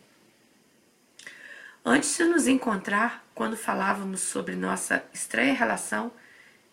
Antes 1.86 2.18
de 2.18 2.24
nos 2.24 2.48
encontrar, 2.48 3.26
quando 3.36 3.58
falávamos 3.58 4.22
sobre 4.22 4.56
nossa 4.56 5.04
estranha 5.14 5.54
relação, 5.54 6.12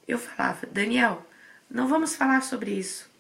eu 0.07 0.19
falava: 0.19 0.67
Daniel, 0.67 1.27
não 1.71 1.89
vamos 1.89 2.15
falar 2.15 2.43
sobre 2.43 2.71
isso. 2.73 3.11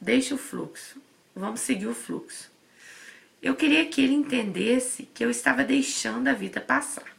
Deixe 0.00 0.32
o 0.32 0.38
fluxo. 0.38 1.00
Vamos 1.40 1.60
seguir 1.60 1.86
o 1.86 1.94
fluxo. 1.94 2.50
Eu 3.40 3.56
queria 3.56 3.86
que 3.86 4.02
ele 4.02 4.12
entendesse 4.12 5.04
que 5.14 5.24
eu 5.24 5.30
estava 5.30 5.64
deixando 5.64 6.28
a 6.28 6.34
vida 6.34 6.60
passar. 6.60 7.16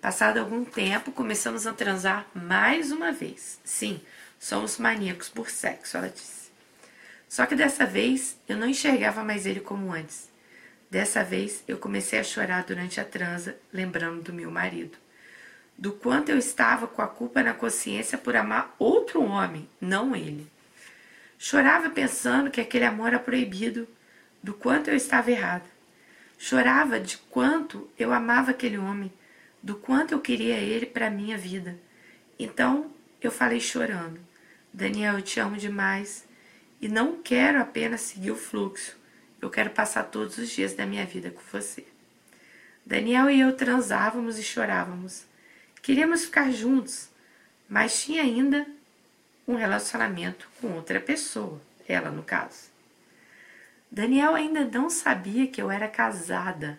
Passado 0.00 0.38
algum 0.38 0.64
tempo, 0.64 1.12
começamos 1.12 1.64
a 1.64 1.72
transar 1.72 2.26
mais 2.34 2.90
uma 2.90 3.12
vez. 3.12 3.60
Sim, 3.62 4.00
somos 4.40 4.76
maníacos 4.76 5.28
por 5.28 5.48
sexo, 5.48 5.96
ela 5.96 6.08
disse. 6.08 6.50
Só 7.28 7.46
que 7.46 7.54
dessa 7.54 7.86
vez 7.86 8.36
eu 8.48 8.56
não 8.56 8.68
enxergava 8.68 9.22
mais 9.22 9.46
ele 9.46 9.60
como 9.60 9.92
antes. 9.92 10.28
Dessa 10.90 11.22
vez 11.22 11.62
eu 11.68 11.78
comecei 11.78 12.18
a 12.18 12.24
chorar 12.24 12.64
durante 12.64 13.00
a 13.00 13.04
transa, 13.04 13.56
lembrando 13.72 14.20
do 14.20 14.32
meu 14.32 14.50
marido. 14.50 14.98
Do 15.78 15.92
quanto 15.92 16.30
eu 16.30 16.38
estava 16.38 16.88
com 16.88 17.00
a 17.00 17.06
culpa 17.06 17.40
na 17.40 17.54
consciência 17.54 18.18
por 18.18 18.34
amar 18.34 18.74
outro 18.80 19.22
homem, 19.22 19.68
não 19.80 20.16
ele. 20.16 20.51
Chorava 21.44 21.90
pensando 21.90 22.52
que 22.52 22.60
aquele 22.60 22.84
amor 22.84 23.08
era 23.08 23.18
proibido, 23.18 23.88
do 24.40 24.54
quanto 24.54 24.90
eu 24.90 24.94
estava 24.94 25.28
errada. 25.28 25.64
Chorava 26.38 27.00
de 27.00 27.18
quanto 27.18 27.90
eu 27.98 28.12
amava 28.12 28.52
aquele 28.52 28.78
homem, 28.78 29.12
do 29.60 29.74
quanto 29.74 30.12
eu 30.12 30.20
queria 30.20 30.56
ele 30.56 30.86
para 30.86 31.10
minha 31.10 31.36
vida. 31.36 31.76
Então 32.38 32.92
eu 33.20 33.32
falei 33.32 33.58
chorando: 33.58 34.20
Daniel, 34.72 35.16
eu 35.16 35.22
te 35.22 35.40
amo 35.40 35.56
demais 35.56 36.24
e 36.80 36.88
não 36.88 37.20
quero 37.20 37.60
apenas 37.60 38.02
seguir 38.02 38.30
o 38.30 38.36
fluxo. 38.36 38.96
Eu 39.40 39.50
quero 39.50 39.70
passar 39.70 40.04
todos 40.04 40.38
os 40.38 40.48
dias 40.48 40.74
da 40.74 40.86
minha 40.86 41.04
vida 41.04 41.32
com 41.32 41.42
você. 41.50 41.84
Daniel 42.86 43.28
e 43.28 43.40
eu 43.40 43.56
transávamos 43.56 44.38
e 44.38 44.44
chorávamos. 44.44 45.24
Queríamos 45.82 46.24
ficar 46.24 46.52
juntos, 46.52 47.10
mas 47.68 48.00
tinha 48.00 48.22
ainda 48.22 48.64
um 49.46 49.54
relacionamento 49.54 50.48
com 50.60 50.72
outra 50.72 51.00
pessoa, 51.00 51.60
ela 51.88 52.10
no 52.10 52.22
caso. 52.22 52.70
Daniel 53.90 54.34
ainda 54.34 54.64
não 54.64 54.88
sabia 54.88 55.46
que 55.46 55.60
eu 55.60 55.70
era 55.70 55.88
casada. 55.88 56.78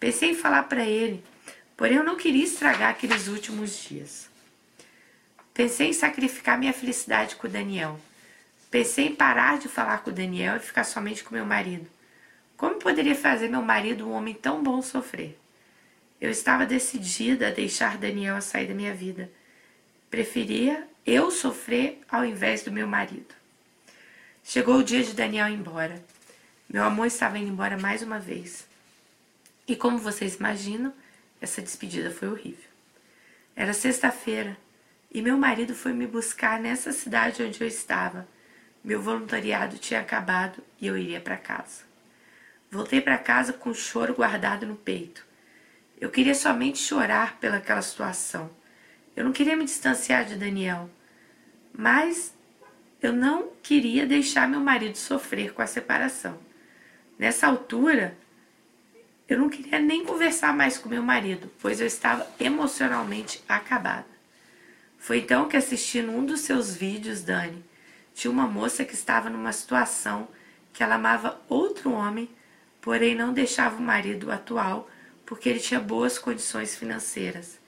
Pensei 0.00 0.30
em 0.30 0.34
falar 0.34 0.64
para 0.64 0.84
ele, 0.84 1.22
porém 1.76 1.98
eu 1.98 2.04
não 2.04 2.16
queria 2.16 2.44
estragar 2.44 2.90
aqueles 2.90 3.28
últimos 3.28 3.76
dias. 3.76 4.28
Pensei 5.54 5.90
em 5.90 5.92
sacrificar 5.92 6.58
minha 6.58 6.72
felicidade 6.72 7.36
com 7.36 7.46
o 7.46 7.50
Daniel. 7.50 8.00
Pensei 8.70 9.06
em 9.08 9.14
parar 9.14 9.58
de 9.58 9.68
falar 9.68 9.98
com 9.98 10.10
o 10.10 10.14
Daniel 10.14 10.56
e 10.56 10.60
ficar 10.60 10.84
somente 10.84 11.22
com 11.22 11.34
meu 11.34 11.44
marido. 11.44 11.86
Como 12.56 12.76
poderia 12.76 13.14
fazer 13.14 13.48
meu 13.48 13.60
marido, 13.60 14.08
um 14.08 14.12
homem 14.12 14.34
tão 14.34 14.62
bom, 14.62 14.80
sofrer? 14.80 15.38
Eu 16.20 16.30
estava 16.30 16.64
decidida 16.64 17.48
a 17.48 17.50
deixar 17.50 17.98
Daniel 17.98 18.40
sair 18.40 18.66
da 18.66 18.74
minha 18.74 18.94
vida. 18.94 19.30
Preferia 20.12 20.86
eu 21.06 21.30
sofrer 21.30 22.02
ao 22.06 22.22
invés 22.22 22.62
do 22.62 22.70
meu 22.70 22.86
marido. 22.86 23.34
Chegou 24.44 24.76
o 24.76 24.84
dia 24.84 25.02
de 25.02 25.14
Daniel 25.14 25.48
ir 25.48 25.54
embora. 25.54 26.04
Meu 26.68 26.84
amor 26.84 27.06
estava 27.06 27.38
indo 27.38 27.48
embora 27.48 27.78
mais 27.78 28.02
uma 28.02 28.18
vez. 28.18 28.66
E 29.66 29.74
como 29.74 29.96
vocês 29.96 30.34
imaginam, 30.34 30.92
essa 31.40 31.62
despedida 31.62 32.10
foi 32.10 32.28
horrível. 32.28 32.68
Era 33.56 33.72
sexta-feira 33.72 34.54
e 35.10 35.22
meu 35.22 35.38
marido 35.38 35.74
foi 35.74 35.94
me 35.94 36.06
buscar 36.06 36.60
nessa 36.60 36.92
cidade 36.92 37.42
onde 37.42 37.62
eu 37.62 37.66
estava 37.66 38.28
meu 38.84 39.00
voluntariado 39.00 39.78
tinha 39.78 40.00
acabado 40.00 40.62
e 40.78 40.88
eu 40.88 40.98
iria 40.98 41.22
para 41.22 41.38
casa. 41.38 41.84
Voltei 42.70 43.00
para 43.00 43.16
casa 43.16 43.54
com 43.54 43.70
o 43.70 43.74
choro 43.74 44.12
guardado 44.12 44.66
no 44.66 44.76
peito. 44.76 45.24
Eu 45.98 46.10
queria 46.10 46.34
somente 46.34 46.80
chorar 46.80 47.38
pelaquela 47.38 47.80
situação. 47.80 48.50
Eu 49.14 49.24
não 49.24 49.32
queria 49.32 49.56
me 49.56 49.64
distanciar 49.64 50.24
de 50.24 50.36
Daniel, 50.36 50.88
mas 51.72 52.34
eu 53.00 53.12
não 53.12 53.50
queria 53.62 54.06
deixar 54.06 54.48
meu 54.48 54.60
marido 54.60 54.96
sofrer 54.96 55.52
com 55.52 55.60
a 55.60 55.66
separação. 55.66 56.38
Nessa 57.18 57.46
altura, 57.46 58.16
eu 59.28 59.38
não 59.38 59.48
queria 59.48 59.78
nem 59.78 60.04
conversar 60.04 60.54
mais 60.54 60.78
com 60.78 60.88
meu 60.88 61.02
marido, 61.02 61.50
pois 61.60 61.80
eu 61.80 61.86
estava 61.86 62.26
emocionalmente 62.38 63.42
acabada. 63.48 64.06
Foi 64.98 65.18
então 65.18 65.48
que 65.48 65.56
assisti 65.56 66.00
num 66.00 66.24
dos 66.24 66.40
seus 66.40 66.74
vídeos, 66.74 67.22
Dani, 67.22 67.64
tinha 68.14 68.30
uma 68.30 68.46
moça 68.46 68.84
que 68.84 68.94
estava 68.94 69.28
numa 69.28 69.52
situação 69.52 70.28
que 70.72 70.82
ela 70.82 70.94
amava 70.94 71.40
outro 71.48 71.92
homem, 71.92 72.30
porém 72.80 73.14
não 73.14 73.32
deixava 73.32 73.76
o 73.76 73.82
marido 73.82 74.30
atual 74.30 74.88
porque 75.26 75.48
ele 75.48 75.60
tinha 75.60 75.80
boas 75.80 76.18
condições 76.18 76.76
financeiras. 76.76 77.61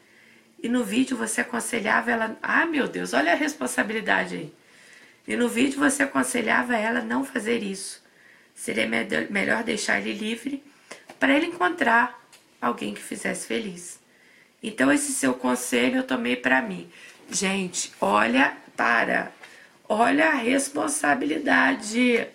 E 0.64 0.68
no 0.68 0.82
vídeo 0.82 1.14
você 1.14 1.42
aconselhava 1.42 2.10
ela, 2.10 2.38
ah 2.42 2.64
meu 2.64 2.88
Deus, 2.88 3.12
olha 3.12 3.32
a 3.32 3.36
responsabilidade 3.36 4.34
aí. 4.36 4.54
E 5.28 5.36
no 5.36 5.46
vídeo 5.46 5.78
você 5.78 6.04
aconselhava 6.04 6.74
ela 6.74 7.02
não 7.02 7.22
fazer 7.22 7.62
isso. 7.62 8.02
Seria 8.54 8.88
melhor 9.28 9.62
deixar 9.62 10.00
ele 10.00 10.14
livre 10.14 10.64
para 11.20 11.34
ele 11.34 11.48
encontrar 11.48 12.18
alguém 12.62 12.94
que 12.94 13.02
fizesse 13.02 13.46
feliz. 13.46 14.00
Então 14.62 14.90
esse 14.90 15.12
seu 15.12 15.34
conselho 15.34 15.98
eu 15.98 16.02
tomei 16.02 16.34
para 16.34 16.62
mim. 16.62 16.90
Gente, 17.30 17.92
olha 18.00 18.56
para, 18.74 19.30
olha 19.86 20.30
a 20.30 20.34
responsabilidade. 20.36 22.26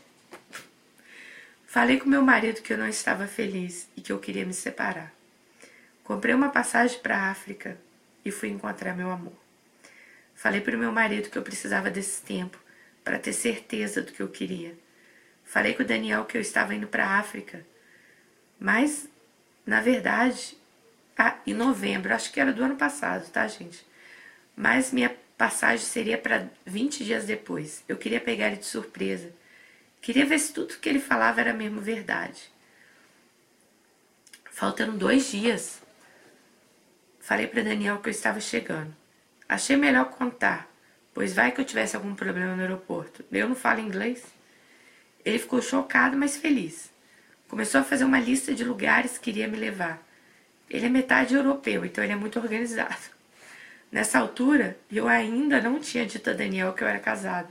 Falei 1.65 1.99
com 1.99 2.07
meu 2.07 2.21
marido 2.21 2.61
que 2.61 2.73
eu 2.73 2.77
não 2.77 2.87
estava 2.87 3.25
feliz 3.25 3.89
e 3.97 4.01
que 4.01 4.11
eu 4.11 4.19
queria 4.19 4.45
me 4.45 4.53
separar. 4.53 5.11
Comprei 6.03 6.35
uma 6.35 6.49
passagem 6.49 6.99
para 6.99 7.31
África 7.31 7.88
e 8.23 8.31
fui 8.31 8.49
encontrar 8.49 8.95
meu 8.95 9.11
amor. 9.11 9.37
Falei 10.35 10.61
para 10.61 10.75
o 10.75 10.79
meu 10.79 10.91
marido 10.91 11.29
que 11.29 11.37
eu 11.37 11.43
precisava 11.43 11.89
desse 11.89 12.21
tempo 12.21 12.57
para 13.03 13.19
ter 13.19 13.33
certeza 13.33 14.01
do 14.01 14.11
que 14.11 14.21
eu 14.21 14.29
queria. 14.29 14.77
Falei 15.43 15.73
com 15.73 15.83
o 15.83 15.85
Daniel 15.85 16.25
que 16.25 16.37
eu 16.37 16.41
estava 16.41 16.75
indo 16.75 16.87
para 16.87 17.05
a 17.05 17.19
África, 17.19 17.65
mas 18.59 19.09
na 19.65 19.81
verdade, 19.81 20.57
ah, 21.17 21.37
em 21.45 21.53
novembro, 21.53 22.13
acho 22.13 22.31
que 22.31 22.39
era 22.39 22.51
do 22.51 22.63
ano 22.63 22.75
passado, 22.75 23.29
tá, 23.29 23.47
gente? 23.47 23.85
Mas 24.55 24.91
minha 24.91 25.15
passagem 25.37 25.85
seria 25.85 26.17
para 26.17 26.49
20 26.65 27.03
dias 27.03 27.25
depois. 27.25 27.83
Eu 27.87 27.97
queria 27.97 28.19
pegar 28.19 28.47
ele 28.47 28.57
de 28.57 28.65
surpresa. 28.65 29.31
Queria 30.01 30.25
ver 30.25 30.39
se 30.39 30.53
tudo 30.53 30.77
que 30.77 30.89
ele 30.89 30.99
falava 30.99 31.39
era 31.39 31.53
mesmo 31.53 31.81
verdade. 31.81 32.51
Faltando 34.51 34.97
dois 34.97 35.29
dias, 35.29 35.81
falei 37.29 37.45
para 37.45 37.61
Daniel 37.61 37.99
que 37.99 38.09
eu 38.09 38.11
estava 38.11 38.41
chegando. 38.41 38.91
Achei 39.47 39.77
melhor 39.77 40.05
contar, 40.05 40.67
pois 41.13 41.31
vai 41.31 41.51
que 41.51 41.61
eu 41.61 41.65
tivesse 41.65 41.95
algum 41.95 42.15
problema 42.15 42.55
no 42.55 42.61
aeroporto. 42.63 43.23
Eu 43.31 43.47
não 43.47 43.55
falo 43.55 43.79
inglês. 43.79 44.23
Ele 45.23 45.37
ficou 45.37 45.61
chocado, 45.61 46.17
mas 46.17 46.37
feliz. 46.37 46.89
Começou 47.47 47.81
a 47.81 47.83
fazer 47.83 48.03
uma 48.03 48.19
lista 48.19 48.51
de 48.55 48.63
lugares 48.63 49.19
que 49.19 49.29
iria 49.29 49.47
me 49.47 49.57
levar. 49.57 50.01
Ele 50.67 50.87
é 50.87 50.89
metade 50.89 51.35
europeu, 51.35 51.85
então 51.85 52.03
ele 52.03 52.13
é 52.13 52.15
muito 52.15 52.39
organizado. 52.39 52.97
Nessa 53.91 54.17
altura, 54.17 54.75
eu 54.91 55.07
ainda 55.07 55.61
não 55.61 55.79
tinha 55.79 56.07
dito 56.07 56.31
a 56.31 56.33
Daniel 56.33 56.73
que 56.73 56.83
eu 56.83 56.87
era 56.87 56.97
casada. 56.97 57.49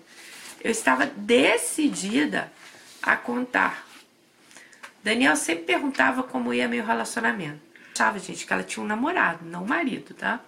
Eu 0.60 0.72
estava 0.72 1.06
decidida 1.06 2.52
a 3.00 3.16
contar. 3.16 3.86
Daniel 5.04 5.36
sempre 5.36 5.66
perguntava 5.66 6.24
como 6.24 6.52
ia 6.52 6.66
meu 6.66 6.84
relacionamento. 6.84 7.67
Achava, 7.98 8.20
gente, 8.20 8.46
que 8.46 8.52
ela 8.52 8.62
tinha 8.62 8.84
um 8.84 8.86
namorado, 8.86 9.44
não 9.44 9.64
um 9.64 9.66
marido, 9.66 10.14
tá? 10.14 10.40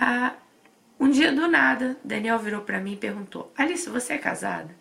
Ah, 0.00 0.34
um 0.98 1.08
dia 1.08 1.30
do 1.30 1.46
nada, 1.46 1.96
Daniel 2.02 2.36
virou 2.40 2.62
para 2.62 2.80
mim 2.80 2.94
e 2.94 2.96
perguntou: 2.96 3.52
Alice, 3.56 3.88
você 3.88 4.14
é 4.14 4.18
casada? 4.18 4.74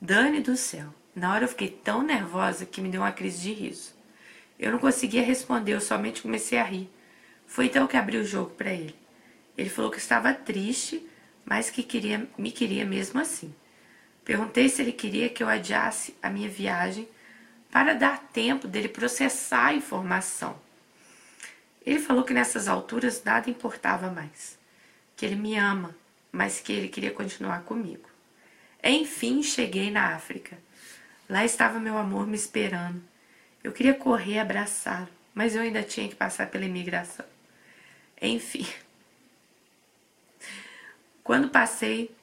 Dani 0.00 0.40
do 0.40 0.56
céu. 0.56 0.94
Na 1.16 1.32
hora 1.32 1.44
eu 1.44 1.48
fiquei 1.48 1.68
tão 1.68 2.00
nervosa 2.00 2.64
que 2.64 2.80
me 2.80 2.88
deu 2.88 3.00
uma 3.00 3.10
crise 3.10 3.42
de 3.42 3.52
riso. 3.54 3.92
Eu 4.56 4.70
não 4.70 4.78
conseguia 4.78 5.24
responder, 5.24 5.72
eu 5.72 5.80
somente 5.80 6.22
comecei 6.22 6.58
a 6.58 6.64
rir. 6.64 6.88
Foi 7.44 7.66
então 7.66 7.88
que 7.88 7.96
abri 7.96 8.18
o 8.18 8.24
jogo 8.24 8.50
para 8.50 8.72
ele. 8.72 8.94
Ele 9.58 9.68
falou 9.68 9.90
que 9.90 9.98
estava 9.98 10.32
triste, 10.32 11.04
mas 11.44 11.70
que 11.70 11.82
queria, 11.82 12.24
me 12.38 12.52
queria 12.52 12.84
mesmo 12.84 13.20
assim. 13.20 13.52
Perguntei 14.24 14.68
se 14.68 14.80
ele 14.80 14.92
queria 14.92 15.28
que 15.28 15.42
eu 15.42 15.48
adiasse 15.48 16.14
a 16.22 16.30
minha 16.30 16.48
viagem 16.48 17.08
para 17.72 17.94
dar 17.94 18.18
tempo 18.34 18.68
dele 18.68 18.86
processar 18.86 19.68
a 19.68 19.74
informação. 19.74 20.54
Ele 21.84 21.98
falou 21.98 22.22
que 22.22 22.34
nessas 22.34 22.68
alturas 22.68 23.24
nada 23.24 23.48
importava 23.48 24.10
mais, 24.10 24.58
que 25.16 25.24
ele 25.24 25.36
me 25.36 25.56
ama, 25.56 25.96
mas 26.30 26.60
que 26.60 26.70
ele 26.70 26.88
queria 26.88 27.10
continuar 27.10 27.62
comigo. 27.62 28.08
Enfim, 28.84 29.42
cheguei 29.42 29.90
na 29.90 30.14
África. 30.14 30.58
Lá 31.28 31.46
estava 31.46 31.80
meu 31.80 31.96
amor 31.96 32.26
me 32.26 32.36
esperando. 32.36 33.02
Eu 33.64 33.72
queria 33.72 33.94
correr 33.94 34.38
abraçá-lo, 34.38 35.08
mas 35.34 35.56
eu 35.56 35.62
ainda 35.62 35.82
tinha 35.82 36.08
que 36.08 36.14
passar 36.14 36.48
pela 36.48 36.66
imigração. 36.66 37.24
Enfim. 38.20 38.66
Quando 41.24 41.48
passei, 41.48 42.14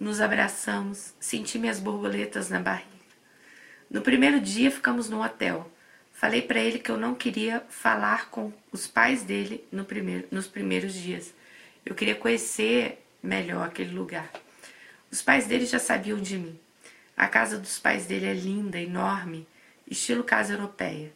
nos 0.00 0.20
abraçamos, 0.20 1.14
senti 1.20 1.56
minhas 1.56 1.78
borboletas 1.78 2.50
na 2.50 2.58
barriga. 2.58 2.97
No 3.90 4.02
primeiro 4.02 4.38
dia 4.38 4.70
ficamos 4.70 5.08
no 5.08 5.22
hotel. 5.24 5.70
Falei 6.12 6.42
para 6.42 6.60
ele 6.60 6.78
que 6.78 6.90
eu 6.90 6.98
não 6.98 7.14
queria 7.14 7.64
falar 7.70 8.28
com 8.28 8.52
os 8.70 8.86
pais 8.86 9.22
dele 9.22 9.64
no 9.72 9.84
primeiro, 9.84 10.28
nos 10.30 10.46
primeiros 10.46 10.92
dias. 10.92 11.32
Eu 11.86 11.94
queria 11.94 12.14
conhecer 12.14 13.02
melhor 13.22 13.66
aquele 13.66 13.94
lugar. 13.94 14.30
Os 15.10 15.22
pais 15.22 15.46
dele 15.46 15.64
já 15.64 15.78
sabiam 15.78 16.20
de 16.20 16.36
mim. 16.36 16.58
A 17.16 17.26
casa 17.26 17.58
dos 17.58 17.78
pais 17.78 18.04
dele 18.04 18.26
é 18.26 18.34
linda, 18.34 18.78
enorme, 18.78 19.46
estilo 19.90 20.22
casa 20.22 20.52
europeia. 20.52 21.10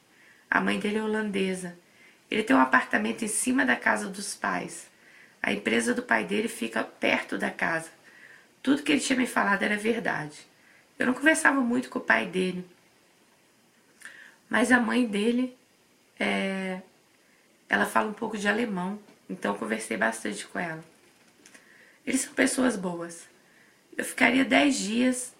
A 0.51 0.61
mãe 0.61 0.79
dele 0.79 0.97
é 0.97 1.03
holandesa. 1.03 1.77
Ele 2.31 2.43
tem 2.43 2.57
um 2.57 2.61
apartamento 2.61 3.23
em 3.23 3.29
cima 3.29 3.67
da 3.67 3.77
casa 3.77 4.09
dos 4.09 4.35
pais. 4.35 4.91
A 5.43 5.53
empresa 5.53 5.93
do 5.93 6.03
pai 6.03 6.25
dele 6.25 6.49
fica 6.49 6.83
perto 6.83 7.37
da 7.37 7.51
casa. 7.51 7.91
Tudo 8.63 8.83
que 8.83 8.93
ele 8.93 9.01
tinha 9.01 9.19
me 9.19 9.27
falado 9.27 9.63
era 9.63 9.77
verdade. 9.77 10.51
Eu 10.99 11.07
não 11.07 11.15
conversava 11.15 11.61
muito 11.61 11.89
com 11.89 11.99
o 11.99 12.03
pai 12.03 12.27
dele. 12.27 12.65
Mas 14.49 14.71
a 14.71 14.79
mãe 14.79 15.07
dele, 15.07 15.57
é... 16.19 16.81
ela 17.69 17.87
fala 17.87 18.11
um 18.11 18.13
pouco 18.13 18.37
de 18.37 18.47
alemão, 18.47 18.99
então 19.29 19.57
conversei 19.57 19.97
bastante 19.97 20.47
com 20.47 20.59
ela. 20.59 20.85
Eles 22.07 22.21
são 22.21 22.35
pessoas 22.35 22.77
boas. 22.77 23.27
Eu 23.97 24.05
ficaria 24.05 24.45
dez 24.45 24.77
dias. 24.77 25.35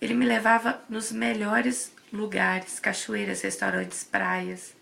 Ele 0.00 0.14
me 0.14 0.26
levava 0.26 0.82
nos 0.88 1.12
melhores 1.12 1.92
lugares, 2.12 2.80
cachoeiras, 2.80 3.42
restaurantes, 3.42 4.04
praias. 4.04 4.74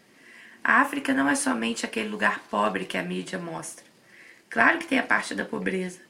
A 0.62 0.80
África 0.80 1.14
não 1.14 1.28
é 1.28 1.34
somente 1.34 1.86
aquele 1.86 2.08
lugar 2.08 2.40
pobre 2.50 2.84
que 2.84 2.98
a 2.98 3.02
mídia 3.02 3.38
mostra. 3.38 3.84
Claro 4.48 4.78
que 4.78 4.86
tem 4.86 4.98
a 4.98 5.02
parte 5.02 5.34
da 5.34 5.44
pobreza, 5.44 6.00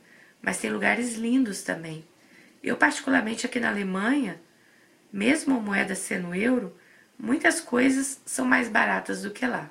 mas 0.41 0.59
tem 0.59 0.71
lugares 0.71 1.15
lindos 1.17 1.63
também. 1.63 2.05
Eu, 2.67 2.77
particularmente 2.77 3.47
aqui 3.47 3.61
na 3.61 3.69
Alemanha, 3.69 4.41
mesmo 5.13 5.57
a 5.57 5.61
moeda 5.61 5.95
sendo 5.95 6.35
euro, 6.35 6.77
muitas 7.17 7.61
coisas 7.61 8.21
são 8.27 8.45
mais 8.45 8.69
baratas 8.69 9.23
do 9.23 9.31
que 9.31 9.47
lá. 9.47 9.71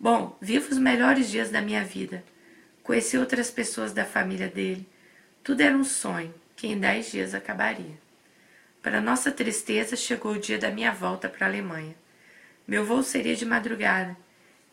Bom, 0.00 0.34
vivo 0.40 0.70
os 0.72 0.78
melhores 0.78 1.28
dias 1.30 1.50
da 1.50 1.60
minha 1.60 1.84
vida. 1.84 2.24
Conheci 2.82 3.18
outras 3.18 3.50
pessoas 3.50 3.92
da 3.92 4.06
família 4.06 4.48
dele. 4.48 4.88
Tudo 5.44 5.60
era 5.60 5.76
um 5.76 5.84
sonho 5.84 6.32
que 6.56 6.66
em 6.66 6.78
dez 6.78 7.10
dias 7.10 7.34
acabaria. 7.34 7.98
Para 8.82 8.98
nossa 9.02 9.30
tristeza, 9.30 9.94
chegou 9.94 10.32
o 10.32 10.40
dia 10.40 10.58
da 10.58 10.70
minha 10.70 10.92
volta 10.92 11.28
para 11.28 11.44
a 11.44 11.50
Alemanha. 11.50 11.94
Meu 12.66 12.82
voo 12.82 13.02
seria 13.02 13.36
de 13.36 13.44
madrugada. 13.44 14.16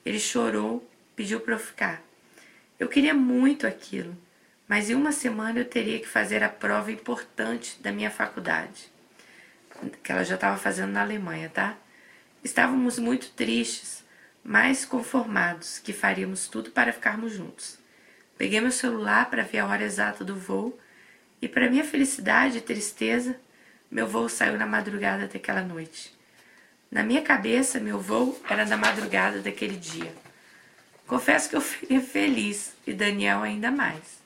Ele 0.06 0.20
chorou, 0.20 0.90
pediu 1.14 1.42
para 1.42 1.56
eu 1.56 1.60
ficar. 1.60 2.02
Eu 2.80 2.88
queria 2.88 3.14
muito 3.14 3.68
aquilo, 3.68 4.16
mas 4.68 4.90
em 4.90 4.96
uma 4.96 5.12
semana 5.12 5.60
eu 5.60 5.66
teria 5.66 6.00
que 6.00 6.08
fazer 6.08 6.44
a 6.44 6.50
prova 6.50 6.92
importante 6.92 7.78
da 7.82 7.92
minha 7.92 8.10
faculdade, 8.10 8.92
que 10.02 10.12
ela 10.12 10.24
já 10.24 10.36
estava 10.36 10.58
fazendo 10.58 10.92
na 10.92 11.02
Alemanha, 11.02 11.50
tá? 11.50 11.76
Estávamos 12.44 12.98
muito 13.00 13.32
tristes, 13.32 14.04
mas 14.44 14.86
conformados 14.86 15.80
que 15.80 15.94
faríamos 15.94 16.48
tudo 16.48 16.72
para 16.72 16.94
ficarmos 16.94 17.34
juntos. 17.34 17.78
Peguei 18.38 18.60
meu 18.60 18.72
celular 18.72 19.30
para 19.30 19.44
ver 19.44 19.60
a 19.60 19.68
hora 19.68 19.84
exata 19.84 20.24
do 20.24 20.36
voo 20.36 20.78
e 21.42 21.48
para 21.48 21.70
minha 21.70 21.84
felicidade 21.84 22.58
e 22.58 22.62
tristeza, 22.62 23.36
meu 23.92 24.08
voo 24.08 24.28
saiu 24.28 24.58
na 24.58 24.66
madrugada 24.66 25.28
daquela 25.28 25.62
noite. 25.62 26.18
Na 26.90 27.04
minha 27.04 27.22
cabeça, 27.22 27.80
meu 27.80 28.00
voo 28.00 28.40
era 28.50 28.66
na 28.66 28.78
madrugada 28.78 29.40
daquele 29.40 29.76
dia. 29.76 30.14
Confesso 31.06 31.50
que 31.50 31.56
eu 31.56 31.62
fiquei 31.62 32.00
feliz 32.00 32.74
e 32.88 32.94
Daniel 32.94 33.42
ainda 33.44 33.70
mais. 33.70 34.23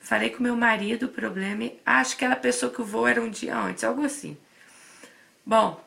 Falei 0.00 0.30
com 0.30 0.42
meu 0.42 0.56
marido 0.56 1.06
o 1.06 1.08
problema 1.08 1.70
acho 1.84 2.16
que 2.16 2.24
ela 2.24 2.36
pensou 2.36 2.70
que 2.70 2.80
o 2.80 2.84
voo 2.84 3.06
era 3.06 3.22
um 3.22 3.30
dia 3.30 3.56
antes, 3.56 3.84
algo 3.84 4.04
assim. 4.04 4.36
Bom, 5.46 5.80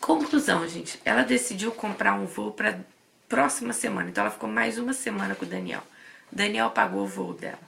Conclusão, 0.00 0.66
gente. 0.66 0.98
Ela 1.04 1.22
decidiu 1.22 1.70
comprar 1.70 2.14
um 2.14 2.24
voo 2.24 2.52
para 2.52 2.80
próxima 3.28 3.72
semana. 3.72 4.08
Então 4.08 4.24
ela 4.24 4.32
ficou 4.32 4.48
mais 4.48 4.78
uma 4.78 4.94
semana 4.94 5.34
com 5.34 5.44
o 5.44 5.48
Daniel. 5.48 5.82
Daniel 6.32 6.70
pagou 6.70 7.02
o 7.02 7.06
voo 7.06 7.34
dela. 7.34 7.60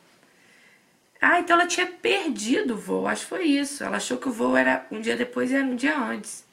Ah, 1.21 1.39
então 1.39 1.55
ela 1.55 1.69
tinha 1.69 1.87
perdido 1.87 2.75
o 2.75 2.77
voo. 2.77 3.07
Acho 3.07 3.23
que 3.23 3.29
foi 3.29 3.45
isso. 3.45 3.85
Ela 3.85 3.99
achou 3.99 4.17
que 4.17 4.29
o 4.29 4.33
voo 4.33 4.57
era 4.57 4.87
um 4.91 5.01
dia 5.01 5.17
depois 5.17 5.51
e 5.51 5.55
era 5.55 5.65
um 5.65 5.77
dia 5.77 5.97
antes. 5.97 6.45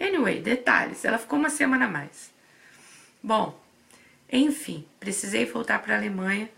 Anyway, 0.00 0.40
detalhes. 0.40 1.04
Ela 1.04 1.18
ficou 1.18 1.38
uma 1.38 1.50
semana 1.50 1.86
a 1.86 1.88
mais. 1.88 2.30
Bom, 3.22 3.60
enfim, 4.32 4.86
precisei 5.00 5.44
voltar 5.44 5.80
para 5.80 5.94
a 5.94 5.98
Alemanha. 5.98 6.48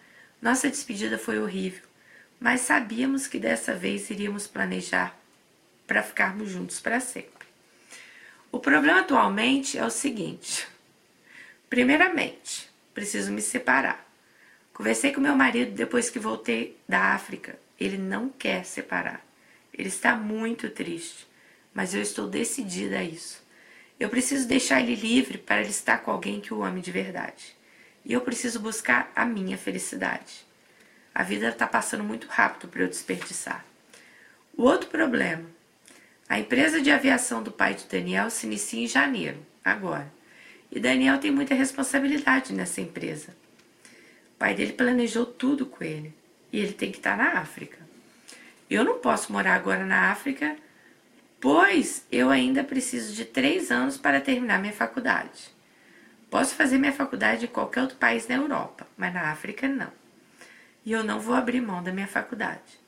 Nossa 0.41 0.71
despedida 0.71 1.19
foi 1.19 1.41
horrível, 1.41 1.83
mas 2.39 2.61
sabíamos 2.61 3.27
que 3.27 3.41
dessa 3.41 3.75
vez 3.75 4.09
iríamos 4.09 4.47
planejar 4.47 5.19
para 5.87 6.03
ficarmos 6.03 6.51
juntos 6.51 6.79
para 6.81 7.01
sempre. 7.01 7.49
O 8.53 8.61
problema 8.61 9.01
atualmente 9.01 9.77
é 9.77 9.85
o 9.85 9.91
seguinte: 9.91 10.69
primeiramente, 11.69 12.71
preciso 12.95 13.33
me 13.33 13.43
separar. 13.43 14.07
Conversei 14.73 15.13
com 15.13 15.21
meu 15.21 15.35
marido 15.35 15.73
depois 15.73 16.09
que 16.09 16.21
voltei 16.21 16.79
da 16.89 17.15
África. 17.15 17.59
Ele 17.81 17.99
não 17.99 18.29
quer 18.29 18.65
separar. 18.65 19.27
Ele 19.75 19.89
está 19.89 20.15
muito 20.15 20.71
triste, 20.71 21.27
mas 21.75 21.95
eu 21.95 22.01
estou 22.01 22.29
decidida 22.29 22.99
a 22.99 23.05
isso. 23.05 23.43
Eu 23.99 24.09
preciso 24.09 24.47
deixar 24.47 24.81
ele 24.81 24.95
livre 24.95 25.37
para 25.37 25.61
ele 25.61 25.71
estar 25.71 25.99
com 25.99 26.13
alguém 26.13 26.41
que 26.41 26.55
o 26.55 26.63
ame 26.63 26.81
de 26.81 26.93
verdade. 26.93 27.58
E 28.09 28.13
eu 28.15 28.23
preciso 28.23 28.59
buscar 28.59 29.13
a 29.15 29.25
minha 29.25 29.57
felicidade. 29.57 30.45
A 31.15 31.23
vida 31.23 31.51
está 31.51 31.67
passando 31.67 32.03
muito 32.03 32.27
rápido 32.27 32.69
para 32.69 32.83
eu 32.83 32.89
desperdiçar. 32.89 33.65
O 34.57 34.65
outro 34.65 34.89
problema 34.89 35.45
a 36.29 36.39
empresa 36.39 36.79
de 36.81 36.91
aviação 36.91 37.43
do 37.43 37.51
pai 37.51 37.73
de 37.73 37.87
Daniel 37.87 38.29
se 38.29 38.47
inicia 38.47 38.85
em 38.85 38.87
janeiro, 38.87 39.39
agora. 39.65 40.13
E 40.71 40.79
Daniel 40.79 41.17
tem 41.19 41.31
muita 41.31 41.55
responsabilidade 41.55 42.53
nessa 42.53 42.83
empresa. 42.83 43.35
O 44.35 44.39
pai 44.39 44.55
dele 44.55 44.75
planejou 44.75 45.25
tudo 45.25 45.65
com 45.65 45.83
ele 45.83 46.15
e 46.53 46.61
ele 46.61 46.75
tem 46.75 46.91
que 46.91 46.99
estar 46.99 47.17
na 47.17 47.39
África. 47.39 47.79
Eu 48.69 48.85
não 48.85 48.99
posso 48.99 49.33
morar 49.33 49.55
agora 49.55 49.87
na 49.87 50.11
África, 50.13 50.55
pois 51.41 52.05
eu 52.13 52.29
ainda 52.29 52.63
preciso 52.63 53.15
de 53.15 53.25
três 53.25 53.71
anos 53.71 53.97
para 53.97 54.21
terminar 54.21 54.61
minha 54.61 54.75
faculdade. 54.75 55.51
Posso 56.31 56.55
fazer 56.55 56.79
minha 56.79 56.93
faculdade 56.93 57.47
em 57.47 57.49
qualquer 57.49 57.83
outro 57.83 57.97
país 57.97 58.29
na 58.29 58.37
Europa, 58.37 58.87
mas 58.97 59.15
na 59.15 59.31
África 59.31 59.67
não. 59.67 59.91
E 60.85 60.93
eu 60.93 61.03
não 61.03 61.21
vou 61.21 61.35
abrir 61.35 61.61
mão 61.61 61.83
da 61.83 61.93
minha 61.93 62.07
faculdade. 62.07 62.79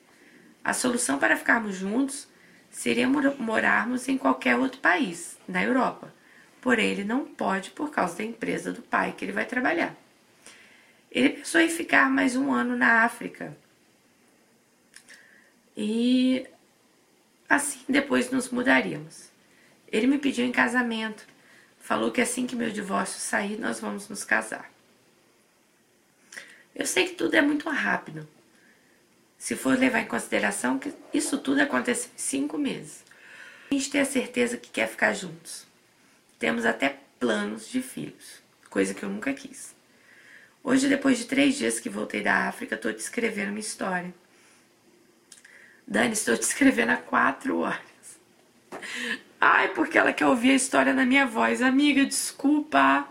A 0.63 0.73
solução 0.73 1.17
para 1.17 1.35
ficarmos 1.35 1.75
juntos 1.75 2.27
seria 2.69 3.07
morarmos 3.07 4.07
em 4.07 4.17
qualquer 4.17 4.55
outro 4.55 4.79
país, 4.79 5.37
na 5.47 5.63
Europa. 5.63 6.13
Porém, 6.61 6.91
ele 6.91 7.03
não 7.03 7.25
pode 7.25 7.71
por 7.71 7.89
causa 7.89 8.17
da 8.17 8.23
empresa 8.23 8.71
do 8.71 8.81
pai 8.81 9.13
que 9.17 9.25
ele 9.25 9.31
vai 9.31 9.45
trabalhar. 9.45 9.95
Ele 11.11 11.29
pensou 11.29 11.59
em 11.59 11.69
ficar 11.69 12.09
mais 12.09 12.35
um 12.35 12.53
ano 12.53 12.75
na 12.77 13.03
África. 13.03 13.57
E 15.75 16.47
assim 17.49 17.81
depois 17.89 18.29
nos 18.29 18.49
mudaríamos. 18.49 19.29
Ele 19.91 20.07
me 20.07 20.17
pediu 20.17 20.45
em 20.45 20.51
casamento. 20.51 21.25
Falou 21.91 22.09
que 22.09 22.21
assim 22.21 22.47
que 22.47 22.55
meu 22.55 22.71
divórcio 22.71 23.19
sair, 23.19 23.59
nós 23.59 23.81
vamos 23.81 24.07
nos 24.07 24.23
casar. 24.23 24.71
Eu 26.73 26.85
sei 26.85 27.09
que 27.09 27.15
tudo 27.15 27.35
é 27.35 27.41
muito 27.41 27.69
rápido, 27.69 28.25
se 29.37 29.57
for 29.57 29.77
levar 29.77 29.99
em 29.99 30.05
consideração 30.05 30.79
que 30.79 30.93
isso 31.13 31.37
tudo 31.37 31.59
aconteceu 31.59 32.09
em 32.15 32.17
cinco 32.17 32.57
meses. 32.57 33.03
A 33.69 33.73
gente 33.73 33.89
tem 33.89 33.99
a 33.99 34.05
certeza 34.05 34.55
que 34.55 34.69
quer 34.69 34.87
ficar 34.87 35.11
juntos. 35.11 35.67
Temos 36.39 36.65
até 36.65 36.97
planos 37.19 37.67
de 37.67 37.81
filhos, 37.81 38.41
coisa 38.69 38.93
que 38.93 39.03
eu 39.03 39.09
nunca 39.09 39.33
quis. 39.33 39.75
Hoje, 40.63 40.87
depois 40.87 41.17
de 41.17 41.25
três 41.25 41.57
dias 41.57 41.77
que 41.77 41.89
voltei 41.89 42.23
da 42.23 42.47
África, 42.47 42.75
estou 42.75 42.93
te 42.93 42.99
escrevendo 42.99 43.49
uma 43.49 43.59
história. 43.59 44.13
Dani, 45.85 46.13
estou 46.13 46.37
te 46.37 46.43
escrevendo 46.43 46.91
há 46.91 46.97
quatro 46.97 47.59
horas. 47.59 47.81
Ai, 49.43 49.69
porque 49.69 49.97
ela 49.97 50.13
quer 50.13 50.27
ouvir 50.27 50.51
a 50.51 50.55
história 50.55 50.93
na 50.93 51.03
minha 51.03 51.25
voz. 51.25 51.63
Amiga, 51.63 52.05
desculpa 52.05 53.07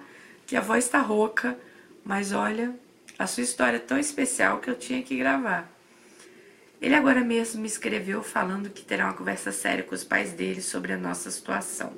que 0.46 0.56
a 0.56 0.60
voz 0.60 0.84
está 0.84 1.00
rouca, 1.00 1.58
mas 2.04 2.30
olha, 2.30 2.72
a 3.18 3.26
sua 3.26 3.42
história 3.42 3.78
é 3.78 3.80
tão 3.80 3.98
especial 3.98 4.60
que 4.60 4.70
eu 4.70 4.78
tinha 4.78 5.02
que 5.02 5.16
gravar. 5.16 5.68
Ele 6.80 6.94
agora 6.94 7.20
mesmo 7.20 7.60
me 7.60 7.66
escreveu 7.66 8.22
falando 8.22 8.70
que 8.70 8.84
terá 8.84 9.06
uma 9.06 9.14
conversa 9.14 9.50
séria 9.50 9.82
com 9.82 9.92
os 9.92 10.04
pais 10.04 10.32
dele 10.32 10.62
sobre 10.62 10.92
a 10.92 10.96
nossa 10.96 11.32
situação. 11.32 11.92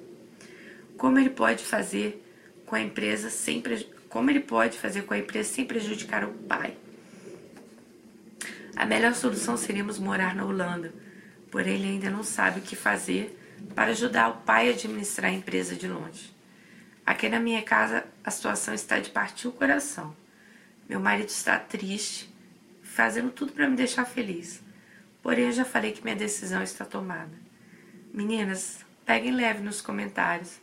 Como 0.97 1.19
ele 1.19 1.31
pode 1.31 1.63
fazer 1.63 2.25
com 2.65 2.75
a 2.75 2.81
empresa 2.81 3.29
sem 3.29 3.63
como 4.09 4.31
ele 4.31 4.41
pode 4.41 4.79
fazer 4.79 5.03
com 5.03 5.13
a 5.13 5.19
empresa 5.19 5.51
sem 5.51 5.67
prejudicar 5.67 6.25
o 6.25 6.33
pai? 6.33 6.75
A 8.75 8.87
melhor 8.87 9.15
solução 9.15 9.59
seríamos 9.59 9.99
morar 9.99 10.35
na 10.35 10.47
Holanda, 10.47 10.91
porém 11.51 11.75
ele 11.75 11.89
ainda 11.89 12.09
não 12.09 12.23
sabe 12.23 12.61
o 12.61 12.63
que 12.63 12.75
fazer 12.75 13.39
para 13.75 13.91
ajudar 13.91 14.29
o 14.29 14.37
pai 14.39 14.69
a 14.69 14.73
administrar 14.73 15.31
a 15.31 15.35
empresa 15.35 15.75
de 15.75 15.89
longe. 15.89 16.33
Aqui 17.05 17.29
na 17.29 17.41
minha 17.41 17.63
casa 17.63 18.05
a 18.23 18.31
situação 18.31 18.75
está 18.75 18.99
de 18.99 19.11
partir 19.11 19.49
o 19.49 19.53
coração. 19.53 20.15
Meu 20.89 21.01
marido 21.01 21.29
está 21.29 21.59
triste, 21.59 22.33
fazendo 22.83 23.31
tudo 23.31 23.53
para 23.53 23.69
me 23.69 23.77
deixar 23.77 24.05
feliz. 24.05 24.63
Porém, 25.23 25.47
eu 25.47 25.53
já 25.53 25.65
falei 25.65 25.93
que 25.93 26.03
minha 26.03 26.17
decisão 26.17 26.63
está 26.63 26.85
tomada. 26.85 27.33
Meninas, 28.13 28.85
peguem 29.07 29.33
leve 29.33 29.63
nos 29.63 29.81
comentários. 29.81 30.61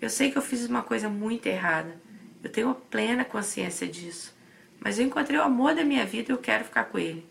Eu 0.00 0.10
sei 0.10 0.30
que 0.30 0.38
eu 0.38 0.42
fiz 0.42 0.66
uma 0.66 0.82
coisa 0.82 1.08
muito 1.08 1.46
errada. 1.46 2.00
Eu 2.44 2.50
tenho 2.50 2.74
plena 2.74 3.24
consciência 3.24 3.88
disso. 3.88 4.36
Mas 4.78 4.98
eu 4.98 5.06
encontrei 5.06 5.38
o 5.38 5.42
amor 5.42 5.74
da 5.74 5.84
minha 5.84 6.04
vida 6.04 6.30
e 6.30 6.34
eu 6.34 6.38
quero 6.38 6.64
ficar 6.64 6.84
com 6.84 6.98
ele. 6.98 7.28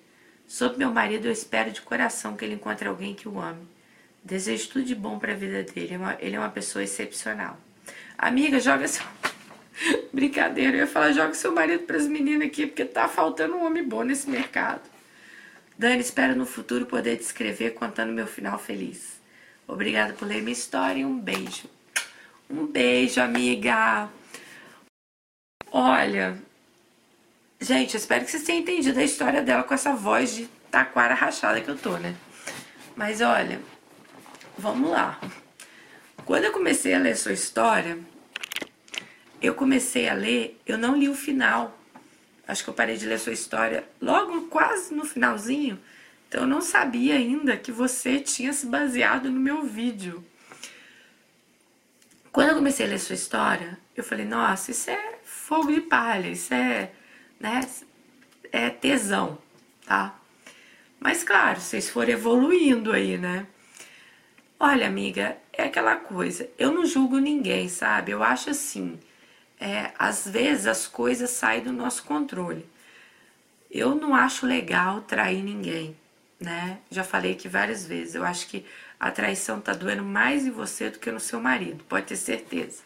Sobre 0.48 0.78
meu 0.78 0.92
marido, 0.92 1.26
eu 1.26 1.32
espero 1.32 1.72
de 1.72 1.82
coração 1.82 2.36
que 2.36 2.44
ele 2.44 2.56
encontre 2.56 2.88
alguém 2.88 3.14
que 3.14 3.30
o 3.30 3.40
ame. 3.40 3.68
Desejo 4.26 4.70
tudo 4.70 4.86
de 4.86 4.96
bom 4.96 5.20
para 5.20 5.34
a 5.34 5.36
vida 5.36 5.62
dele. 5.62 5.94
É 5.94 6.26
ele 6.26 6.36
é 6.36 6.40
uma 6.40 6.50
pessoa 6.50 6.84
excepcional. 6.84 7.60
Amiga, 8.18 8.60
joga 8.60 8.88
seu. 8.88 9.06
Brincadeira, 10.12 10.78
eu 10.78 10.80
ia 10.82 10.88
falar, 10.88 11.12
joga 11.12 11.36
seu 11.36 11.54
marido 11.54 11.84
para 11.84 11.98
as 11.98 12.08
meninas 12.08 12.48
aqui, 12.48 12.66
porque 12.66 12.84
tá 12.86 13.08
faltando 13.08 13.56
um 13.56 13.64
homem 13.64 13.84
bom 13.84 14.02
nesse 14.02 14.28
mercado. 14.28 14.82
Dani, 15.78 16.02
espero 16.02 16.36
no 16.36 16.46
futuro 16.46 16.88
poder 16.88 17.18
descrever 17.18 17.76
contando 17.76 18.14
meu 18.14 18.26
final 18.26 18.58
feliz. 18.58 19.22
Obrigada 19.68 20.14
por 20.14 20.28
ler 20.28 20.42
minha 20.42 20.54
história 20.54 21.02
e 21.02 21.06
um 21.06 21.20
beijo. 21.20 21.70
Um 22.50 22.66
beijo, 22.66 23.22
amiga. 23.22 24.10
Olha, 25.72 26.36
gente, 27.60 27.96
espero 27.96 28.26
que 28.26 28.32
vocês 28.32 28.44
tenham 28.44 28.62
entendido 28.62 29.00
a 29.00 29.04
história 29.04 29.44
dela 29.44 29.64
com 29.64 29.74
essa 29.74 29.94
voz 29.94 30.34
de 30.34 30.48
taquara 30.72 31.14
rachada 31.14 31.62
que 31.62 31.70
eu 31.70 31.78
tô, 31.78 31.98
né? 31.98 32.16
Mas 32.96 33.22
olha, 33.22 33.60
vamos 34.66 34.90
lá. 34.90 35.20
Quando 36.26 36.46
eu 36.46 36.52
comecei 36.52 36.96
a 36.96 37.00
ler 37.00 37.16
sua 37.16 37.34
história, 37.34 38.00
eu 39.40 39.54
comecei 39.54 40.10
a 40.10 40.14
ler, 40.14 40.60
eu 40.66 40.76
não 40.76 40.96
li 40.98 41.08
o 41.08 41.14
final 41.14 41.78
acho 42.48 42.64
que 42.64 42.70
eu 42.70 42.74
parei 42.74 42.98
de 42.98 43.06
ler 43.06 43.20
sua 43.20 43.34
história 43.34 43.88
logo 44.02 44.48
quase 44.48 44.94
no 44.94 45.06
finalzinho. 45.06 45.80
Então 46.28 46.42
eu 46.42 46.48
não 46.48 46.62
sabia 46.62 47.16
ainda 47.16 47.58
que 47.58 47.72
você 47.72 48.20
tinha 48.20 48.54
se 48.54 48.66
baseado 48.66 49.30
no 49.30 49.40
meu 49.40 49.64
vídeo. 49.64 50.24
Quando 52.32 52.50
eu 52.50 52.56
comecei 52.56 52.86
a 52.86 52.90
ler 52.90 53.00
sua 53.00 53.16
história, 53.16 53.78
eu 53.96 54.04
falei, 54.04 54.26
nossa, 54.26 54.72
isso 54.72 54.90
é 54.90 55.20
fogo 55.24 55.72
de 55.72 55.82
palha, 55.82 56.28
isso 56.28 56.54
é, 56.54 56.92
né, 57.40 57.62
é 58.52 58.70
tesão, 58.70 59.38
tá? 59.86 60.20
Mas 61.00 61.24
claro, 61.24 61.60
vocês 61.62 61.90
foram 61.90 62.12
evoluindo 62.12 62.92
aí, 62.92 63.18
né? 63.18 63.48
Olha, 64.60 64.88
amiga, 64.88 65.38
é 65.52 65.64
aquela 65.64 65.98
coisa, 65.98 66.50
eu 66.58 66.72
não 66.72 66.86
julgo 66.86 67.20
ninguém, 67.20 67.68
sabe? 67.68 68.12
Eu 68.14 68.24
acho 68.24 68.50
assim, 68.50 68.98
é, 69.60 69.92
às 70.00 70.28
vezes 70.28 70.66
as 70.66 70.88
coisas 70.88 71.30
saem 71.32 71.64
do 71.64 71.74
nosso 71.74 72.04
controle. 72.04 72.66
Eu 73.70 73.94
não 73.96 74.16
acho 74.16 74.46
legal 74.46 75.02
trair 75.02 75.44
ninguém, 75.44 75.96
né? 76.40 76.80
Já 76.90 77.04
falei 77.04 77.34
aqui 77.34 77.50
várias 77.50 77.86
vezes. 77.86 78.16
Eu 78.16 78.24
acho 78.24 78.48
que 78.48 78.66
a 78.98 79.12
traição 79.12 79.60
tá 79.60 79.74
doendo 79.74 80.04
mais 80.04 80.46
em 80.46 80.52
você 80.52 80.90
do 80.90 81.00
que 81.00 81.12
no 81.12 81.20
seu 81.20 81.42
marido, 81.42 81.84
pode 81.84 82.08
ter 82.08 82.16
certeza. 82.16 82.82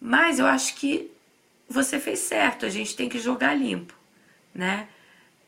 Mas 0.00 0.38
eu 0.38 0.46
acho 0.46 0.76
que 0.76 1.10
você 1.68 1.98
fez 1.98 2.20
certo, 2.20 2.64
a 2.64 2.68
gente 2.68 2.94
tem 2.94 3.08
que 3.08 3.18
jogar 3.18 3.54
limpo, 3.54 3.94
né? 4.54 4.88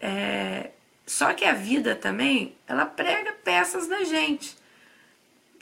É, 0.01 0.70
só 1.07 1.33
que 1.33 1.45
a 1.45 1.53
vida 1.53 1.95
também, 1.95 2.57
ela 2.66 2.87
prega 2.87 3.33
peças 3.33 3.87
na 3.89 4.03
gente. 4.05 4.64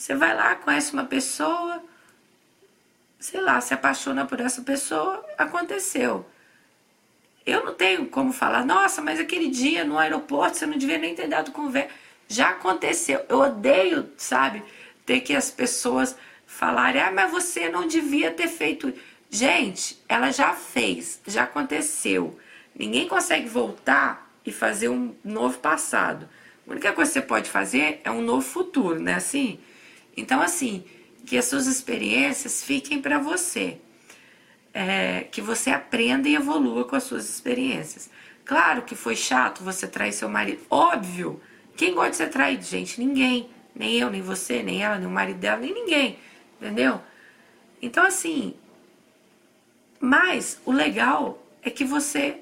Você 0.02 0.16
vai 0.16 0.34
lá, 0.34 0.56
conhece 0.56 0.92
uma 0.92 1.04
pessoa, 1.04 1.80
sei 3.20 3.40
lá, 3.40 3.60
se 3.60 3.72
apaixona 3.72 4.26
por 4.26 4.40
essa 4.40 4.60
pessoa, 4.62 5.24
aconteceu. 5.38 6.26
Eu 7.46 7.64
não 7.64 7.72
tenho 7.72 8.06
como 8.06 8.32
falar, 8.32 8.64
nossa, 8.66 9.00
mas 9.00 9.20
aquele 9.20 9.48
dia 9.48 9.84
no 9.84 9.96
aeroporto 9.96 10.56
você 10.56 10.66
não 10.66 10.76
devia 10.76 10.98
nem 10.98 11.14
ter 11.14 11.28
dado 11.28 11.52
conversa. 11.52 11.90
Já 12.26 12.48
aconteceu. 12.48 13.24
Eu 13.28 13.38
odeio, 13.38 14.10
sabe, 14.16 14.64
ter 15.06 15.20
que 15.20 15.36
as 15.36 15.52
pessoas 15.52 16.16
falarem, 16.48 17.00
ah, 17.00 17.12
mas 17.12 17.30
você 17.30 17.68
não 17.68 17.86
devia 17.86 18.32
ter 18.32 18.48
feito. 18.48 18.92
Gente, 19.30 20.02
ela 20.08 20.32
já 20.32 20.52
fez, 20.52 21.20
já 21.28 21.44
aconteceu. 21.44 22.36
Ninguém 22.74 23.06
consegue 23.06 23.48
voltar 23.48 24.28
e 24.44 24.50
fazer 24.50 24.88
um 24.88 25.14
novo 25.22 25.60
passado. 25.60 26.28
A 26.66 26.72
única 26.72 26.92
coisa 26.92 27.08
que 27.08 27.20
você 27.20 27.24
pode 27.24 27.48
fazer 27.48 28.00
é 28.02 28.10
um 28.10 28.20
novo 28.20 28.44
futuro, 28.44 28.98
né? 28.98 29.14
Assim? 29.14 29.60
Então, 30.16 30.40
assim, 30.40 30.84
que 31.26 31.36
as 31.36 31.46
suas 31.46 31.66
experiências 31.66 32.62
fiquem 32.62 33.00
para 33.00 33.18
você. 33.18 33.78
É, 34.74 35.24
que 35.30 35.42
você 35.42 35.70
aprenda 35.70 36.28
e 36.28 36.34
evolua 36.34 36.84
com 36.84 36.96
as 36.96 37.02
suas 37.02 37.28
experiências. 37.28 38.10
Claro 38.44 38.82
que 38.82 38.94
foi 38.94 39.14
chato 39.14 39.62
você 39.62 39.86
trair 39.86 40.12
seu 40.12 40.28
marido. 40.28 40.62
Óbvio. 40.70 41.40
Quem 41.76 41.94
gosta 41.94 42.10
de 42.10 42.16
ser 42.16 42.28
traído, 42.28 42.64
gente? 42.64 43.00
Ninguém. 43.00 43.50
Nem 43.74 43.98
eu, 43.98 44.10
nem 44.10 44.22
você, 44.22 44.62
nem 44.62 44.82
ela, 44.82 44.98
nem 44.98 45.06
o 45.06 45.10
marido 45.10 45.38
dela, 45.38 45.60
nem 45.60 45.72
ninguém. 45.72 46.18
Entendeu? 46.60 47.00
Então, 47.80 48.04
assim. 48.04 48.54
Mas 50.00 50.60
o 50.64 50.72
legal 50.72 51.42
é 51.62 51.70
que 51.70 51.84
você, 51.84 52.40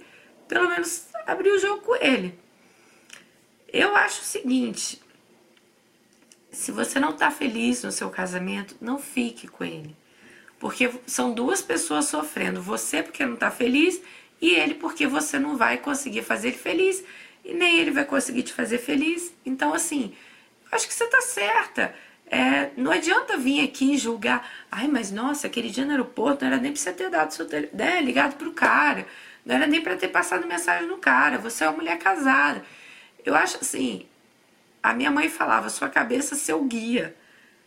pelo 0.48 0.68
menos, 0.68 1.06
abriu 1.26 1.54
o 1.54 1.58
jogo 1.58 1.82
com 1.82 1.96
ele. 1.96 2.38
Eu 3.72 3.94
acho 3.94 4.22
o 4.22 4.24
seguinte: 4.24 5.00
se 6.60 6.70
você 6.70 7.00
não 7.00 7.08
está 7.08 7.30
feliz 7.30 7.82
no 7.82 7.90
seu 7.90 8.10
casamento, 8.10 8.76
não 8.82 8.98
fique 8.98 9.48
com 9.48 9.64
ele. 9.64 9.96
Porque 10.58 10.90
são 11.06 11.32
duas 11.32 11.62
pessoas 11.62 12.04
sofrendo. 12.04 12.60
Você 12.60 13.02
porque 13.02 13.24
não 13.24 13.32
está 13.32 13.50
feliz 13.50 13.98
e 14.42 14.50
ele 14.50 14.74
porque 14.74 15.06
você 15.06 15.38
não 15.38 15.56
vai 15.56 15.78
conseguir 15.78 16.22
fazer 16.22 16.48
ele 16.48 16.58
feliz 16.58 17.02
e 17.42 17.54
nem 17.54 17.78
ele 17.78 17.90
vai 17.90 18.04
conseguir 18.04 18.42
te 18.42 18.52
fazer 18.52 18.76
feliz. 18.76 19.32
Então, 19.44 19.72
assim, 19.72 20.12
acho 20.70 20.86
que 20.86 20.92
você 20.92 21.04
está 21.04 21.22
certa. 21.22 21.94
É, 22.26 22.68
não 22.76 22.92
adianta 22.92 23.38
vir 23.38 23.64
aqui 23.64 23.96
julgar. 23.96 24.46
Ai, 24.70 24.86
mas 24.86 25.10
nossa, 25.10 25.46
aquele 25.46 25.70
dia 25.70 25.86
no 25.86 25.92
aeroporto 25.92 26.44
não 26.44 26.52
era 26.52 26.60
nem 26.60 26.72
para 26.72 26.80
você 26.82 26.92
ter 26.92 27.08
dado 27.08 27.32
seu 27.32 27.46
telefone, 27.46 27.82
né, 27.82 28.02
ligado 28.02 28.36
pro 28.36 28.52
cara. 28.52 29.06
Não 29.46 29.54
era 29.54 29.66
nem 29.66 29.80
para 29.80 29.96
ter 29.96 30.08
passado 30.08 30.46
mensagem 30.46 30.86
no 30.86 30.98
cara. 30.98 31.38
Você 31.38 31.64
é 31.64 31.68
uma 31.68 31.78
mulher 31.78 31.96
casada. 31.98 32.62
Eu 33.24 33.34
acho 33.34 33.56
assim, 33.62 34.06
a 34.82 34.92
minha 34.92 35.10
mãe 35.10 35.28
falava, 35.28 35.68
sua 35.68 35.88
cabeça 35.88 36.34
seu 36.34 36.64
guia. 36.64 37.14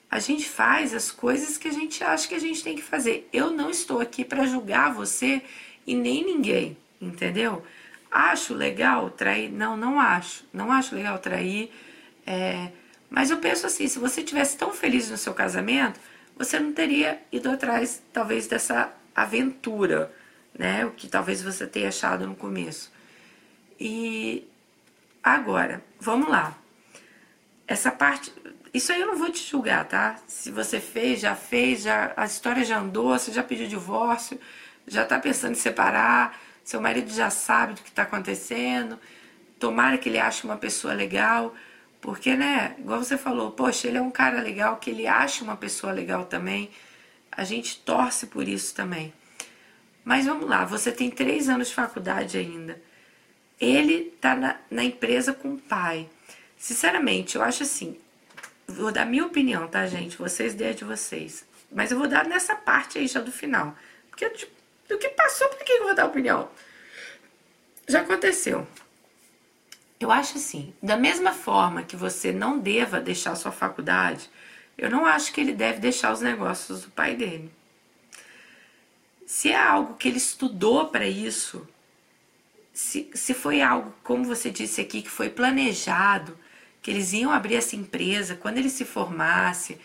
A 0.09 0.20
gente 0.20 0.47
faz 0.47 0.93
as 0.93 1.11
coisas 1.11 1.57
que 1.57 1.68
a 1.68 1.72
gente 1.72 2.03
acha 2.03 2.28
que 2.28 2.36
a 2.36 2.39
gente 2.39 2.64
tem 2.64 2.76
que 2.76 2.84
fazer. 2.84 3.28
Eu 3.34 3.49
não 3.49 3.70
estou 3.70 3.99
aqui 3.99 4.24
para 4.24 4.45
julgar 4.45 4.93
você 4.93 5.41
e 5.88 5.95
nem 5.95 6.24
ninguém, 6.24 6.78
entendeu? 7.01 7.64
Acho 8.11 8.53
legal 8.53 9.09
trair? 9.09 9.51
Não, 9.51 9.76
não 9.76 9.99
acho. 9.99 10.45
Não 10.53 10.72
acho 10.72 10.95
legal 10.95 11.18
trair. 11.18 11.72
É... 12.28 12.70
Mas 13.09 13.32
eu 13.32 13.38
penso 13.38 13.66
assim, 13.66 13.88
se 13.88 13.97
você 13.97 14.22
tivesse 14.22 14.55
tão 14.57 14.72
feliz 14.72 15.09
no 15.09 15.18
seu 15.18 15.34
casamento, 15.34 15.99
você 16.36 16.59
não 16.59 16.72
teria 16.72 17.20
ido 17.32 17.49
atrás, 17.49 18.01
talvez, 18.11 18.47
dessa 18.47 18.93
aventura, 19.16 20.11
né? 20.57 20.86
O 20.86 20.91
que 20.91 21.07
talvez 21.07 21.41
você 21.41 21.66
tenha 21.66 21.89
achado 21.89 22.28
no 22.28 22.36
começo. 22.36 22.91
E 23.80 24.47
agora, 25.24 25.84
vamos 25.99 26.30
lá. 26.30 26.57
Essa 27.68 27.91
parte, 27.91 28.34
isso 28.74 28.91
aí 28.91 29.01
eu 29.01 29.07
não 29.07 29.18
vou 29.18 29.32
te 29.32 29.41
julgar, 29.41 29.86
tá? 29.86 30.18
Se 30.28 30.51
você 30.51 30.80
fez, 30.80 31.22
já 31.22 31.36
fez, 31.36 31.84
já 31.84 32.14
a 32.18 32.26
história 32.26 32.66
já 32.66 32.80
andou, 32.80 33.18
você 33.18 33.32
já 33.32 33.43
pediu 33.43 33.68
divórcio, 33.68 34.39
já 34.88 35.03
está 35.03 35.20
pensando 35.20 35.53
em 35.53 35.55
separar, 35.55 36.39
seu 36.64 36.82
marido 36.82 37.11
já 37.11 37.30
sabe 37.30 37.74
do 37.74 37.82
que 37.82 37.89
está 37.89 38.03
acontecendo, 38.03 38.99
tomara 39.59 39.97
que 39.97 40.09
ele 40.09 40.20
ache 40.20 40.43
uma 40.43 40.57
pessoa 40.57 40.93
legal, 40.93 41.53
porque, 42.01 42.36
né, 42.36 42.76
igual 42.78 43.01
você 43.01 43.18
falou, 43.18 43.51
poxa, 43.51 43.88
ele 43.88 43.97
é 43.97 44.01
um 44.01 44.11
cara 44.11 44.41
legal, 44.41 44.76
que 44.78 44.89
ele 44.89 45.07
ache 45.07 45.41
uma 45.41 45.55
pessoa 45.55 45.93
legal 45.93 46.26
também, 46.26 46.70
a 47.32 47.43
gente 47.45 47.80
torce 47.80 48.28
por 48.28 48.47
isso 48.47 48.76
também. 48.76 49.14
Mas 50.03 50.26
vamos 50.26 50.49
lá, 50.49 50.66
você 50.66 50.91
tem 50.91 51.09
três 51.09 51.47
anos 51.47 51.70
de 51.70 51.76
faculdade 51.76 52.38
ainda. 52.38 52.82
Ele 53.59 54.11
está 54.14 54.36
na, 54.36 54.57
na 54.70 54.84
empresa 54.84 55.32
com 55.32 55.53
o 55.53 55.57
pai. 55.57 56.09
Sinceramente, 56.64 57.36
eu 57.36 57.43
acho 57.43 57.64
assim, 57.64 57.97
vou 58.66 58.89
dar 58.89 59.05
minha 59.05 59.26
opinião, 59.26 59.68
tá, 59.68 59.86
gente? 59.86 60.18
Vocês 60.18 60.55
dêem 60.55 60.74
de 60.74 60.86
vocês. 60.86 61.45
Mas 61.70 61.91
eu 61.91 61.99
vou 61.99 62.07
dar 62.07 62.24
nessa 62.24 62.55
parte 62.55 62.97
aí 62.97 63.05
já 63.05 63.20
do 63.20 63.34
final. 63.34 63.76
Porque 64.09 64.30
tipo, 64.30 64.53
do 64.88 64.97
que 64.97 65.09
passou, 65.09 65.49
por 65.49 65.57
que 65.57 65.74
eu 65.74 65.84
vou 65.84 65.93
dar 65.93 66.05
opinião? 66.05 66.49
Já 67.86 67.99
aconteceu. 67.99 68.66
Eu 69.99 70.09
acho 70.09 70.38
assim, 70.38 70.74
da 70.82 70.95
mesma 70.95 71.34
forma 71.34 71.84
que 71.84 71.97
você 71.97 72.32
não 72.32 72.57
deva 72.57 73.01
deixar 73.01 73.36
sua 73.36 73.51
faculdade, 73.51 74.30
eu 74.78 74.89
não 74.89 75.05
acho 75.05 75.34
que 75.34 75.41
ele 75.41 75.51
deve 75.51 75.82
deixar 75.82 76.14
os 76.14 76.22
negócios 76.22 76.84
do 76.84 76.91
pai 76.91 77.14
dele. 77.14 77.51
Se 79.28 79.51
é 79.51 79.57
algo 79.57 79.95
que 79.95 80.07
ele 80.07 80.18
estudou 80.18 80.88
para 80.88 81.05
isso, 81.05 81.68
se, 82.72 83.11
se 83.14 83.34
foi 83.34 83.61
algo, 83.61 83.93
como 84.01 84.24
você 84.24 84.49
disse 84.49 84.80
aqui, 84.80 85.01
que 85.01 85.09
foi 85.09 85.30
planejado, 85.30 86.41
que 86.84 86.91
eles 86.91 87.13
iam 87.13 87.31
abrir 87.31 87.55
essa 87.55 87.77
empresa 87.77 88.36
quando 88.36 88.57
ele 88.57 88.69
se 88.69 88.84
formasse, 88.84 89.79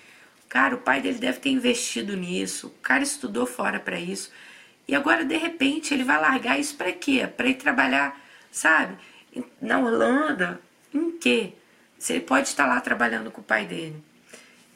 cara, 0.48 0.74
o 0.74 0.78
pai 0.78 1.00
dele 1.00 1.18
deve 1.18 1.38
ter 1.38 1.48
investido 1.48 2.16
nisso, 2.16 2.66
o 2.66 2.82
cara 2.82 3.04
estudou 3.04 3.46
fora 3.46 3.78
para 3.78 3.98
isso. 4.00 4.32
E 4.86 4.94
agora, 4.96 5.24
de 5.24 5.36
repente, 5.36 5.94
ele 5.94 6.02
vai 6.02 6.20
largar 6.20 6.58
isso 6.58 6.76
para 6.76 6.92
quê? 6.92 7.26
Para 7.26 7.48
ir 7.48 7.54
trabalhar, 7.54 8.20
sabe? 8.50 8.98
Na 9.60 9.78
Holanda, 9.78 10.60
em 10.92 11.12
quê? 11.12 11.52
Se 11.98 12.14
ele 12.14 12.22
pode 12.22 12.48
estar 12.48 12.66
lá 12.66 12.80
trabalhando 12.80 13.30
com 13.30 13.40
o 13.40 13.44
pai 13.44 13.64
dele. 13.64 14.02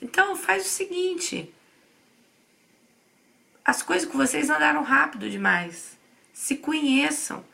Então, 0.00 0.36
faz 0.36 0.64
o 0.66 0.68
seguinte: 0.68 1.52
as 3.64 3.82
coisas 3.82 4.08
com 4.08 4.18
vocês 4.18 4.48
andaram 4.48 4.82
rápido 4.82 5.28
demais. 5.28 5.98
Se 6.32 6.56
conheçam. 6.56 7.44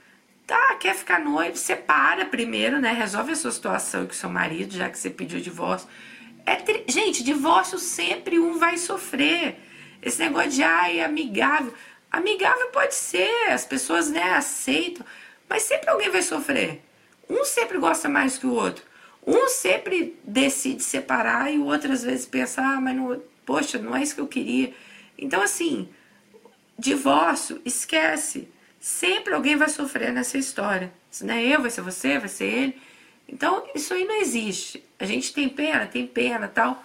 Tá, 0.48 0.76
quer 0.76 0.94
ficar 0.94 1.20
noivo? 1.20 1.58
Separa 1.58 2.24
primeiro, 2.24 2.80
né? 2.80 2.90
Resolve 2.90 3.32
a 3.32 3.36
sua 3.36 3.52
situação 3.52 4.06
com 4.06 4.14
seu 4.14 4.30
marido, 4.30 4.74
já 4.74 4.88
que 4.88 4.98
você 4.98 5.10
pediu 5.10 5.38
divórcio. 5.42 5.86
É 6.46 6.56
tri... 6.56 6.84
Gente, 6.88 7.22
divórcio 7.22 7.78
sempre 7.78 8.38
um 8.38 8.58
vai 8.58 8.78
sofrer. 8.78 9.60
Esse 10.00 10.18
negócio 10.20 10.52
de 10.52 10.62
ai, 10.62 11.02
amigável. 11.02 11.74
Amigável 12.10 12.68
pode 12.68 12.94
ser, 12.94 13.50
as 13.50 13.66
pessoas 13.66 14.08
né, 14.08 14.22
aceitam, 14.22 15.04
mas 15.46 15.64
sempre 15.64 15.90
alguém 15.90 16.08
vai 16.08 16.22
sofrer. 16.22 16.82
Um 17.28 17.44
sempre 17.44 17.76
gosta 17.76 18.08
mais 18.08 18.38
que 18.38 18.46
o 18.46 18.54
outro. 18.54 18.82
Um 19.26 19.48
sempre 19.48 20.18
decide 20.24 20.82
separar 20.82 21.52
e 21.52 21.58
o 21.58 21.66
outro 21.66 21.92
às 21.92 22.02
vezes 22.02 22.24
pensa, 22.24 22.62
ah, 22.62 22.80
mas 22.80 22.96
não, 22.96 23.22
poxa, 23.44 23.76
não 23.76 23.94
é 23.94 24.02
isso 24.02 24.14
que 24.14 24.20
eu 24.22 24.26
queria. 24.26 24.72
Então, 25.18 25.42
assim, 25.42 25.90
divórcio, 26.78 27.60
esquece. 27.66 28.48
Sempre 28.80 29.34
alguém 29.34 29.56
vai 29.56 29.68
sofrer 29.68 30.12
nessa 30.12 30.38
história. 30.38 30.92
Se 31.10 31.24
não 31.24 31.34
é 31.34 31.44
eu, 31.44 31.60
vai 31.60 31.70
ser 31.70 31.82
você, 31.82 32.18
vai 32.18 32.28
ser 32.28 32.44
ele. 32.44 32.82
Então, 33.28 33.66
isso 33.74 33.92
aí 33.92 34.04
não 34.04 34.20
existe. 34.20 34.82
A 34.98 35.04
gente 35.04 35.32
tem 35.32 35.48
pena, 35.48 35.86
tem 35.86 36.06
pena 36.06 36.48
tal. 36.48 36.84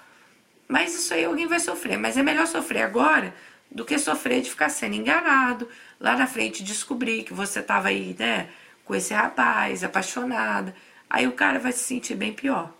Mas 0.68 0.94
isso 0.96 1.14
aí 1.14 1.26
alguém 1.26 1.48
vai 1.48 1.60
sofrer. 1.60 1.98
Mas 1.98 2.18
é 2.18 2.24
melhor 2.24 2.48
sofrer 2.48 2.82
agora 2.82 3.34
do 3.74 3.84
que 3.84 3.98
sofrer 3.98 4.41
de 4.41 4.50
ficar 4.50 4.70
sendo 4.70 4.96
enganado, 4.96 5.68
lá 6.00 6.16
na 6.16 6.28
frente 6.28 6.64
descobrir 6.64 7.24
que 7.24 7.34
você 7.34 7.60
estava 7.60 7.88
aí, 7.88 8.16
né, 8.18 8.50
com 8.86 8.94
esse 8.94 9.14
rapaz, 9.14 9.84
apaixonada. 9.84 10.76
Aí 11.10 11.28
o 11.28 11.32
cara 11.32 11.60
vai 11.60 11.72
se 11.72 11.80
sentir 11.80 12.16
bem 12.16 12.34
pior. 12.34 12.72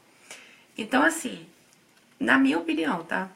Então, 0.78 1.04
assim, 1.04 1.48
na 2.20 2.38
minha 2.38 2.60
opinião, 2.60 3.04
tá? 3.04 3.30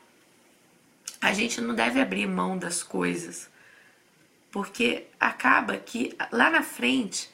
A 1.20 1.34
gente 1.34 1.60
não 1.62 1.74
deve 1.74 2.00
abrir 2.00 2.28
mão 2.28 2.58
das 2.58 2.84
coisas, 2.84 3.50
porque 4.58 5.05
acaba 5.20 5.78
que 5.78 6.18
lá 6.32 6.49
na 6.49 6.64
frente 6.64 7.30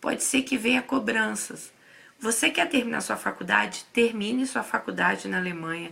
pode 0.00 0.22
ser 0.22 0.42
que 0.42 0.56
venha 0.56 0.80
cobranças. 0.80 1.72
Você 2.20 2.50
quer 2.50 2.68
terminar 2.68 3.00
sua 3.00 3.16
faculdade? 3.16 3.84
Termine 3.92 4.46
sua 4.46 4.62
faculdade 4.62 5.26
na 5.26 5.38
Alemanha. 5.38 5.90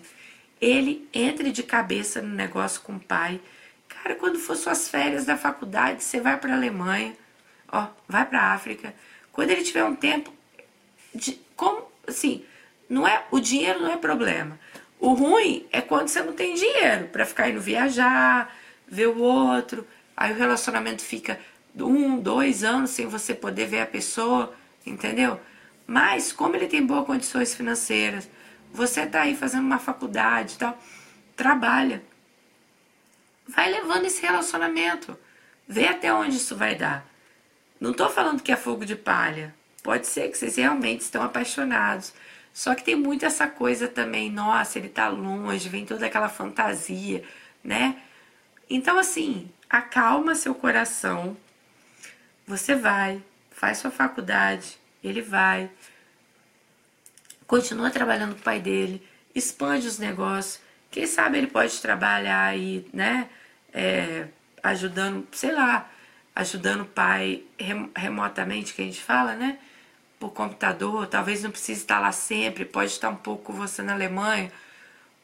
Ele 0.60 1.08
entre 1.12 1.50
de 1.50 1.64
cabeça 1.64 2.22
no 2.22 2.32
negócio 2.32 2.82
com 2.82 2.94
o 2.94 3.00
pai 3.00 3.40
Cara, 3.88 4.14
quando 4.14 4.38
for 4.38 4.54
suas 4.54 4.88
férias 4.88 5.24
da 5.24 5.36
faculdade, 5.36 6.04
você 6.04 6.20
vai 6.20 6.36
para 6.36 6.52
a 6.52 6.56
Alemanha, 6.56 7.16
ó, 7.66 7.88
vai 8.06 8.24
para 8.24 8.40
a 8.40 8.52
África. 8.52 8.94
Quando 9.32 9.50
ele 9.50 9.64
tiver 9.64 9.82
um 9.82 9.96
tempo, 9.96 10.32
de, 11.12 11.40
como, 11.56 11.82
assim, 12.06 12.44
não 12.88 13.08
é, 13.08 13.24
o 13.32 13.40
dinheiro 13.40 13.80
não 13.80 13.90
é 13.90 13.96
problema. 13.96 14.60
O 15.00 15.14
ruim 15.14 15.66
é 15.72 15.80
quando 15.80 16.06
você 16.06 16.22
não 16.22 16.34
tem 16.34 16.54
dinheiro 16.54 17.08
para 17.08 17.26
ficar 17.26 17.48
indo 17.48 17.60
viajar, 17.60 18.54
ver 18.86 19.08
o 19.08 19.18
outro, 19.18 19.84
aí 20.16 20.32
o 20.32 20.36
relacionamento 20.36 21.02
fica 21.02 21.38
um, 21.78 22.18
dois 22.18 22.64
anos 22.64 22.90
sem 22.90 23.06
você 23.06 23.34
poder 23.34 23.66
ver 23.66 23.80
a 23.80 23.86
pessoa, 23.86 24.54
entendeu? 24.84 25.40
Mas 25.86 26.32
como 26.32 26.56
ele 26.56 26.66
tem 26.66 26.84
boas 26.84 27.06
condições 27.06 27.54
financeiras, 27.54 28.28
você 28.72 29.06
tá 29.06 29.22
aí 29.22 29.36
fazendo 29.36 29.64
uma 29.64 29.78
faculdade 29.78 30.54
e 30.54 30.58
tal, 30.58 30.78
trabalha 31.36 32.02
vai 33.48 33.70
levando 33.70 34.06
esse 34.06 34.20
relacionamento. 34.22 35.16
Vê 35.68 35.86
até 35.86 36.12
onde 36.12 36.36
isso 36.36 36.56
vai 36.56 36.74
dar. 36.74 37.06
Não 37.80 37.92
estou 37.92 38.08
falando 38.08 38.42
que 38.42 38.50
é 38.50 38.56
fogo 38.56 38.84
de 38.84 38.96
palha. 38.96 39.54
Pode 39.82 40.06
ser 40.06 40.30
que 40.30 40.38
vocês 40.38 40.56
realmente 40.56 41.02
estão 41.02 41.22
apaixonados. 41.22 42.12
Só 42.52 42.74
que 42.74 42.82
tem 42.82 42.96
muito 42.96 43.24
essa 43.24 43.46
coisa 43.46 43.86
também, 43.86 44.30
nossa, 44.30 44.78
ele 44.78 44.88
está 44.88 45.08
longe, 45.08 45.68
vem 45.68 45.84
toda 45.84 46.06
aquela 46.06 46.28
fantasia 46.28 47.22
né? 47.66 47.96
Então, 48.70 48.98
assim, 48.98 49.50
acalma 49.68 50.34
seu 50.34 50.54
coração. 50.54 51.36
Você 52.46 52.74
vai, 52.74 53.22
faz 53.50 53.78
sua 53.78 53.90
faculdade, 53.90 54.78
ele 55.02 55.20
vai, 55.20 55.70
continua 57.46 57.90
trabalhando 57.90 58.34
com 58.34 58.40
o 58.40 58.44
pai 58.44 58.60
dele, 58.60 59.06
expande 59.34 59.86
os 59.86 59.98
negócios. 59.98 60.60
Quem 60.90 61.06
sabe 61.06 61.38
ele 61.38 61.48
pode 61.48 61.80
trabalhar 61.80 62.44
aí, 62.44 62.88
né? 62.92 63.28
É, 63.72 64.28
ajudando, 64.62 65.26
sei 65.32 65.52
lá, 65.52 65.90
ajudando 66.34 66.82
o 66.82 66.86
pai 66.86 67.44
remotamente, 67.94 68.74
que 68.74 68.82
a 68.82 68.84
gente 68.84 69.02
fala, 69.02 69.34
né? 69.34 69.58
Por 70.18 70.30
computador, 70.32 71.06
talvez 71.06 71.42
não 71.42 71.50
precise 71.50 71.80
estar 71.80 71.98
lá 71.98 72.12
sempre, 72.12 72.64
pode 72.64 72.92
estar 72.92 73.10
um 73.10 73.16
pouco 73.16 73.44
com 73.44 73.52
você 73.52 73.82
na 73.82 73.92
Alemanha, 73.92 74.50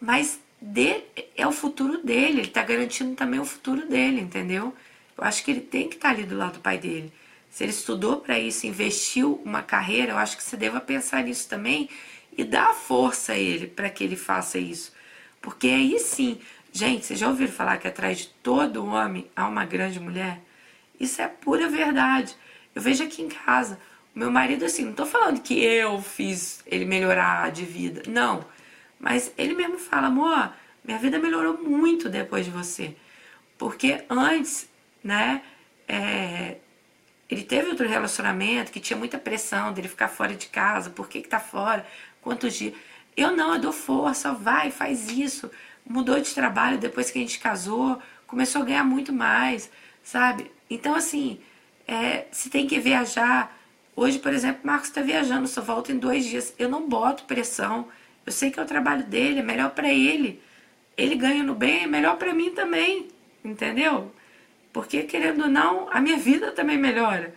mas 0.01 0.39
de, 0.63 1.03
é 1.37 1.45
o 1.45 1.51
futuro 1.51 1.99
dele, 2.05 2.39
ele 2.39 2.43
está 2.43 2.63
garantindo 2.63 3.17
também 3.17 3.41
o 3.41 3.45
futuro 3.45 3.89
dele, 3.89 4.21
entendeu? 4.21 4.73
Eu 5.19 5.25
acho 5.25 5.45
que 5.45 5.51
ele 5.51 5.61
tem 5.61 5.89
que 5.89 5.97
estar 5.97 6.11
ali 6.11 6.23
do 6.23 6.37
lado 6.37 6.55
do 6.55 6.61
pai 6.61 6.79
dele. 6.79 7.13
Se 7.51 7.65
ele 7.65 7.73
estudou 7.73 8.19
para 8.19 8.39
isso, 8.39 8.65
investiu 8.65 9.43
uma 9.45 9.61
carreira, 9.61 10.13
eu 10.13 10.19
acho 10.19 10.37
que 10.37 10.43
você 10.43 10.57
deva 10.57 10.81
pensar 10.81 11.25
nisso 11.25 11.49
também 11.49 11.91
e 12.39 12.45
dar 12.45 12.73
força 12.75 13.33
a 13.33 13.37
ele 13.37 13.67
para 13.67 13.91
que 13.91 14.05
ele 14.05 14.15
faça 14.15 14.57
isso. 14.57 14.93
Porque 15.41 15.67
aí 15.67 15.99
sim, 15.99 16.39
gente, 16.73 17.05
vocês 17.07 17.19
já 17.19 17.29
ouviram 17.29 17.53
falar 17.53 17.79
que 17.79 17.89
atrás 17.89 18.19
de 18.19 18.29
todo 18.29 18.87
homem 18.87 19.29
há 19.35 19.49
uma 19.49 19.65
grande 19.65 19.99
mulher? 19.99 20.41
Isso 20.99 21.21
é 21.21 21.27
pura 21.27 21.69
verdade. 21.69 22.37
Eu 22.73 22.81
vejo 22.81 23.03
aqui 23.03 23.21
em 23.21 23.29
casa, 23.29 23.81
meu 24.15 24.31
marido 24.31 24.65
assim, 24.65 24.85
não 24.85 24.93
estou 24.93 25.07
falando 25.07 25.43
que 25.43 25.61
eu 25.61 26.01
fiz 26.01 26.63
ele 26.67 26.85
melhorar 26.85 27.51
de 27.51 27.65
vida, 27.65 28.05
não. 28.07 28.45
Mas 29.03 29.35
ele 29.37 29.53
mesmo 29.53 29.79
fala, 29.79 30.07
amor, 30.07 30.53
minha 30.85 30.97
vida 30.97 31.19
melhorou 31.19 31.59
muito 31.59 32.09
depois 32.09 32.45
de 32.45 32.53
você. 32.53 32.97
Porque 33.59 34.05
antes, 34.09 34.71
né, 35.03 35.43
é, 35.89 36.59
ele 37.29 37.43
teve 37.43 37.69
outro 37.71 37.89
relacionamento 37.89 38.71
que 38.71 38.79
tinha 38.79 38.97
muita 38.97 39.19
pressão 39.19 39.73
dele 39.73 39.89
ficar 39.89 40.07
fora 40.07 40.37
de 40.37 40.47
casa, 40.47 40.89
por 40.89 41.09
que, 41.09 41.21
que 41.21 41.29
tá 41.29 41.41
fora, 41.41 41.85
quantos 42.21 42.55
dias. 42.55 42.75
Eu 43.17 43.37
não, 43.37 43.55
eu 43.55 43.61
dou 43.61 43.73
força, 43.73 44.33
vai, 44.33 44.71
faz 44.71 45.11
isso. 45.11 45.51
Mudou 45.85 46.21
de 46.21 46.33
trabalho 46.33 46.79
depois 46.79 47.11
que 47.11 47.19
a 47.19 47.23
gente 47.23 47.41
casou, 47.41 48.01
começou 48.25 48.63
a 48.63 48.65
ganhar 48.65 48.85
muito 48.85 49.13
mais, 49.13 49.69
sabe? 50.05 50.49
Então, 50.71 50.95
assim, 50.95 51.41
é, 51.89 52.27
se 52.31 52.49
tem 52.49 52.69
que 52.69 52.79
viajar. 52.79 53.59
Hoje, 53.97 54.21
por 54.21 54.33
exemplo, 54.33 54.61
Marcos 54.65 54.89
está 54.89 55.03
viajando, 55.03 55.49
só 55.49 55.61
volta 55.61 55.91
em 55.91 55.99
dois 55.99 56.25
dias. 56.25 56.55
Eu 56.57 56.69
não 56.69 56.89
boto 56.89 57.25
pressão. 57.25 57.89
Eu 58.25 58.33
sei 58.33 58.51
que 58.51 58.61
é 58.61 58.63
o 58.63 58.67
trabalho 58.67 59.05
dele, 59.05 59.41
é 59.41 59.43
melhor 59.43 59.71
para 59.71 59.93
ele. 59.93 60.41
Ele 60.97 61.15
ganha 61.15 61.43
no 61.43 61.55
bem, 61.55 61.85
é 61.85 61.87
melhor 61.87 62.17
para 62.17 62.35
mim 62.35 62.51
também, 62.51 63.09
entendeu? 63.45 64.13
Porque 64.73 65.03
querendo 65.03 65.43
ou 65.43 65.49
não, 65.49 65.89
a 65.91 66.01
minha 66.01 66.17
vida 66.17 66.51
também 66.53 66.79
melhora. 66.79 67.35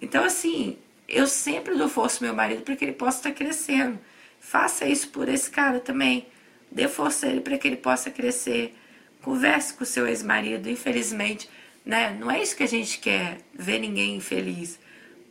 Então 0.00 0.24
assim, 0.24 0.78
eu 1.08 1.26
sempre 1.26 1.74
dou 1.74 1.88
força 1.88 2.18
ao 2.18 2.28
meu 2.28 2.34
marido 2.34 2.62
para 2.62 2.76
que 2.76 2.84
ele 2.84 2.92
possa 2.92 3.18
estar 3.18 3.32
crescendo. 3.32 3.98
Faça 4.40 4.86
isso 4.86 5.08
por 5.08 5.28
esse 5.28 5.50
cara 5.50 5.80
também. 5.80 6.26
Dê 6.70 6.88
força 6.88 7.26
a 7.26 7.30
ele 7.30 7.40
para 7.40 7.56
que 7.58 7.66
ele 7.66 7.76
possa 7.76 8.10
crescer. 8.10 8.74
Converse 9.22 9.74
com 9.74 9.84
o 9.84 9.86
seu 9.86 10.06
ex-marido, 10.06 10.68
infelizmente, 10.70 11.48
né? 11.84 12.16
Não 12.18 12.30
é 12.30 12.42
isso 12.42 12.56
que 12.56 12.62
a 12.62 12.68
gente 12.68 12.98
quer, 12.98 13.38
ver 13.54 13.78
ninguém 13.78 14.16
infeliz. 14.16 14.78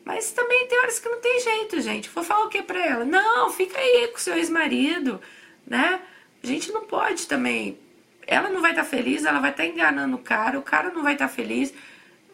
Mas 0.06 0.32
também 0.32 0.68
tem 0.68 0.80
horas 0.80 1.00
que 1.00 1.10
não 1.10 1.20
tem 1.20 1.40
jeito, 1.42 1.82
gente. 1.82 2.10
Vou 2.10 2.24
falar 2.24 2.46
o 2.46 2.50
que 2.50 2.62
para 2.62 2.80
ela? 2.80 3.04
Não, 3.04 3.52
fica 3.52 3.76
aí 3.78 4.08
com 4.10 4.20
seu 4.20 4.36
ex-marido, 4.36 5.20
né? 5.66 6.00
A 6.44 6.48
gente 6.48 6.72
não 6.72 6.86
pode 6.86 7.28
também. 7.28 7.80
Ela 8.28 8.50
não 8.50 8.62
vai 8.62 8.72
estar 8.72 8.84
tá 8.84 8.90
feliz, 8.90 9.26
ela 9.26 9.40
vai 9.40 9.50
estar 9.50 9.64
tá 9.64 9.70
enganando 9.70 10.16
o 10.16 10.20
cara, 10.20 10.60
o 10.60 10.62
cara 10.62 10.92
não 10.92 11.02
vai 11.02 11.14
estar 11.14 11.28
tá 11.28 11.34
feliz, 11.34 11.74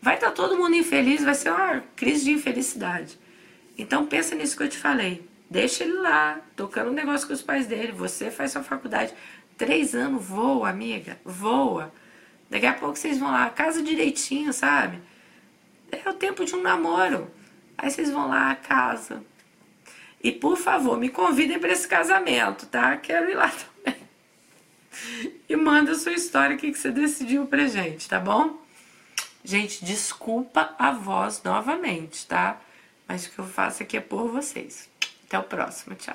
vai 0.02 0.16
estar 0.16 0.28
tá 0.28 0.34
todo 0.34 0.58
mundo 0.58 0.76
infeliz, 0.76 1.24
vai 1.24 1.34
ser 1.34 1.50
uma 1.50 1.82
crise 1.96 2.26
de 2.26 2.32
infelicidade. 2.32 3.18
Então 3.78 4.06
pensa 4.06 4.36
nisso 4.36 4.58
que 4.58 4.64
eu 4.64 4.70
te 4.70 4.78
falei. 4.78 5.26
Deixa 5.50 5.86
ele 5.86 5.94
lá, 5.94 6.42
tocando 6.58 6.92
um 6.92 6.94
negócio 6.94 7.26
com 7.26 7.34
os 7.34 7.42
pais 7.42 7.68
dele. 7.68 7.94
Você 7.94 8.30
faz 8.30 8.52
sua 8.52 8.64
faculdade. 8.64 9.14
Três 9.58 9.96
anos, 9.96 10.24
voa, 10.26 10.70
amiga, 10.70 11.20
voa. 11.24 11.94
Daqui 12.50 12.66
a 12.66 12.74
pouco 12.74 12.98
vocês 12.98 13.18
vão 13.18 13.32
lá, 13.32 13.50
casa 13.50 13.82
direitinho, 13.82 14.52
sabe? 14.52 15.00
É 15.90 16.10
o 16.10 16.14
tempo 16.14 16.44
de 16.44 16.54
um 16.54 16.62
namoro. 16.62 17.32
Aí 17.82 17.90
vocês 17.90 18.12
vão 18.12 18.28
lá, 18.28 18.54
casa. 18.54 19.24
E 20.24 20.32
por 20.32 20.56
favor, 20.56 21.00
me 21.00 21.10
convidem 21.10 21.58
para 21.58 21.72
esse 21.72 21.88
casamento, 21.88 22.68
tá? 22.68 22.96
Quero 22.96 23.32
ir 23.32 23.34
lá 23.34 23.50
também. 23.84 24.00
E 25.50 25.56
manda 25.56 25.94
a 25.94 25.96
sua 25.96 26.14
história, 26.14 26.56
o 26.56 26.60
que, 26.60 26.72
que 26.72 26.78
você 26.78 26.92
decidiu 26.92 27.48
pra 27.48 27.66
gente, 27.66 28.08
tá 28.08 28.20
bom? 28.20 28.62
Gente, 29.44 29.84
desculpa 29.84 30.76
a 30.78 30.92
voz 30.92 31.42
novamente, 31.44 32.28
tá? 32.28 32.62
Mas 33.08 33.26
o 33.26 33.32
que 33.32 33.40
eu 33.40 33.48
faço 33.48 33.82
aqui 33.82 33.98
é 33.98 34.02
por 34.02 34.28
vocês. 34.30 34.88
Até 35.26 35.40
o 35.40 35.44
próximo, 35.44 35.96
tchau. 35.96 36.10